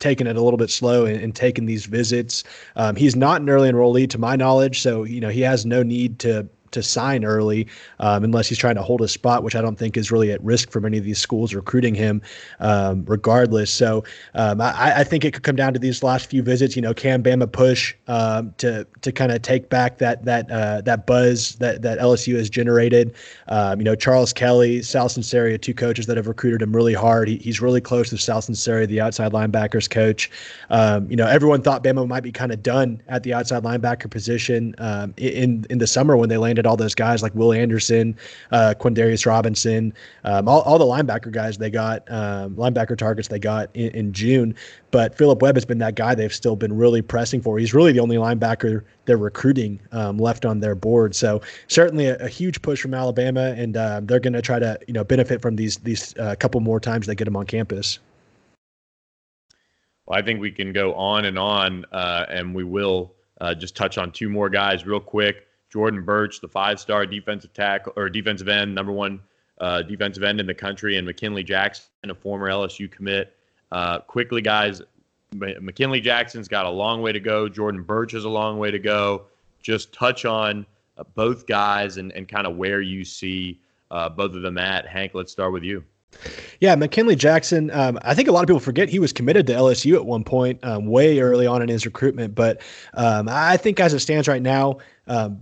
taking 0.01 0.27
it 0.27 0.35
a 0.35 0.41
little 0.41 0.57
bit 0.57 0.69
slow 0.69 1.05
and, 1.05 1.21
and 1.21 1.35
taking 1.35 1.65
these 1.65 1.85
visits. 1.85 2.43
Um, 2.75 2.95
he's 2.95 3.15
not 3.15 3.41
an 3.41 3.49
early 3.49 3.69
enrollee 3.69 4.09
to 4.09 4.17
my 4.17 4.35
knowledge, 4.35 4.81
so 4.81 5.03
you 5.03 5.21
know 5.21 5.29
he 5.29 5.41
has 5.41 5.65
no 5.65 5.83
need 5.83 6.19
to 6.19 6.47
to 6.72 6.82
sign 6.84 7.24
early 7.24 7.67
um, 7.99 8.24
unless 8.24 8.47
he's 8.47 8.57
trying 8.57 8.76
to 8.76 8.82
hold 8.82 9.01
a 9.01 9.07
spot, 9.07 9.43
which 9.43 9.55
I 9.55 9.61
don't 9.61 9.78
think 9.78 9.97
is 9.97 10.11
really 10.11 10.32
at 10.32 10.43
risk 10.43 10.72
for 10.72 10.82
many 10.82 10.97
of 10.97 11.03
these 11.03 11.19
schools 11.19 11.53
recruiting 11.53 11.95
him, 11.95 12.22
um, 12.59 13.05
regardless. 13.05 13.72
So 13.72 14.03
um, 14.36 14.61
I, 14.61 14.99
I, 14.99 15.03
think 15.03 15.26
it 15.26 15.34
could 15.34 15.43
come 15.43 15.55
down 15.55 15.74
to 15.74 15.80
these 15.80 16.03
last 16.03 16.30
few 16.30 16.41
visits. 16.41 16.76
You 16.76 16.82
know, 16.82 16.93
can 16.93 17.22
Bama 17.24 17.51
push 17.51 17.93
um, 18.07 18.53
to 18.57 18.88
to 19.01 19.11
kind 19.11 19.32
of 19.32 19.41
take 19.41 19.69
back 19.69 19.97
that 19.99 20.26
that 20.26 20.49
uh, 20.49 20.82
that 20.82 21.05
buzz 21.05 21.55
that 21.55 21.82
that 21.82 21.99
LSU 21.99 22.36
has 22.36 22.49
generated? 22.49 23.13
Um, 23.47 23.80
you 23.80 23.84
know, 23.84 23.95
Charles 23.95 24.34
Kelly, 24.34 24.82
Sal 24.82 25.07
Sunseri, 25.07 25.61
two 25.61 25.74
coaches 25.74 26.05
that 26.07 26.17
have 26.17 26.28
recruited 26.28 26.61
him 26.61 26.76
really 26.76 26.93
hard. 26.93 27.28
He, 27.28 27.38
he's 27.38 27.61
really 27.61 27.82
close 27.82 28.09
to 28.09 28.17
Sal 28.17 28.41
Sunseri, 28.41 28.88
the 28.88 29.01
outside 29.01 29.32
linebackers 29.32 29.89
coach. 29.89 30.30
Um, 30.69 31.09
you 31.09 31.15
know, 31.15 31.28
everyone 31.28 31.61
thought 31.61 31.84
Bama 31.84 32.07
might 32.07 32.24
be 32.24 32.32
kind 32.32 32.51
of 32.51 32.63
done 32.63 33.01
at 33.07 33.24
the 33.24 33.34
outside 33.34 33.63
linebacker 33.63 34.09
position 34.09 34.76
in 35.17 35.65
in 35.69 35.78
the 35.78 35.88
summer 35.88 36.17
when 36.17 36.30
they 36.30 36.38
landed 36.38 36.61
all 36.66 36.78
those 36.78 36.95
guys 36.95 37.22
like 37.22 37.34
Will 37.36 37.53
Anderson, 37.53 38.18
uh, 38.51 38.74
Quandarrius 38.78 39.26
Robinson, 39.26 39.93
um, 40.24 40.47
all, 40.47 40.62
all 40.62 40.78
the 40.78 40.86
linebacker 40.86 41.32
guys 41.32 41.57
they 41.57 41.70
got, 41.70 42.09
um, 42.12 42.55
linebacker 42.55 42.97
targets 42.97 43.28
they 43.28 43.39
got 43.39 43.70
in, 43.74 43.91
in, 43.91 44.14
June. 44.14 44.55
But 44.91 45.18
Philip 45.18 45.41
Webb 45.41 45.55
has 45.55 45.66
been 45.66 45.78
that 45.80 45.95
guy 45.95 46.16
they've 46.16 46.34
still 46.34 46.55
been 46.55 46.76
really 46.76 47.01
pressing 47.01 47.41
for. 47.41 47.57
He's 47.57 47.74
really 47.74 47.91
the 47.91 47.99
only 47.99 48.18
linebacker 48.18 48.84
they're 49.05 49.18
recruiting 49.18 49.80
um, 49.91 50.18
left 50.18 50.45
on 50.45 50.59
their 50.59 50.76
board. 50.76 51.16
So 51.16 51.41
certainly 51.68 52.07
a, 52.07 52.18
a 52.18 52.28
huge 52.28 52.62
push 52.62 52.82
from 52.82 52.93
Alabama, 52.93 53.53
and 53.57 53.76
uh, 53.78 54.01
they're 54.03 54.20
going 54.20 54.34
to 54.34 54.41
try 54.41 54.59
to 54.59 54.80
you 54.88 54.93
know 54.93 55.03
benefit 55.03 55.41
from 55.41 55.55
these 55.55 55.78
these 55.78 56.16
uh, 56.18 56.36
couple 56.36 56.59
more 56.62 56.80
times 56.80 57.07
they 57.07 57.16
get 57.16 57.26
them 57.26 57.36
on 57.36 57.45
campus. 57.45 57.99
Well, 60.05 60.20
I 60.20 60.22
think 60.22 60.41
we 60.41 60.51
can 60.51 60.74
go 60.74 60.93
on 60.93 61.26
and 61.26 61.38
on, 61.38 61.86
uh, 61.91 62.26
and 62.30 62.53
we 62.53 62.64
will 62.64 63.14
uh, 63.39 63.53
just 63.55 63.76
touch 63.76 63.97
on 63.97 64.12
two 64.12 64.30
more 64.30 64.49
guys 64.49 64.86
real 64.86 64.99
quick. 64.99 65.47
Jordan 65.72 66.03
Burch, 66.03 66.41
the 66.41 66.47
five-star 66.47 67.05
defensive 67.05 67.53
tackle 67.53 67.93
or 67.95 68.09
defensive 68.09 68.47
end, 68.47 68.76
number 68.76 68.91
one 68.91 69.22
uh, 69.59 69.82
defensive 69.84 70.24
end 70.24 70.39
in 70.39 70.47
the 70.47 70.53
country, 70.53 70.97
and 70.97 71.07
McKinley 71.07 71.43
Jackson, 71.43 71.86
a 72.03 72.15
former 72.15 72.49
LSU 72.49 72.91
commit. 72.91 73.36
Uh, 73.72 73.99
quickly, 73.99 74.41
guys, 74.41 74.82
McKinley 75.34 76.01
Jackson's 76.01 76.47
got 76.47 76.65
a 76.65 76.69
long 76.69 77.01
way 77.01 77.13
to 77.13 77.19
go. 77.19 77.47
Jordan 77.47 77.84
Burch 77.84 78.11
has 78.11 78.26
a 78.26 78.30
long 78.30 78.57
way 78.57 78.69
to 78.69 78.80
go. 78.80 79.28
Just 79.61 79.93
touch 79.93 80.26
on 80.26 80.65
uh, 80.97 81.03
both 81.15 81.47
guys 81.47 81.97
and, 81.97 82.11
and 82.13 82.28
kind 82.28 82.45
of 82.45 82.57
where 82.57 82.82
you 82.82 83.05
see 83.05 83.59
uh, 83.91 84.09
both 84.09 84.36
of 84.36 84.41
them 84.41 84.57
at. 84.57 84.88
Hank, 84.88 85.13
let's 85.13 85.32
start 85.32 85.53
with 85.53 85.63
you. 85.63 85.84
Yeah, 86.59 86.76
McKinley 86.76 87.15
Jackson. 87.15 87.72
Um, 87.72 87.97
I 88.01 88.13
think 88.13 88.28
a 88.28 88.32
lot 88.32 88.43
of 88.43 88.47
people 88.47 88.59
forget 88.59 88.89
he 88.89 88.99
was 88.99 89.13
committed 89.13 89.47
to 89.47 89.53
LSU 89.53 89.95
at 89.95 90.05
one 90.05 90.24
point, 90.26 90.61
um, 90.63 90.88
way 90.88 91.19
early 91.19 91.47
on 91.47 91.61
in 91.61 91.69
his 91.69 91.86
recruitment. 91.86 92.36
But 92.36 92.61
um, 92.93 93.30
I 93.30 93.55
think 93.57 93.80
as 93.80 93.93
it 93.93 93.99
stands 93.99 94.28
right 94.28 94.41
now, 94.41 94.80
um, 95.07 95.41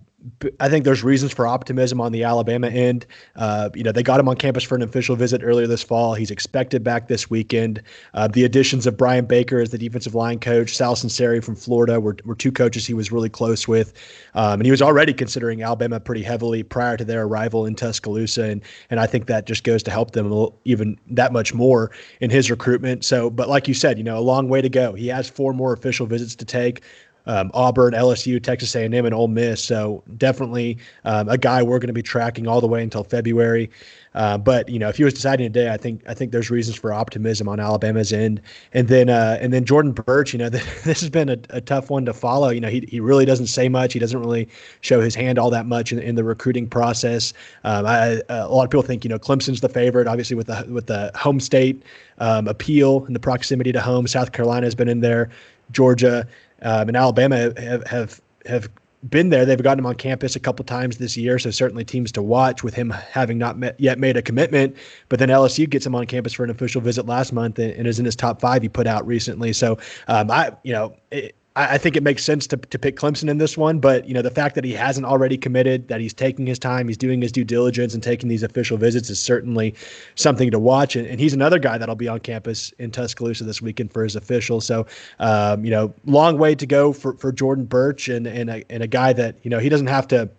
I 0.60 0.68
think 0.68 0.84
there's 0.84 1.04
reasons 1.04 1.32
for 1.32 1.48
optimism 1.48 2.02
on 2.02 2.12
the 2.12 2.24
Alabama 2.24 2.68
end. 2.68 3.06
Uh, 3.36 3.70
you 3.74 3.84
know, 3.84 3.92
they 3.92 4.04
got 4.04 4.20
him 4.20 4.28
on 4.28 4.36
campus 4.36 4.64
for 4.64 4.76
an 4.76 4.82
official 4.82 5.16
visit 5.16 5.42
earlier 5.44 5.66
this 5.66 5.82
fall. 5.82 6.14
He's 6.14 6.32
expected 6.32 6.84
back 6.84 7.08
this 7.08 7.30
weekend. 7.30 7.82
Uh, 8.14 8.28
the 8.28 8.44
additions 8.44 8.86
of 8.86 8.98
Brian 8.98 9.26
Baker 9.26 9.60
as 9.60 9.70
the 9.70 9.78
defensive 9.78 10.16
line 10.16 10.40
coach, 10.40 10.76
Sal 10.76 10.96
Sunseri 10.96 11.44
from 11.44 11.56
Florida 11.56 12.00
were, 12.02 12.18
were 12.26 12.36
two 12.36 12.52
coaches 12.52 12.86
he 12.86 12.94
was 12.94 13.12
really 13.12 13.30
close 13.30 13.68
with. 13.68 13.94
Um, 14.34 14.60
and 14.60 14.66
he 14.66 14.72
was 14.72 14.82
already 14.82 15.14
considering 15.14 15.64
Alabama 15.64 16.00
pretty 16.00 16.24
heavily 16.24 16.64
prior 16.64 16.98
to 16.98 17.06
their 17.06 17.24
arrival 17.24 17.66
in 17.66 17.76
Tuscaloosa. 17.76 18.44
And, 18.44 18.62
and 18.90 19.00
I 19.00 19.08
think 19.08 19.28
that 19.28 19.46
just 19.46 19.64
goes 19.64 19.84
to 19.84 19.92
help 19.92 20.12
them 20.12 20.50
even 20.66 21.00
that 21.12 21.32
much 21.32 21.54
more 21.54 21.92
in 22.20 22.30
his 22.30 22.52
recruitment. 22.52 23.06
So, 23.06 23.30
but 23.30 23.48
like 23.48 23.68
you 23.68 23.74
said, 23.74 23.98
you 23.98 24.04
know, 24.04 24.18
a 24.18 24.22
long 24.22 24.50
way 24.50 24.62
to 24.62 24.70
go. 24.70 24.94
He 24.94 25.08
has 25.08 25.30
four 25.30 25.54
more 25.54 25.72
official 25.72 26.06
visits 26.08 26.36
to 26.36 26.46
take 26.46 26.84
um, 27.26 27.52
Auburn, 27.54 27.94
LSU, 27.94 28.42
Texas 28.42 28.76
A&M, 28.76 28.94
and 28.94 29.14
Ole 29.14 29.28
Miss. 29.28 29.64
So 29.64 30.04
definitely 30.18 30.78
um, 31.06 31.30
a 31.30 31.38
guy 31.38 31.62
we're 31.62 31.80
going 31.80 31.88
to 31.88 31.94
be 31.94 32.02
tracking 32.02 32.48
all 32.48 32.62
the 32.62 32.68
way 32.68 32.82
until 32.82 33.04
February. 33.04 33.70
Uh, 34.16 34.38
but 34.38 34.68
you 34.70 34.80
know, 34.80 34.90
if 34.90 34.98
he 34.98 35.04
was 35.04 35.14
deciding 35.14 35.52
today, 35.52 35.72
I 35.72 35.78
think 35.78 36.02
I 36.08 36.14
think 36.14 36.32
there's 36.32 36.50
reasons 36.50 36.78
for 36.78 36.92
optimism 36.92 37.48
on 37.48 37.60
Alabama's 37.60 38.12
end. 38.12 38.42
And 38.74 38.88
then 38.88 39.08
uh, 39.10 39.38
and 39.40 39.54
then 39.54 39.66
Jordan 39.66 39.92
Burch, 39.92 40.34
you 40.34 40.40
know, 40.40 40.50
this 40.50 41.02
has 41.02 41.10
been 41.10 41.30
a, 41.30 41.38
a, 41.52 41.62
tough 41.62 41.90
one 41.90 42.06
to 42.06 42.14
follow. 42.14 42.50
You 42.50 42.60
know, 42.60 42.70
he 42.70 42.82
he 42.90 43.00
really 43.00 43.26
doesn't 43.26 43.48
say 43.48 43.70
much. 43.70 43.94
He 43.94 44.00
doesn't 44.00 44.20
really 44.20 44.50
show 44.82 45.00
his 45.00 45.14
hand 45.14 45.38
all 45.38 45.52
that 45.52 45.68
much 45.68 45.92
in, 45.92 46.00
in 46.00 46.16
the 46.16 46.24
recruiting 46.24 46.68
process. 46.68 47.34
Um, 47.64 47.86
I, 47.86 48.22
a 48.30 48.48
lot 48.48 48.64
of 48.64 48.72
people 48.72 48.82
think 48.82 49.04
you 49.04 49.10
know 49.10 49.20
Clemson's 49.20 49.62
the 49.62 49.70
favorite, 49.70 50.08
obviously 50.08 50.36
with 50.36 50.48
the 50.48 50.66
with 50.70 50.88
the 50.88 51.12
home 51.16 51.40
state 51.40 51.84
um, 52.18 52.48
appeal 52.48 53.06
and 53.06 53.16
the 53.16 53.20
proximity 53.20 53.72
to 53.72 53.82
home. 53.82 54.08
South 54.08 54.32
Carolina 54.32 54.66
has 54.66 54.76
been 54.76 54.90
in 54.90 55.02
there. 55.02 55.30
Georgia 55.72 56.28
um, 56.62 56.88
and 56.88 56.98
Alabama 56.98 57.54
have, 57.58 57.86
have 57.88 58.22
have 58.46 58.70
been 59.08 59.30
there. 59.30 59.46
They've 59.46 59.62
gotten 59.62 59.80
him 59.80 59.86
on 59.86 59.96
campus 59.96 60.36
a 60.36 60.40
couple 60.40 60.66
times 60.66 60.98
this 60.98 61.16
year, 61.16 61.40
so 61.40 61.52
certainly 61.52 61.86
teams 61.86 62.12
to 62.14 62.22
watch 62.22 62.64
with 62.64 62.74
him 62.74 62.90
having 62.90 63.38
not 63.38 63.58
met, 63.58 63.80
yet 63.80 63.98
made 63.98 64.18
a 64.18 64.22
commitment. 64.22 64.76
But 65.08 65.20
then 65.20 65.30
LSU 65.30 65.70
gets 65.70 65.86
him 65.86 65.96
on 65.96 66.06
campus 66.06 66.34
for 66.34 66.44
an 66.44 66.50
official 66.50 66.82
visit 66.82 67.06
last 67.06 67.32
month 67.32 67.60
and, 67.60 67.72
and 67.74 67.88
is 67.88 68.00
in 68.00 68.06
his 68.06 68.16
top 68.16 68.42
five 68.42 68.62
he 68.62 68.70
put 68.70 68.88
out 68.88 69.06
recently. 69.08 69.54
So 69.54 69.78
um, 70.08 70.30
I, 70.30 70.52
you 70.64 70.74
know, 70.74 70.96
it, 71.12 71.36
I, 71.60 71.74
I 71.76 71.78
think 71.78 71.98
it 71.98 72.04
makes 72.04 72.24
sense 72.24 72.48
to, 72.48 72.58
to 72.58 72.80
pick 72.80 72.96
Clemson 72.96 73.30
in 73.30 73.38
this 73.38 73.58
one, 73.58 73.80
but 73.80 74.08
you 74.08 74.14
know 74.14 74.22
the 74.22 74.32
fact 74.32 74.56
that 74.56 74.64
he 74.64 74.74
hasn't 74.74 75.06
already 75.06 75.38
committed, 75.38 75.90
that 75.90 76.00
he's 76.00 76.14
taking 76.14 76.48
his 76.48 76.58
time, 76.58 76.88
he's 76.88 76.98
doing 76.98 77.22
his 77.22 77.32
due 77.32 77.44
diligence 77.44 77.94
and 77.94 78.02
taking 78.02 78.30
these 78.30 78.44
official 78.44 78.78
visits 78.78 79.10
is 79.10 79.20
certainly 79.20 79.76
something 80.16 80.50
to 80.52 80.60
watch. 80.60 80.96
And, 80.96 81.06
and 81.06 81.20
he's 81.20 81.34
another 81.34 81.60
guy 81.60 81.78
that'll 81.78 81.96
be 81.96 82.08
on 82.08 82.22
campus 82.22 82.72
in 82.80 82.92
Tuscaloosa 82.92 83.44
this 83.44 83.62
weekend 83.62 83.92
for 83.92 84.04
his 84.04 84.16
official. 84.16 84.62
So 84.62 84.88
um, 85.20 85.66
you 85.66 85.72
know, 85.72 85.94
long 86.06 86.38
way 86.38 86.56
to 86.56 86.66
go 86.66 86.94
for, 86.94 87.14
for 87.18 87.32
Jordan 87.32 87.66
Burch 87.66 88.08
and 88.08 88.26
and 88.26 88.50
a, 88.50 88.72
and 88.72 88.82
a 88.82 88.88
guy 88.88 89.14
that 89.14 89.36
you 89.44 89.50
know 89.50 89.60
he 89.60 89.70
doesn't 89.70 89.88
have 89.88 90.08
to 90.08 90.30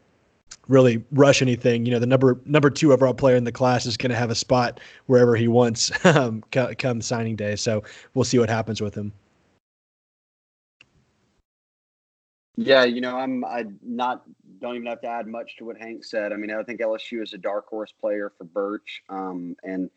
really 0.69 1.05
rush 1.13 1.43
anything. 1.43 1.85
You 1.85 1.93
know, 1.93 1.99
the 1.99 2.07
number 2.07 2.41
number 2.47 2.71
two 2.71 2.95
overall 2.95 3.15
player 3.15 3.37
in 3.37 3.45
the 3.45 3.53
class 3.53 3.85
is 3.85 3.97
going 3.97 4.11
to 4.11 4.17
have 4.17 4.31
a 4.31 4.35
spot 4.35 4.81
wherever 5.07 5.37
he 5.37 5.49
wants 5.49 5.93
um, 6.07 6.43
come 6.51 7.03
signing 7.03 7.37
day. 7.37 7.57
So 7.57 7.85
we'll 8.15 8.25
see 8.25 8.39
what 8.39 8.49
happens 8.49 8.81
with 8.81 8.95
him. 8.95 9.13
Yeah, 12.63 12.85
you 12.85 13.01
know, 13.01 13.17
I'm 13.17 13.43
I 13.43 13.65
not 13.83 14.23
don't 14.61 14.75
even 14.75 14.87
have 14.87 15.01
to 15.01 15.09
add 15.09 15.27
much 15.27 15.57
to 15.57 15.65
what 15.65 15.79
Hank 15.79 16.05
said. 16.05 16.31
I 16.31 16.37
mean, 16.37 16.51
I 16.51 16.63
think 16.63 16.81
LSU 16.81 17.23
is 17.23 17.33
a 17.33 17.39
dark 17.39 17.67
horse 17.67 17.91
player 17.99 18.31
for 18.37 18.45
Burch, 18.45 19.03
um, 19.09 19.57
and 19.63 19.89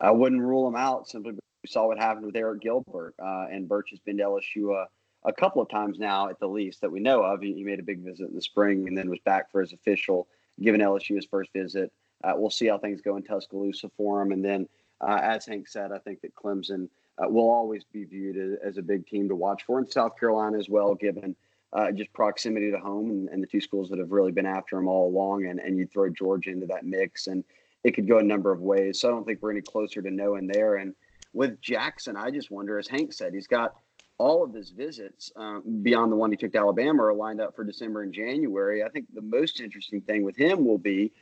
I 0.00 0.12
wouldn't 0.12 0.40
rule 0.40 0.68
him 0.68 0.76
out 0.76 1.08
simply 1.08 1.32
Because 1.32 1.42
We 1.64 1.68
saw 1.68 1.88
what 1.88 1.98
happened 1.98 2.26
with 2.26 2.36
Arik 2.36 2.60
Gilbert, 2.60 3.16
uh, 3.20 3.46
and 3.50 3.68
Burch 3.68 3.90
has 3.90 3.98
been 3.98 4.18
to 4.18 4.22
LSU 4.22 4.72
a, 4.72 4.86
a, 5.28 5.32
couple 5.32 5.60
of 5.60 5.68
times 5.68 5.98
now, 5.98 6.28
at 6.28 6.38
the 6.38 6.46
least 6.46 6.80
that 6.82 6.92
we 6.92 7.00
know 7.00 7.24
of. 7.24 7.40
He, 7.40 7.54
he, 7.54 7.64
made 7.64 7.80
a 7.80 7.82
big 7.82 8.04
visit 8.04 8.28
in 8.28 8.36
the 8.36 8.40
spring 8.40 8.86
and 8.86 8.96
then 8.96 9.10
was 9.10 9.18
back 9.24 9.50
for 9.50 9.60
his 9.60 9.72
official, 9.72 10.28
given 10.60 10.80
LSU 10.80 11.16
his 11.16 11.26
first 11.26 11.52
visit. 11.52 11.92
Uh, 12.22 12.34
we'll 12.36 12.50
see 12.50 12.68
how 12.68 12.78
things 12.78 13.00
go 13.00 13.16
in 13.16 13.24
Tuscaloosa 13.24 13.90
for 13.96 14.22
him, 14.22 14.30
and 14.30 14.44
then 14.44 14.68
uh, 15.00 15.18
as 15.20 15.44
Hank 15.44 15.66
said, 15.66 15.90
I 15.90 15.98
think 15.98 16.20
that 16.20 16.36
Clemson 16.36 16.88
uh, 17.18 17.28
will 17.28 17.50
always 17.50 17.82
be 17.82 18.04
viewed 18.04 18.60
as, 18.64 18.78
a 18.78 18.82
big 18.82 19.08
team 19.08 19.28
to 19.28 19.34
watch 19.34 19.64
for, 19.64 19.80
and 19.80 19.90
South 19.90 20.16
Carolina 20.20 20.56
as 20.56 20.68
well, 20.68 20.94
given 20.94 21.34
uh, 21.72 21.90
just 21.90 22.12
proximity 22.12 22.70
to 22.70 22.78
home 22.78 23.10
and, 23.10 23.28
and, 23.30 23.42
the 23.42 23.46
two 23.46 23.60
schools 23.60 23.88
that 23.88 23.98
have 23.98 24.12
really 24.12 24.32
been 24.32 24.46
after 24.46 24.76
him 24.76 24.88
all 24.88 25.08
along. 25.08 25.46
And, 25.46 25.58
and 25.58 25.78
you 25.78 25.86
throw 25.86 26.10
Georgia 26.10 26.50
into 26.50 26.66
that 26.66 26.84
mix, 26.84 27.28
and 27.28 27.42
it 27.82 27.92
could 27.92 28.06
go 28.06 28.18
a 28.18 28.22
number 28.22 28.52
of 28.52 28.60
ways. 28.60 29.00
So 29.00 29.08
I 29.08 29.10
don't 29.10 29.24
think 29.24 29.40
we're 29.40 29.52
any 29.52 29.62
closer 29.62 30.02
to 30.02 30.10
knowing 30.10 30.46
there. 30.46 30.76
And 30.76 30.94
with 31.32 31.60
Jackson, 31.60 32.16
I 32.16 32.30
just 32.30 32.50
wonder, 32.50 32.78
as 32.78 32.88
Hank 32.88 33.12
said, 33.12 33.32
he's 33.32 33.46
got 33.46 33.74
all 34.18 34.44
of 34.44 34.54
his 34.54 34.70
visits 34.70 35.32
um, 35.36 35.62
beyond 35.82 36.12
the 36.12 36.16
one 36.16 36.30
he 36.30 36.36
took 36.36 36.52
to 36.52 36.58
Alabama 36.58 37.04
are 37.04 37.14
lined 37.14 37.40
up 37.40 37.56
for 37.56 37.64
December 37.64 38.02
and 38.02 38.12
January. 38.12 38.84
I 38.84 38.88
think 38.88 39.06
the 39.12 39.22
most 39.22 39.60
interesting 39.60 40.00
thing 40.02 40.22
with 40.22 40.36
him 40.36 40.64
will 40.64 40.78
be 40.78 41.12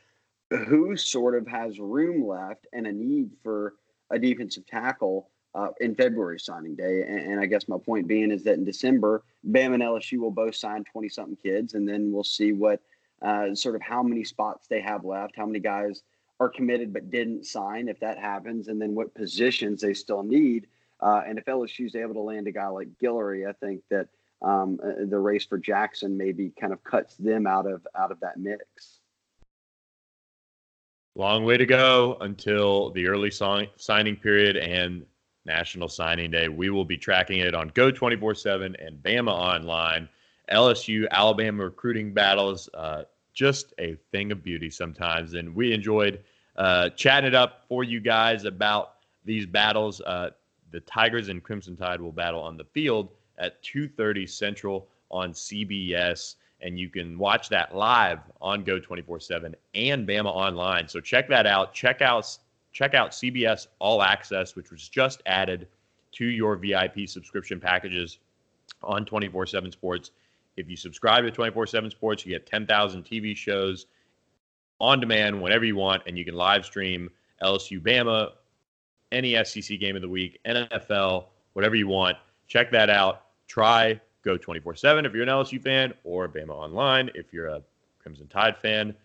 who 0.51 0.95
sort 0.97 1.35
of 1.35 1.47
has 1.47 1.79
room 1.79 2.27
left 2.27 2.67
and 2.73 2.85
a 2.85 2.91
need 2.91 3.31
for 3.41 3.75
a 4.11 4.19
defensive 4.19 4.67
tackle 4.67 5.30
uh, 5.53 5.69
in 5.79 5.95
February 5.95 6.39
signing 6.39 6.75
day. 6.75 7.01
And, 7.01 7.19
and, 7.19 7.39
I 7.39 7.45
guess 7.45 7.67
my 7.67 7.77
point 7.77 8.07
being 8.07 8.31
is 8.31 8.43
that 8.43 8.53
in 8.53 8.63
December, 8.63 9.23
Bam 9.43 9.73
and 9.73 9.83
LSU 9.83 10.19
will 10.19 10.31
both 10.31 10.55
sign 10.55 10.83
20 10.85 11.09
something 11.09 11.35
kids, 11.35 11.73
and 11.73 11.87
then 11.87 12.11
we'll 12.11 12.23
see 12.23 12.53
what 12.53 12.81
uh, 13.21 13.53
sort 13.53 13.75
of 13.75 13.81
how 13.81 14.01
many 14.01 14.23
spots 14.23 14.67
they 14.67 14.81
have 14.81 15.03
left, 15.03 15.35
how 15.35 15.45
many 15.45 15.59
guys 15.59 16.03
are 16.39 16.49
committed 16.49 16.91
but 16.91 17.11
didn't 17.11 17.45
sign 17.45 17.87
if 17.87 17.99
that 17.99 18.17
happens, 18.17 18.67
and 18.67 18.81
then 18.81 18.95
what 18.95 19.13
positions 19.13 19.81
they 19.81 19.93
still 19.93 20.23
need. 20.23 20.67
Uh, 21.01 21.21
and 21.27 21.37
if 21.37 21.45
LSU 21.45 21.85
is 21.85 21.95
able 21.95 22.13
to 22.13 22.21
land 22.21 22.47
a 22.47 22.51
guy 22.51 22.67
like 22.67 22.87
Guillory, 23.01 23.47
I 23.47 23.53
think 23.53 23.81
that 23.89 24.07
um, 24.41 24.79
uh, 24.83 25.05
the 25.07 25.19
race 25.19 25.45
for 25.45 25.57
Jackson 25.57 26.17
maybe 26.17 26.51
kind 26.59 26.73
of 26.73 26.83
cuts 26.83 27.15
them 27.15 27.45
out 27.45 27.67
of 27.67 27.85
out 27.95 28.11
of 28.11 28.19
that 28.21 28.39
mix. 28.39 28.99
Long 31.15 31.43
way 31.43 31.57
to 31.57 31.65
go 31.65 32.17
until 32.21 32.91
the 32.91 33.07
early 33.07 33.31
signing 33.31 34.15
period 34.15 34.55
and 34.55 35.05
National 35.45 35.87
Signing 35.87 36.31
Day. 36.31 36.47
We 36.47 36.69
will 36.69 36.85
be 36.85 36.97
tracking 36.97 37.39
it 37.39 37.55
on 37.55 37.71
Geaux 37.75 37.91
24 37.91 38.35
7 38.35 38.75
and 38.79 38.97
Bama 38.97 39.31
Online. 39.31 40.07
LSU, 40.51 41.07
Alabama 41.11 41.63
recruiting 41.63 42.13
battles, 42.13 42.69
uh, 42.73 43.03
just 43.33 43.73
a 43.79 43.95
thing 44.11 44.31
of 44.31 44.43
beauty 44.43 44.69
sometimes. 44.69 45.33
And 45.33 45.55
we 45.55 45.73
enjoyed 45.73 46.23
uh, 46.57 46.89
chatting 46.89 47.27
it 47.27 47.35
up 47.35 47.65
for 47.67 47.83
you 47.83 47.99
guys 47.99 48.45
about 48.45 48.95
these 49.23 49.45
battles. 49.45 50.01
Uh, 50.01 50.31
the 50.71 50.81
Tigers 50.81 51.29
and 51.29 51.43
Crimson 51.43 51.75
Tide 51.75 52.01
will 52.01 52.11
battle 52.11 52.41
on 52.41 52.57
the 52.57 52.65
field 52.65 53.09
at 53.37 53.61
2:30 53.63 54.27
Central 54.29 54.87
on 55.09 55.33
CBS, 55.33 56.35
and 56.61 56.79
you 56.79 56.89
can 56.89 57.17
watch 57.17 57.49
that 57.49 57.75
live 57.75 58.19
on 58.41 58.63
Geaux 58.63 58.79
24/7 58.79 59.55
and 59.75 60.07
Bama 60.07 60.27
Online. 60.27 60.87
So 60.87 60.99
check 60.99 61.27
that 61.29 61.45
out. 61.45 61.73
Check 61.73 62.01
out 62.01 62.37
check 62.71 62.93
out 62.93 63.11
CBS 63.11 63.67
All 63.79 64.01
Access, 64.01 64.55
which 64.55 64.71
was 64.71 64.87
just 64.87 65.21
added 65.25 65.67
to 66.13 66.25
your 66.25 66.55
VIP 66.55 67.07
subscription 67.07 67.59
packages 67.59 68.19
on 68.83 69.05
24 69.05 69.45
7 69.45 69.71
Sports. 69.71 70.11
If 70.57 70.69
you 70.69 70.75
subscribe 70.75 71.23
to 71.23 71.31
24 71.31 71.67
7 71.67 71.91
Sports, 71.91 72.25
you 72.25 72.31
get 72.31 72.45
10,000 72.45 73.03
TV 73.03 73.35
shows 73.35 73.87
on 74.79 74.99
demand 74.99 75.41
whenever 75.41 75.65
you 75.65 75.75
want, 75.75 76.03
and 76.07 76.17
you 76.17 76.25
can 76.25 76.35
live 76.35 76.65
stream 76.65 77.09
LSU 77.41 77.79
Bama, 77.79 78.31
any 79.11 79.41
SEC 79.43 79.79
game 79.79 79.95
of 79.95 80.01
the 80.01 80.09
week, 80.09 80.39
NFL, 80.45 81.25
whatever 81.53 81.75
you 81.75 81.87
want. 81.87 82.17
Check 82.47 82.71
that 82.71 82.89
out. 82.89 83.25
Try 83.47 83.99
Geaux 84.23 84.37
24 84.37 84.75
7 84.75 85.05
if 85.05 85.13
you're 85.13 85.23
an 85.23 85.29
LSU 85.29 85.61
fan, 85.61 85.93
or 86.03 86.27
Bama 86.27 86.51
Online 86.51 87.09
if 87.15 87.33
you're 87.33 87.47
a 87.47 87.61
Crimson 87.99 88.27
Tide 88.27 88.57
fan 88.57 88.95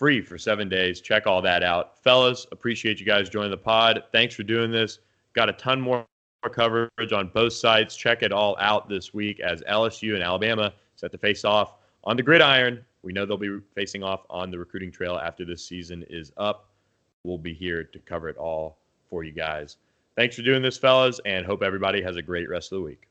free 0.00 0.22
for 0.22 0.38
seven 0.38 0.66
days. 0.66 1.02
Check 1.02 1.26
all 1.26 1.42
that 1.42 1.62
out. 1.62 2.02
Fellas, 2.02 2.46
appreciate 2.52 2.98
you 2.98 3.04
guys 3.04 3.28
joining 3.28 3.50
the 3.50 3.56
pod. 3.58 4.02
Thanks 4.12 4.34
for 4.34 4.42
doing 4.42 4.70
this. 4.70 5.00
Got 5.34 5.50
a 5.50 5.52
ton 5.52 5.78
more 5.78 6.06
coverage 6.50 7.12
on 7.12 7.28
both 7.34 7.52
sides. 7.52 7.94
Check 7.94 8.22
it 8.22 8.32
all 8.32 8.56
out 8.60 8.88
this 8.88 9.12
week 9.12 9.40
as 9.40 9.60
LSU 9.64 10.14
and 10.14 10.22
Alabama 10.22 10.72
set 10.96 11.12
to 11.12 11.18
face 11.18 11.44
off 11.44 11.74
on 12.04 12.16
the 12.16 12.22
gridiron. 12.22 12.82
We 13.02 13.12
know 13.12 13.26
they'll 13.26 13.36
be 13.36 13.60
facing 13.74 14.02
off 14.02 14.22
on 14.30 14.50
the 14.50 14.58
recruiting 14.58 14.90
trail 14.90 15.18
after 15.22 15.44
this 15.44 15.62
season 15.62 16.02
is 16.08 16.32
up. 16.38 16.70
We'll 17.22 17.36
be 17.36 17.52
here 17.52 17.84
to 17.84 17.98
cover 17.98 18.30
it 18.30 18.38
all 18.38 18.78
for 19.10 19.22
you 19.22 19.32
guys. 19.32 19.76
Thanks 20.16 20.34
for 20.34 20.40
doing 20.40 20.62
this, 20.62 20.78
fellas, 20.78 21.20
and 21.26 21.44
hope 21.44 21.62
everybody 21.62 22.00
has 22.00 22.16
a 22.16 22.22
great 22.22 22.48
rest 22.48 22.72
of 22.72 22.78
the 22.78 22.84
week. 22.84 23.09